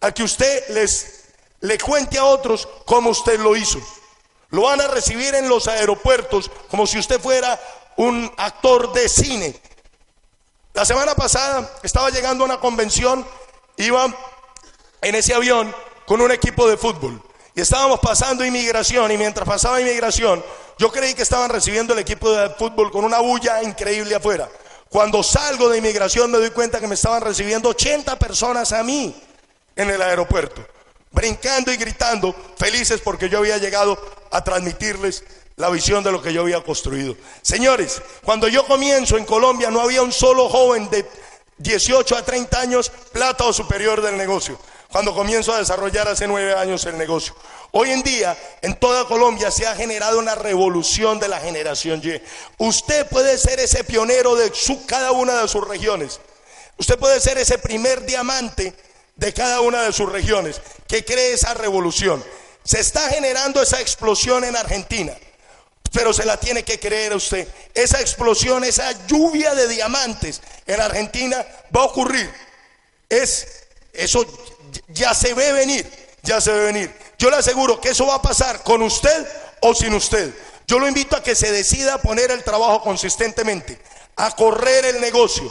a 0.00 0.10
que 0.10 0.24
usted 0.24 0.70
les 0.70 1.22
le 1.60 1.78
cuente 1.78 2.18
a 2.18 2.24
otros 2.24 2.68
cómo 2.84 3.10
usted 3.10 3.38
lo 3.38 3.54
hizo. 3.54 3.78
Lo 4.50 4.62
van 4.62 4.80
a 4.80 4.88
recibir 4.88 5.36
en 5.36 5.48
los 5.48 5.68
aeropuertos 5.68 6.50
como 6.68 6.84
si 6.84 6.98
usted 6.98 7.20
fuera 7.20 7.60
un 7.94 8.28
actor 8.38 8.92
de 8.92 9.08
cine. 9.08 9.54
La 10.74 10.84
semana 10.84 11.14
pasada 11.14 11.78
estaba 11.84 12.10
llegando 12.10 12.42
a 12.42 12.46
una 12.46 12.58
convención, 12.58 13.24
iba 13.76 14.12
en 15.00 15.14
ese 15.14 15.32
avión 15.32 15.72
con 16.06 16.20
un 16.22 16.32
equipo 16.32 16.68
de 16.68 16.76
fútbol 16.76 17.22
y 17.54 17.60
estábamos 17.60 18.00
pasando 18.00 18.44
inmigración 18.44 19.12
y 19.12 19.16
mientras 19.16 19.46
pasaba 19.46 19.80
inmigración 19.80 20.42
Yo 20.78 20.90
creí 20.90 21.14
que 21.14 21.22
estaban 21.22 21.50
recibiendo 21.50 21.92
el 21.92 22.00
equipo 22.00 22.30
de 22.32 22.50
fútbol 22.50 22.90
con 22.90 23.04
una 23.04 23.18
bulla 23.20 23.62
increíble 23.62 24.14
afuera. 24.14 24.48
Cuando 24.88 25.22
salgo 25.22 25.68
de 25.68 25.78
inmigración 25.78 26.30
me 26.30 26.38
doy 26.38 26.50
cuenta 26.50 26.80
que 26.80 26.86
me 26.86 26.94
estaban 26.94 27.22
recibiendo 27.22 27.70
80 27.70 28.18
personas 28.18 28.72
a 28.72 28.82
mí 28.82 29.14
en 29.74 29.90
el 29.90 30.02
aeropuerto, 30.02 30.66
brincando 31.10 31.72
y 31.72 31.76
gritando, 31.76 32.34
felices 32.56 33.00
porque 33.00 33.28
yo 33.28 33.38
había 33.38 33.56
llegado 33.58 33.98
a 34.30 34.44
transmitirles 34.44 35.24
la 35.56 35.70
visión 35.70 36.02
de 36.02 36.12
lo 36.12 36.20
que 36.20 36.32
yo 36.32 36.42
había 36.42 36.62
construido. 36.62 37.16
Señores, 37.42 38.02
cuando 38.24 38.48
yo 38.48 38.66
comienzo 38.66 39.16
en 39.16 39.24
Colombia 39.24 39.70
no 39.70 39.80
había 39.80 40.02
un 40.02 40.12
solo 40.12 40.48
joven 40.48 40.90
de 40.90 41.08
18 41.58 42.16
a 42.16 42.22
30 42.22 42.60
años 42.60 42.90
plata 43.12 43.44
o 43.44 43.52
superior 43.52 44.02
del 44.02 44.16
negocio. 44.16 44.58
Cuando 44.90 45.14
comienzo 45.14 45.54
a 45.54 45.58
desarrollar 45.58 46.08
hace 46.08 46.26
nueve 46.26 46.54
años 46.54 46.84
el 46.84 46.98
negocio. 46.98 47.34
Hoy 47.72 47.90
en 47.90 48.02
día, 48.02 48.36
en 48.60 48.74
toda 48.76 49.06
Colombia 49.06 49.50
se 49.50 49.66
ha 49.66 49.74
generado 49.74 50.18
una 50.18 50.34
revolución 50.34 51.18
de 51.18 51.28
la 51.28 51.40
generación 51.40 52.00
Y. 52.04 52.20
Usted 52.58 53.06
puede 53.08 53.38
ser 53.38 53.60
ese 53.60 53.82
pionero 53.82 54.36
de 54.36 54.54
su, 54.54 54.86
cada 54.86 55.12
una 55.12 55.40
de 55.40 55.48
sus 55.48 55.66
regiones. 55.66 56.20
Usted 56.76 56.98
puede 56.98 57.20
ser 57.20 57.38
ese 57.38 57.58
primer 57.58 58.04
diamante 58.04 58.74
de 59.16 59.32
cada 59.32 59.60
una 59.60 59.82
de 59.82 59.92
sus 59.92 60.10
regiones 60.10 60.60
que 60.86 61.04
cree 61.04 61.32
esa 61.32 61.54
revolución. 61.54 62.22
Se 62.62 62.80
está 62.80 63.08
generando 63.08 63.62
esa 63.62 63.80
explosión 63.80 64.44
en 64.44 64.56
Argentina 64.56 65.16
pero 65.92 66.12
se 66.12 66.24
la 66.24 66.38
tiene 66.38 66.64
que 66.64 66.80
creer 66.80 67.14
usted. 67.14 67.46
Esa 67.74 68.00
explosión, 68.00 68.64
esa 68.64 69.06
lluvia 69.06 69.54
de 69.54 69.68
diamantes 69.68 70.40
en 70.66 70.80
Argentina 70.80 71.44
va 71.74 71.82
a 71.82 71.84
ocurrir. 71.84 72.32
Es, 73.08 73.66
eso 73.92 74.24
ya 74.88 75.14
se 75.14 75.34
ve 75.34 75.52
venir, 75.52 75.86
ya 76.22 76.40
se 76.40 76.50
ve 76.50 76.64
venir. 76.64 77.01
Yo 77.22 77.30
le 77.30 77.36
aseguro 77.36 77.80
que 77.80 77.90
eso 77.90 78.04
va 78.04 78.16
a 78.16 78.20
pasar 78.20 78.64
con 78.64 78.82
usted 78.82 79.28
o 79.60 79.72
sin 79.76 79.94
usted. 79.94 80.34
Yo 80.66 80.80
lo 80.80 80.88
invito 80.88 81.14
a 81.14 81.22
que 81.22 81.36
se 81.36 81.52
decida 81.52 81.94
a 81.94 81.98
poner 81.98 82.32
el 82.32 82.42
trabajo 82.42 82.82
consistentemente, 82.82 83.80
a 84.16 84.34
correr 84.34 84.86
el 84.86 85.00
negocio 85.00 85.48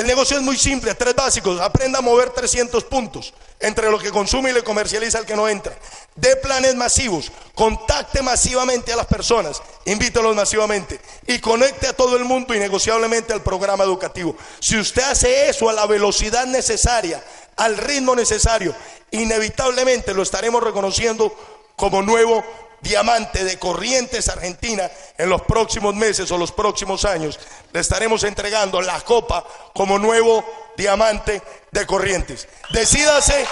el 0.00 0.06
negocio 0.06 0.38
es 0.38 0.42
muy 0.42 0.56
simple, 0.56 0.94
tres 0.94 1.14
básicos. 1.14 1.60
Aprenda 1.60 1.98
a 1.98 2.00
mover 2.00 2.30
300 2.30 2.84
puntos 2.84 3.34
entre 3.58 3.90
lo 3.90 3.98
que 3.98 4.10
consume 4.10 4.48
y 4.48 4.54
le 4.54 4.62
comercializa 4.62 5.18
al 5.18 5.26
que 5.26 5.36
no 5.36 5.46
entra. 5.46 5.76
De 6.14 6.36
planes 6.36 6.74
masivos, 6.74 7.30
contacte 7.54 8.22
masivamente 8.22 8.94
a 8.94 8.96
las 8.96 9.04
personas, 9.04 9.60
invítelos 9.84 10.34
masivamente 10.34 10.98
y 11.26 11.38
conecte 11.38 11.86
a 11.86 11.92
todo 11.92 12.16
el 12.16 12.24
mundo 12.24 12.54
innegociablemente 12.54 13.34
al 13.34 13.42
programa 13.42 13.84
educativo. 13.84 14.34
Si 14.58 14.78
usted 14.78 15.02
hace 15.02 15.50
eso 15.50 15.68
a 15.68 15.74
la 15.74 15.84
velocidad 15.84 16.46
necesaria, 16.46 17.22
al 17.60 17.76
ritmo 17.76 18.16
necesario, 18.16 18.74
inevitablemente 19.10 20.14
lo 20.14 20.22
estaremos 20.22 20.62
reconociendo 20.62 21.34
como 21.76 22.00
nuevo 22.00 22.42
diamante 22.80 23.44
de 23.44 23.58
Corrientes 23.58 24.30
Argentina 24.30 24.90
en 25.18 25.28
los 25.28 25.42
próximos 25.42 25.94
meses 25.94 26.30
o 26.30 26.38
los 26.38 26.52
próximos 26.52 27.04
años. 27.04 27.38
Le 27.72 27.80
estaremos 27.80 28.24
entregando 28.24 28.80
la 28.80 28.98
copa 29.02 29.44
como 29.74 29.98
nuevo 29.98 30.42
diamante 30.74 31.42
de 31.70 31.86
Corrientes. 31.86 32.48
Decídase, 32.70 33.44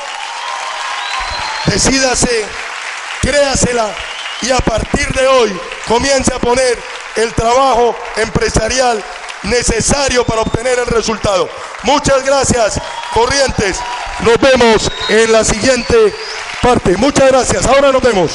decídase, 1.66 2.46
créasela 3.20 3.94
y 4.42 4.50
a 4.50 4.58
partir 4.58 5.08
de 5.12 5.26
hoy 5.26 5.60
comience 5.86 6.32
a 6.32 6.38
poner 6.38 6.78
el 7.16 7.32
trabajo 7.34 7.96
empresarial 8.16 9.02
necesario 9.42 10.24
para 10.24 10.42
obtener 10.42 10.78
el 10.78 10.86
resultado. 10.86 11.48
Muchas 11.82 12.24
gracias, 12.24 12.80
Corrientes. 13.12 13.78
Nos 14.20 14.38
vemos 14.40 14.90
en 15.08 15.32
la 15.32 15.44
siguiente 15.44 16.14
parte. 16.62 16.96
Muchas 16.96 17.28
gracias. 17.28 17.66
Ahora 17.66 17.92
nos 17.92 18.02
vemos. 18.02 18.32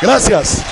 Gracias. 0.00 0.62